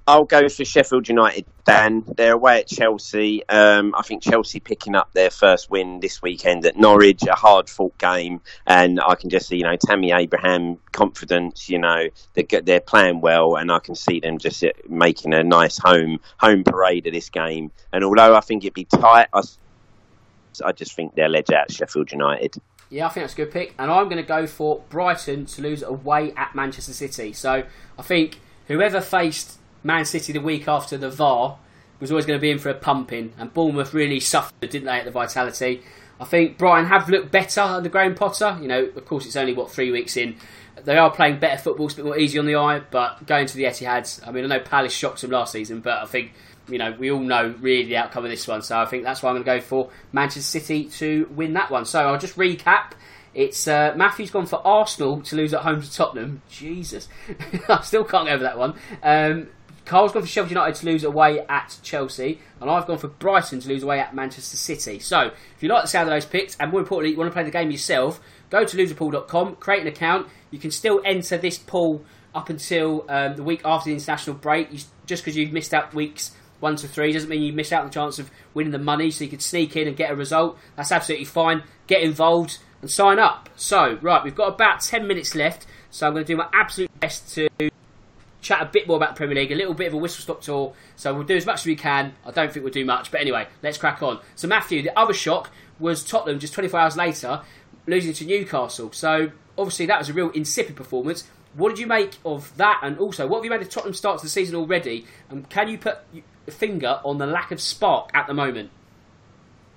I'll 0.05 0.26
go 0.26 0.49
for 0.49 0.65
Sheffield 0.65 1.07
United, 1.07 1.45
Dan. 1.63 2.03
They're 2.17 2.34
away 2.34 2.59
at 2.59 2.67
Chelsea. 2.67 3.47
Um, 3.47 3.95
I 3.97 4.01
think 4.01 4.21
Chelsea 4.21 4.59
picking 4.59 4.95
up 4.95 5.13
their 5.13 5.30
first 5.30 5.69
win 5.69 6.01
this 6.01 6.21
weekend 6.21 6.65
at 6.65 6.76
Norwich, 6.76 7.24
a 7.24 7.36
hard 7.36 7.69
fought 7.69 7.97
game. 7.97 8.41
And 8.67 8.99
I 8.99 9.15
can 9.15 9.30
just 9.30 9.47
see, 9.47 9.57
you 9.57 9.63
know, 9.63 9.78
Tammy 9.78 10.11
Abraham, 10.11 10.78
confidence, 10.91 11.69
you 11.69 11.80
know, 11.80 12.09
they're, 12.34 12.61
they're 12.61 12.82
playing 12.82 13.21
well. 13.21 13.55
And 13.55 13.71
I 13.71 13.80
can 13.80 13.95
see 13.95 14.19
them 14.19 14.39
just 14.39 14.61
uh, 14.61 14.71
making 14.89 15.34
a 15.34 15.41
nice 15.41 15.78
home 15.78 16.19
home 16.38 16.65
parade 16.65 17.07
of 17.07 17.13
this 17.13 17.30
game. 17.30 17.71
And 17.93 18.03
although 18.03 18.36
I 18.36 18.41
think 18.41 18.65
it'd 18.65 18.74
be 18.74 18.84
tight, 18.84 19.30
I, 19.34 19.41
I 20.65 20.74
just 20.74 20.97
think 20.97 21.15
they'll 21.15 21.34
edge 21.34 21.51
out 21.51 21.71
Sheffield 21.71 22.11
United. 22.11 22.55
Yeah, 22.93 23.07
I 23.07 23.09
think 23.09 23.23
that's 23.23 23.33
a 23.33 23.37
good 23.37 23.51
pick. 23.51 23.73
And 23.79 23.89
I'm 23.89 24.05
going 24.05 24.21
to 24.21 24.27
go 24.27 24.45
for 24.45 24.83
Brighton 24.89 25.47
to 25.47 25.63
lose 25.63 25.81
away 25.81 26.31
at 26.37 26.53
Manchester 26.53 26.93
City. 26.93 27.33
So 27.33 27.63
I 27.97 28.01
think 28.03 28.39
whoever 28.67 29.01
faced 29.01 29.57
Man 29.81 30.05
City 30.05 30.31
the 30.31 30.39
week 30.39 30.67
after 30.67 30.95
the 30.95 31.09
VAR 31.09 31.57
was 31.99 32.11
always 32.11 32.27
going 32.27 32.37
to 32.37 32.41
be 32.41 32.51
in 32.51 32.59
for 32.59 32.69
a 32.69 32.75
pumping, 32.75 33.33
and 33.39 33.51
Bournemouth 33.51 33.95
really 33.95 34.19
suffered, 34.19 34.69
didn't 34.69 34.85
they, 34.85 34.99
at 34.99 35.05
the 35.05 35.11
vitality? 35.11 35.81
I 36.19 36.25
think 36.25 36.59
Brighton 36.59 36.85
have 36.85 37.09
looked 37.09 37.31
better 37.31 37.61
under 37.61 37.89
Graham 37.89 38.13
Potter. 38.13 38.59
You 38.61 38.67
know, 38.67 38.83
of 38.83 39.05
course, 39.05 39.25
it's 39.25 39.35
only 39.35 39.53
what 39.53 39.71
three 39.71 39.89
weeks 39.89 40.15
in. 40.15 40.35
They 40.83 40.97
are 40.97 41.09
playing 41.09 41.39
better 41.39 41.59
football, 41.59 41.87
it's 41.87 41.95
a 41.95 41.97
bit 41.97 42.05
more 42.05 42.17
easy 42.17 42.37
on 42.37 42.45
the 42.45 42.57
eye. 42.57 42.81
But 42.91 43.25
going 43.25 43.47
to 43.47 43.57
the 43.57 43.63
Etihad, 43.63 44.27
I 44.27 44.31
mean, 44.31 44.43
I 44.43 44.47
know 44.47 44.59
Palace 44.59 44.93
shocked 44.93 45.21
them 45.21 45.31
last 45.31 45.53
season, 45.53 45.79
but 45.79 45.97
I 45.97 46.05
think 46.05 46.33
you 46.68 46.78
know 46.78 46.95
we 46.97 47.11
all 47.11 47.20
know 47.20 47.53
really 47.59 47.86
the 47.86 47.97
outcome 47.97 48.24
of 48.24 48.32
this 48.32 48.47
one. 48.47 48.61
So 48.61 48.78
I 48.78 48.86
think 48.86 49.03
that's 49.03 49.22
why 49.22 49.30
I'm 49.30 49.36
going 49.36 49.45
to 49.45 49.61
go 49.61 49.61
for 49.61 49.89
Manchester 50.11 50.59
City 50.59 50.86
to 50.86 51.30
win 51.36 51.53
that 51.53 51.72
one. 51.72 51.86
So 51.86 51.99
I'll 51.99 52.20
just 52.20 52.38
recap. 52.38 52.93
It's 53.34 53.68
uh, 53.68 53.93
Matthew's 53.95 54.30
gone 54.30 54.45
for 54.45 54.66
Arsenal 54.66 55.22
to 55.24 55.36
lose 55.36 55.53
at 55.53 55.61
home 55.61 55.82
to 55.82 55.91
Tottenham. 55.91 56.41
Jesus, 56.49 57.07
I 57.70 57.82
still 57.82 58.03
can't 58.03 58.28
get 58.28 58.36
over 58.36 58.43
that 58.43 58.57
one. 58.57 58.76
Um, 59.01 59.47
Karl's 59.86 60.14
gone 60.14 60.22
for 60.22 60.28
Sheffield 60.28 60.51
United 60.51 60.76
to 60.76 60.86
lose 60.86 61.03
away 61.03 61.41
at 61.41 61.78
Chelsea, 61.84 62.39
and 62.61 62.70
I've 62.70 62.88
gone 62.88 62.99
for 62.99 63.09
Brighton 63.09 63.59
to 63.59 63.68
lose 63.68 63.84
away 63.84 63.99
at 63.99 64.16
Manchester 64.16 64.55
City. 64.55 64.99
So, 64.99 65.32
if 65.55 65.61
you 65.61 65.68
like 65.68 65.82
the 65.82 65.88
sound 65.89 66.07
of 66.07 66.16
those 66.16 66.26
picks, 66.26 66.55
and 66.57 66.72
more 66.72 66.80
importantly, 66.80 67.11
you 67.11 67.18
want 67.18 67.30
to 67.30 67.34
play 67.34 67.43
the 67.43 67.51
game 67.51 67.70
yourself, 67.70 68.22
go 68.49 68.64
to 68.64 68.78
loserpool.com, 68.78 69.57
create 69.57 69.82
an 69.82 69.88
account. 69.88 70.28
You 70.51 70.59
can 70.59 70.72
still 70.72 71.01
enter 71.03 71.38
this 71.38 71.57
pool 71.57 72.05
up 72.34 72.49
until 72.49 73.05
um, 73.09 73.36
the 73.36 73.43
week 73.43 73.61
after 73.66 73.89
the 73.89 73.95
international 73.95 74.38
break. 74.38 74.72
You, 74.72 74.80
just 75.05 75.24
because 75.24 75.36
you've 75.36 75.51
missed 75.51 75.74
out 75.74 75.93
weeks 75.93 76.32
one 76.64 76.78
to 76.78 76.88
three 76.88 77.11
doesn't 77.11 77.30
mean 77.30 77.43
you 77.43 77.53
miss 77.53 77.72
out 77.72 77.82
on 77.82 77.89
the 77.89 77.93
chance 77.93 78.18
of 78.18 78.32
winning 78.53 78.72
the 78.72 78.80
money, 78.80 79.11
so 79.11 79.26
you 79.26 79.30
could 79.30 79.41
sneak 79.41 79.76
in 79.76 79.88
and 79.88 79.95
get 79.95 80.09
a 80.09 80.16
result. 80.16 80.57
That's 80.78 80.91
absolutely 80.91 81.26
fine. 81.26 81.61
Get 81.86 82.01
involved 82.01 82.57
and 82.82 82.89
sign 82.89 83.20
up. 83.20 83.49
So, 83.55 83.99
right, 84.01 84.24
we've 84.24 84.34
got 84.34 84.47
about 84.47 84.80
10 84.80 85.05
minutes 85.05 85.36
left, 85.36 85.68
so 85.91 86.07
I'm 86.07 86.14
going 86.14 86.26
to 86.26 86.34
do 86.34 86.38
my 86.38 86.47
absolute 86.53 86.89
best 87.01 87.36
to 87.36 87.49
chat 88.41 88.61
a 88.61 88.66
bit 88.66 88.88
more 88.88 88.97
about 88.97 89.09
the 89.09 89.16
Premier 89.16 89.36
League, 89.36 89.51
a 89.51 89.55
little 89.55 89.74
bit 89.74 89.88
of 89.88 89.93
a 89.93 89.97
whistle 89.97 90.22
stop 90.22 90.41
tour. 90.41 90.74
So 90.95 91.14
we'll 91.14 91.24
do 91.24 91.36
as 91.36 91.45
much 91.45 91.61
as 91.61 91.66
we 91.66 91.76
can. 91.76 92.14
I 92.26 92.32
don't 92.32 92.51
think 92.51 92.64
we'll 92.64 92.74
do 92.74 92.86
much, 92.86 93.11
but 93.11 93.20
anyway, 93.20 93.47
let's 93.61 93.78
crack 93.78 94.01
on. 94.01 94.20
So 94.36 94.47
Matthew, 94.47 94.82
the 94.82 94.97
other 94.97 95.14
shock 95.14 95.51
was 95.80 96.03
Tottenham 96.03 96.39
just 96.39 96.53
24 96.53 96.80
hours 96.80 96.97
later 96.97 97.41
losing 97.88 98.14
to 98.14 98.26
Newcastle. 98.26 98.91
So 98.93 99.32
obviously 99.57 99.86
that 99.88 99.99
was 99.99 100.09
a 100.09 100.14
real 100.14 100.30
insipid 100.30 100.76
performance. 100.78 101.28
What 101.55 101.70
did 101.70 101.80
you 101.80 101.88
make 101.88 102.18
of 102.26 102.55
that? 102.57 102.80
And 102.84 102.97
also, 102.97 103.28
what 103.28 103.38
have 103.38 103.45
you 103.45 103.51
made 103.51 103.61
of 103.61 103.70
Tottenham 103.70 103.93
start 103.93 104.20
to 104.20 104.26
the 104.26 104.30
season 104.30 104.55
already? 104.55 105.05
And 105.30 105.47
can 105.49 105.68
you 105.68 105.78
put 105.78 105.99
finger 106.51 106.99
on 107.03 107.17
the 107.17 107.25
lack 107.25 107.51
of 107.51 107.59
spark 107.59 108.09
at 108.13 108.27
the 108.27 108.33
moment? 108.33 108.69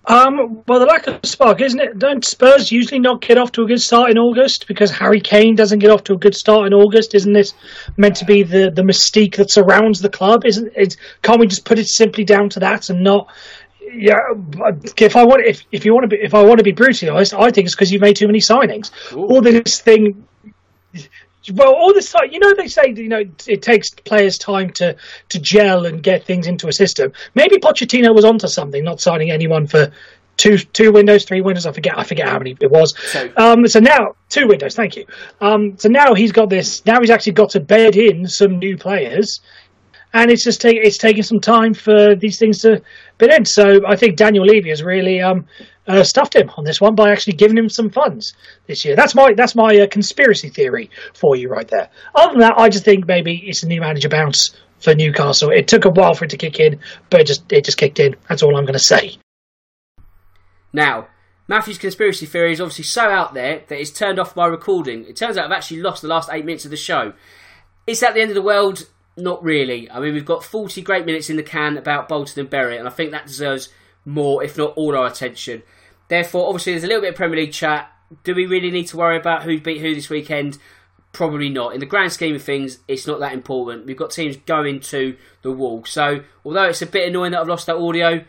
Um, 0.08 0.62
well, 0.68 0.78
the 0.78 0.86
lack 0.86 1.08
of 1.08 1.18
spark, 1.24 1.60
isn't 1.60 1.80
it? 1.80 1.98
Don't 1.98 2.24
Spurs 2.24 2.70
usually 2.70 3.00
not 3.00 3.20
get 3.20 3.38
off 3.38 3.50
to 3.52 3.62
a 3.62 3.66
good 3.66 3.80
start 3.80 4.10
in 4.10 4.18
August 4.18 4.68
because 4.68 4.90
Harry 4.92 5.20
Kane 5.20 5.56
doesn't 5.56 5.80
get 5.80 5.90
off 5.90 6.04
to 6.04 6.12
a 6.12 6.16
good 6.16 6.36
start 6.36 6.68
in 6.68 6.72
August? 6.72 7.14
Isn't 7.14 7.32
this 7.32 7.54
meant 7.96 8.14
to 8.16 8.24
be 8.24 8.44
the, 8.44 8.70
the 8.70 8.82
mystique 8.82 9.34
that 9.36 9.50
surrounds 9.50 10.00
the 10.00 10.08
club? 10.08 10.46
Isn't 10.46 10.72
it? 10.76 10.96
Can't 11.22 11.40
we 11.40 11.48
just 11.48 11.64
put 11.64 11.80
it 11.80 11.88
simply 11.88 12.24
down 12.24 12.48
to 12.50 12.60
that 12.60 12.88
and 12.88 13.02
not? 13.02 13.28
Yeah, 13.92 14.18
if 14.98 15.16
I 15.16 15.24
want, 15.24 15.44
if 15.44 15.64
if 15.72 15.84
you 15.84 15.92
want 15.92 16.04
to 16.04 16.16
be, 16.16 16.22
if 16.22 16.34
I 16.34 16.42
want 16.42 16.58
to 16.58 16.64
be 16.64 16.72
brutally 16.72 17.10
honest, 17.10 17.34
I 17.34 17.50
think 17.50 17.66
it's 17.66 17.74
because 17.74 17.90
you 17.90 17.98
made 17.98 18.14
too 18.14 18.26
many 18.28 18.40
signings. 18.40 18.92
Ooh. 19.12 19.26
All 19.26 19.40
this 19.40 19.80
thing 19.80 20.24
well, 21.52 21.74
all 21.74 21.92
this 21.92 22.10
time, 22.10 22.30
you 22.30 22.38
know, 22.38 22.54
they 22.54 22.68
say 22.68 22.94
you 22.96 23.08
know 23.08 23.24
it 23.46 23.62
takes 23.62 23.90
players 23.90 24.38
time 24.38 24.70
to 24.74 24.96
to 25.28 25.38
gel 25.38 25.86
and 25.86 26.02
get 26.02 26.24
things 26.24 26.46
into 26.46 26.68
a 26.68 26.72
system. 26.72 27.12
Maybe 27.34 27.56
Pochettino 27.56 28.14
was 28.14 28.24
onto 28.24 28.48
something, 28.48 28.82
not 28.82 29.00
signing 29.00 29.30
anyone 29.30 29.66
for 29.66 29.92
two 30.36 30.58
two 30.58 30.92
windows, 30.92 31.24
three 31.24 31.40
windows. 31.40 31.66
I 31.66 31.72
forget. 31.72 31.98
I 31.98 32.04
forget 32.04 32.28
how 32.28 32.38
many 32.38 32.56
it 32.60 32.70
was. 32.70 32.94
So, 33.10 33.30
um, 33.36 33.66
so 33.66 33.80
now 33.80 34.16
two 34.28 34.46
windows. 34.46 34.74
Thank 34.74 34.96
you. 34.96 35.06
Um, 35.40 35.76
so 35.78 35.88
now 35.88 36.14
he's 36.14 36.32
got 36.32 36.50
this. 36.50 36.84
Now 36.86 37.00
he's 37.00 37.10
actually 37.10 37.32
got 37.32 37.50
to 37.50 37.60
bed 37.60 37.96
in 37.96 38.26
some 38.26 38.58
new 38.58 38.76
players, 38.76 39.40
and 40.12 40.30
it's 40.30 40.44
just 40.44 40.60
take, 40.60 40.76
it's 40.76 40.98
taking 40.98 41.22
some 41.22 41.40
time 41.40 41.74
for 41.74 42.14
these 42.14 42.38
things 42.38 42.60
to 42.60 42.82
bed 43.18 43.30
in. 43.30 43.44
So 43.44 43.86
I 43.86 43.96
think 43.96 44.16
Daniel 44.16 44.44
Levy 44.44 44.70
has 44.70 44.82
really 44.82 45.20
um, 45.20 45.46
uh, 45.88 46.02
stuffed 46.02 46.34
him 46.34 46.50
on 46.56 46.64
this 46.64 46.80
one 46.80 46.94
by 46.94 47.10
actually 47.10 47.34
giving 47.34 47.56
him 47.56 47.68
some 47.68 47.90
funds 47.90 48.34
this 48.66 48.84
year. 48.84 48.96
That's 48.96 49.14
my 49.14 49.32
that's 49.34 49.54
my 49.54 49.78
uh, 49.78 49.86
conspiracy 49.86 50.48
theory 50.48 50.90
for 51.14 51.36
you 51.36 51.48
right 51.48 51.68
there. 51.68 51.88
Other 52.14 52.32
than 52.32 52.40
that, 52.40 52.58
I 52.58 52.68
just 52.68 52.84
think 52.84 53.06
maybe 53.06 53.36
it's 53.46 53.62
a 53.62 53.68
new 53.68 53.80
manager 53.80 54.08
bounce 54.08 54.54
for 54.78 54.94
Newcastle. 54.94 55.50
It 55.50 55.68
took 55.68 55.84
a 55.84 55.90
while 55.90 56.14
for 56.14 56.24
it 56.24 56.30
to 56.30 56.36
kick 56.36 56.60
in, 56.60 56.80
but 57.10 57.20
it 57.20 57.26
just 57.26 57.50
it 57.52 57.64
just 57.64 57.78
kicked 57.78 58.00
in. 58.00 58.16
That's 58.28 58.42
all 58.42 58.56
I'm 58.56 58.64
going 58.64 58.74
to 58.74 58.78
say. 58.78 59.16
Now, 60.72 61.08
Matthew's 61.48 61.78
conspiracy 61.78 62.26
theory 62.26 62.52
is 62.52 62.60
obviously 62.60 62.84
so 62.84 63.02
out 63.08 63.34
there 63.34 63.62
that 63.68 63.80
it's 63.80 63.90
turned 63.90 64.18
off 64.18 64.36
my 64.36 64.46
recording. 64.46 65.04
It 65.06 65.16
turns 65.16 65.38
out 65.38 65.46
I've 65.46 65.52
actually 65.56 65.80
lost 65.80 66.02
the 66.02 66.08
last 66.08 66.28
eight 66.32 66.44
minutes 66.44 66.64
of 66.64 66.70
the 66.70 66.76
show. 66.76 67.12
Is 67.86 68.00
that 68.00 68.14
the 68.14 68.20
end 68.20 68.30
of 68.30 68.34
the 68.34 68.42
world? 68.42 68.88
Not 69.16 69.42
really. 69.42 69.90
I 69.90 70.00
mean, 70.00 70.12
we've 70.12 70.24
got 70.24 70.44
40 70.44 70.82
great 70.82 71.06
minutes 71.06 71.30
in 71.30 71.36
the 71.36 71.42
can 71.42 71.78
about 71.78 72.08
Bolton 72.08 72.40
and 72.40 72.50
Bury, 72.50 72.76
and 72.76 72.86
I 72.86 72.90
think 72.90 73.12
that 73.12 73.26
deserves 73.26 73.70
more, 74.04 74.42
if 74.42 74.58
not 74.58 74.74
all 74.76 74.96
our 74.96 75.06
attention. 75.06 75.62
Therefore, 76.08 76.48
obviously, 76.48 76.72
there's 76.72 76.84
a 76.84 76.86
little 76.86 77.02
bit 77.02 77.10
of 77.10 77.16
Premier 77.16 77.38
League 77.40 77.52
chat. 77.52 77.90
Do 78.24 78.34
we 78.34 78.46
really 78.46 78.70
need 78.70 78.86
to 78.88 78.96
worry 78.96 79.16
about 79.16 79.42
who 79.42 79.60
beat 79.60 79.80
who 79.80 79.94
this 79.94 80.08
weekend? 80.08 80.58
Probably 81.12 81.48
not. 81.48 81.74
In 81.74 81.80
the 81.80 81.86
grand 81.86 82.12
scheme 82.12 82.36
of 82.36 82.42
things, 82.42 82.78
it's 82.86 83.06
not 83.06 83.20
that 83.20 83.32
important. 83.32 83.86
We've 83.86 83.96
got 83.96 84.10
teams 84.10 84.36
going 84.36 84.80
to 84.80 85.16
the 85.42 85.50
wall. 85.50 85.84
So, 85.84 86.22
although 86.44 86.64
it's 86.64 86.82
a 86.82 86.86
bit 86.86 87.08
annoying 87.08 87.32
that 87.32 87.40
I've 87.40 87.48
lost 87.48 87.66
that 87.66 87.76
audio, 87.76 88.24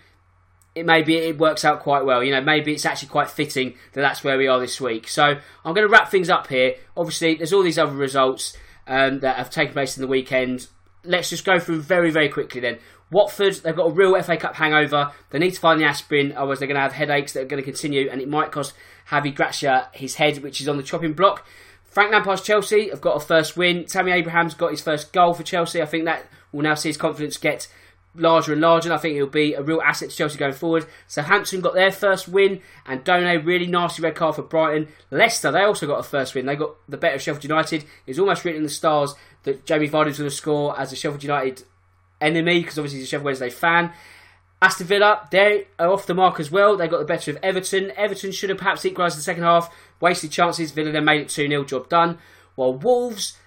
it 0.73 0.85
maybe 0.85 1.15
it 1.17 1.37
works 1.37 1.65
out 1.65 1.81
quite 1.81 2.05
well. 2.05 2.23
You 2.23 2.31
know, 2.31 2.41
maybe 2.41 2.73
it's 2.73 2.85
actually 2.85 3.09
quite 3.09 3.29
fitting 3.29 3.75
that 3.93 4.01
that's 4.01 4.23
where 4.23 4.37
we 4.37 4.47
are 4.47 4.59
this 4.59 4.81
week. 4.81 5.07
So, 5.07 5.23
I'm 5.23 5.73
going 5.73 5.87
to 5.87 5.91
wrap 5.91 6.09
things 6.09 6.29
up 6.29 6.47
here. 6.47 6.75
Obviously, 6.95 7.35
there's 7.35 7.53
all 7.53 7.63
these 7.63 7.77
other 7.77 7.95
results 7.95 8.57
um, 8.87 9.19
that 9.19 9.35
have 9.35 9.51
taken 9.51 9.73
place 9.73 9.97
in 9.97 10.01
the 10.01 10.07
weekend. 10.07 10.67
Let's 11.03 11.29
just 11.29 11.45
go 11.45 11.59
through 11.59 11.81
very, 11.81 12.09
very 12.09 12.29
quickly 12.29 12.61
then. 12.61 12.79
Watford, 13.09 13.55
they've 13.55 13.75
got 13.75 13.87
a 13.87 13.91
real 13.91 14.21
FA 14.21 14.37
Cup 14.37 14.55
hangover. 14.55 15.11
They 15.29 15.39
need 15.39 15.53
to 15.53 15.59
find 15.59 15.79
the 15.79 15.85
aspirin, 15.85 16.33
otherwise 16.33 16.59
they're 16.59 16.67
going 16.67 16.75
to 16.75 16.81
have 16.81 16.93
headaches 16.93 17.33
that 17.33 17.41
are 17.41 17.45
going 17.45 17.61
to 17.61 17.69
continue, 17.71 18.09
and 18.09 18.21
it 18.21 18.27
might 18.27 18.51
cost 18.51 18.73
Javi 19.09 19.33
Gracia 19.33 19.89
his 19.93 20.15
head, 20.15 20.43
which 20.43 20.59
is 20.59 20.67
on 20.67 20.77
the 20.77 20.83
chopping 20.83 21.13
block. 21.13 21.45
Frank 21.85 22.11
Lampard's 22.11 22.41
Chelsea 22.41 22.89
have 22.89 23.01
got 23.01 23.15
a 23.15 23.19
first 23.19 23.57
win. 23.57 23.85
Tammy 23.85 24.11
Abraham's 24.11 24.53
got 24.53 24.71
his 24.71 24.81
first 24.81 25.13
goal 25.13 25.33
for 25.33 25.43
Chelsea. 25.43 25.81
I 25.81 25.85
think 25.85 26.05
that 26.05 26.25
will 26.51 26.61
now 26.61 26.75
see 26.75 26.89
his 26.89 26.97
confidence 26.97 27.37
get 27.37 27.67
larger 28.13 28.51
and 28.51 28.61
larger, 28.61 28.89
and 28.89 28.93
I 28.93 28.97
think 28.97 29.15
he'll 29.15 29.27
be 29.27 29.53
a 29.53 29.61
real 29.61 29.81
asset 29.81 30.09
to 30.09 30.15
Chelsea 30.15 30.37
going 30.37 30.53
forward. 30.53 30.85
Southampton 31.07 31.61
got 31.61 31.73
their 31.73 31.91
first 31.91 32.27
win, 32.27 32.61
and 32.85 33.03
Dunk, 33.03 33.45
really 33.45 33.67
nasty 33.67 34.01
red 34.01 34.15
card 34.15 34.35
for 34.35 34.41
Brighton. 34.41 34.89
Leicester, 35.11 35.51
they 35.51 35.61
also 35.61 35.87
got 35.87 35.99
a 35.99 36.03
first 36.03 36.35
win. 36.35 36.45
They 36.45 36.55
got 36.55 36.75
the 36.89 36.97
better 36.97 37.19
Sheffield 37.19 37.43
United. 37.43 37.85
It's 38.05 38.19
almost 38.19 38.43
written 38.43 38.59
in 38.59 38.63
the 38.63 38.69
stars 38.69 39.15
that 39.43 39.65
Jamie 39.65 39.89
Vardy's 39.89 40.17
going 40.17 40.29
to 40.29 40.35
score 40.35 40.77
as 40.79 40.91
a 40.91 40.95
Sheffield 40.95 41.23
United 41.23 41.63
enemy 42.21 42.61
because 42.61 42.77
obviously 42.77 42.99
he's 42.99 43.07
a 43.07 43.09
Sheffield 43.09 43.25
Wednesday 43.25 43.49
fan. 43.49 43.93
Aston 44.61 44.87
Villa, 44.87 45.27
they 45.29 45.67
are 45.77 45.91
off 45.91 46.07
the 46.07 46.15
mark 46.15 46.39
as 46.39 46.51
well. 46.51 46.77
They 46.77 46.87
got 46.87 46.97
the 46.97 47.05
better 47.05 47.31
of 47.31 47.37
Everton. 47.43 47.91
Everton 47.95 48.31
should 48.31 48.49
have 48.49 48.57
perhaps 48.57 48.85
equalised 48.85 49.15
in 49.15 49.19
the 49.19 49.23
second 49.23 49.43
half. 49.43 49.73
Wasted 49.99 50.31
chances. 50.31 50.71
Villa 50.71 50.91
then 50.91 51.05
made 51.05 51.21
it 51.21 51.29
2 51.29 51.47
0, 51.47 51.63
job 51.65 51.89
done. 51.89 52.17
While 52.55 52.73
Wolves, 52.73 53.37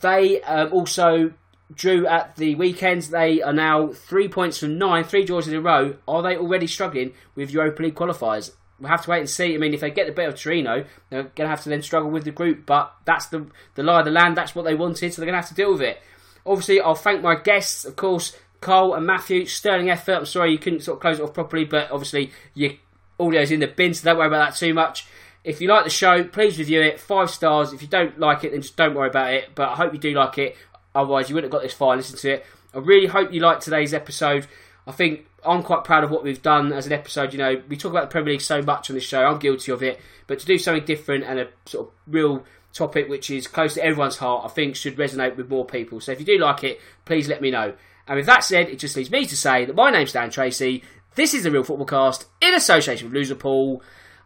they 0.00 0.40
um, 0.42 0.72
also 0.72 1.32
drew 1.72 2.06
at 2.06 2.34
the 2.36 2.56
weekend. 2.56 3.02
They 3.02 3.40
are 3.42 3.52
now 3.52 3.92
three 3.92 4.28
points 4.28 4.58
from 4.58 4.76
nine, 4.76 5.04
three 5.04 5.24
draws 5.24 5.46
in 5.46 5.54
a 5.54 5.60
row. 5.60 5.96
Are 6.08 6.22
they 6.22 6.36
already 6.36 6.66
struggling 6.66 7.12
with 7.36 7.50
Europa 7.50 7.82
League 7.82 7.94
qualifiers? 7.94 8.52
We'll 8.80 8.90
have 8.90 9.04
to 9.04 9.10
wait 9.10 9.20
and 9.20 9.30
see. 9.30 9.54
I 9.54 9.58
mean, 9.58 9.74
if 9.74 9.80
they 9.80 9.90
get 9.90 10.06
the 10.06 10.12
better 10.12 10.30
of 10.30 10.40
Torino, 10.40 10.84
they're 11.10 11.24
going 11.24 11.46
to 11.46 11.48
have 11.48 11.62
to 11.62 11.68
then 11.68 11.82
struggle 11.82 12.10
with 12.10 12.24
the 12.24 12.30
group. 12.32 12.66
But 12.66 12.92
that's 13.04 13.26
the, 13.26 13.46
the 13.74 13.82
lie 13.82 14.00
of 14.00 14.06
the 14.06 14.10
land. 14.10 14.36
That's 14.36 14.54
what 14.54 14.64
they 14.64 14.74
wanted, 14.74 15.12
so 15.12 15.20
they're 15.20 15.30
going 15.30 15.40
to 15.40 15.46
have 15.46 15.48
to 15.50 15.54
deal 15.54 15.72
with 15.72 15.82
it. 15.82 16.02
Obviously, 16.46 16.80
I'll 16.80 16.94
thank 16.94 17.22
my 17.22 17.34
guests, 17.34 17.84
of 17.84 17.96
course, 17.96 18.36
Karl 18.60 18.94
and 18.94 19.06
Matthew. 19.06 19.46
Sterling 19.46 19.90
effort. 19.90 20.14
I'm 20.14 20.26
sorry 20.26 20.52
you 20.52 20.58
couldn't 20.58 20.80
sort 20.80 20.96
of 20.96 21.02
close 21.02 21.18
it 21.18 21.22
off 21.22 21.34
properly, 21.34 21.64
but 21.64 21.90
obviously 21.90 22.32
your 22.54 22.72
audio's 23.18 23.50
in 23.50 23.60
the 23.60 23.66
bin, 23.66 23.94
so 23.94 24.04
don't 24.04 24.18
worry 24.18 24.26
about 24.26 24.50
that 24.50 24.58
too 24.58 24.74
much. 24.74 25.06
If 25.42 25.60
you 25.60 25.68
like 25.68 25.84
the 25.84 25.90
show, 25.90 26.24
please 26.24 26.58
review 26.58 26.82
it. 26.82 27.00
Five 27.00 27.30
stars. 27.30 27.72
If 27.72 27.80
you 27.80 27.88
don't 27.88 28.18
like 28.18 28.44
it, 28.44 28.52
then 28.52 28.62
just 28.62 28.76
don't 28.76 28.94
worry 28.94 29.08
about 29.08 29.32
it. 29.32 29.54
But 29.54 29.70
I 29.70 29.74
hope 29.74 29.92
you 29.92 29.98
do 29.98 30.12
like 30.12 30.36
it. 30.38 30.56
Otherwise, 30.94 31.28
you 31.28 31.34
wouldn't 31.34 31.52
have 31.52 31.58
got 31.58 31.62
this 31.62 31.72
far. 31.72 31.96
Listen 31.96 32.18
to 32.18 32.30
it. 32.34 32.46
I 32.74 32.78
really 32.78 33.06
hope 33.06 33.32
you 33.32 33.40
liked 33.40 33.62
today's 33.62 33.94
episode. 33.94 34.46
I 34.86 34.92
think 34.92 35.26
I'm 35.44 35.62
quite 35.62 35.84
proud 35.84 36.04
of 36.04 36.10
what 36.10 36.24
we've 36.24 36.42
done 36.42 36.72
as 36.72 36.86
an 36.86 36.92
episode. 36.92 37.32
You 37.32 37.38
know, 37.38 37.62
we 37.68 37.76
talk 37.76 37.90
about 37.90 38.02
the 38.02 38.12
Premier 38.12 38.32
League 38.32 38.42
so 38.42 38.60
much 38.60 38.90
on 38.90 38.94
this 38.94 39.04
show. 39.04 39.24
I'm 39.24 39.38
guilty 39.38 39.72
of 39.72 39.82
it, 39.82 40.00
but 40.26 40.38
to 40.40 40.46
do 40.46 40.58
something 40.58 40.84
different 40.84 41.24
and 41.24 41.38
a 41.38 41.48
sort 41.64 41.88
of 41.88 41.94
real 42.06 42.44
topic 42.72 43.08
which 43.08 43.30
is 43.30 43.46
close 43.46 43.74
to 43.74 43.84
everyone's 43.84 44.18
heart, 44.18 44.44
I 44.44 44.48
think 44.48 44.76
should 44.76 44.96
resonate 44.96 45.36
with 45.36 45.48
more 45.48 45.64
people. 45.64 46.00
So 46.00 46.12
if 46.12 46.20
you 46.20 46.26
do 46.26 46.38
like 46.38 46.64
it, 46.64 46.80
please 47.04 47.28
let 47.28 47.42
me 47.42 47.50
know. 47.50 47.74
And 48.06 48.16
with 48.16 48.26
that 48.26 48.44
said, 48.44 48.68
it 48.68 48.78
just 48.78 48.96
leaves 48.96 49.10
me 49.10 49.24
to 49.26 49.36
say 49.36 49.64
that 49.64 49.76
my 49.76 49.90
name's 49.90 50.12
Dan 50.12 50.30
Tracy. 50.30 50.82
This 51.14 51.34
is 51.34 51.44
the 51.44 51.50
Real 51.50 51.62
Football 51.62 51.86
Cast 51.86 52.26
in 52.40 52.54
association 52.54 53.10
with 53.10 53.28
Loserpool. 53.28 53.80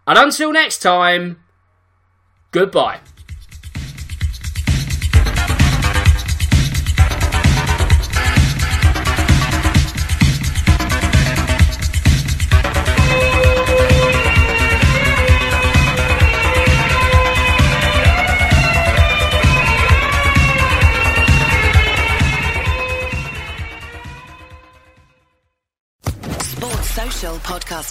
And 0.07 0.19
until 0.19 0.53
next 0.53 0.79
time, 0.79 1.43
goodbye. 2.51 3.01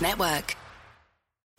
Network. 0.02 0.56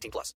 18 0.00 0.10
plus. 0.10 0.34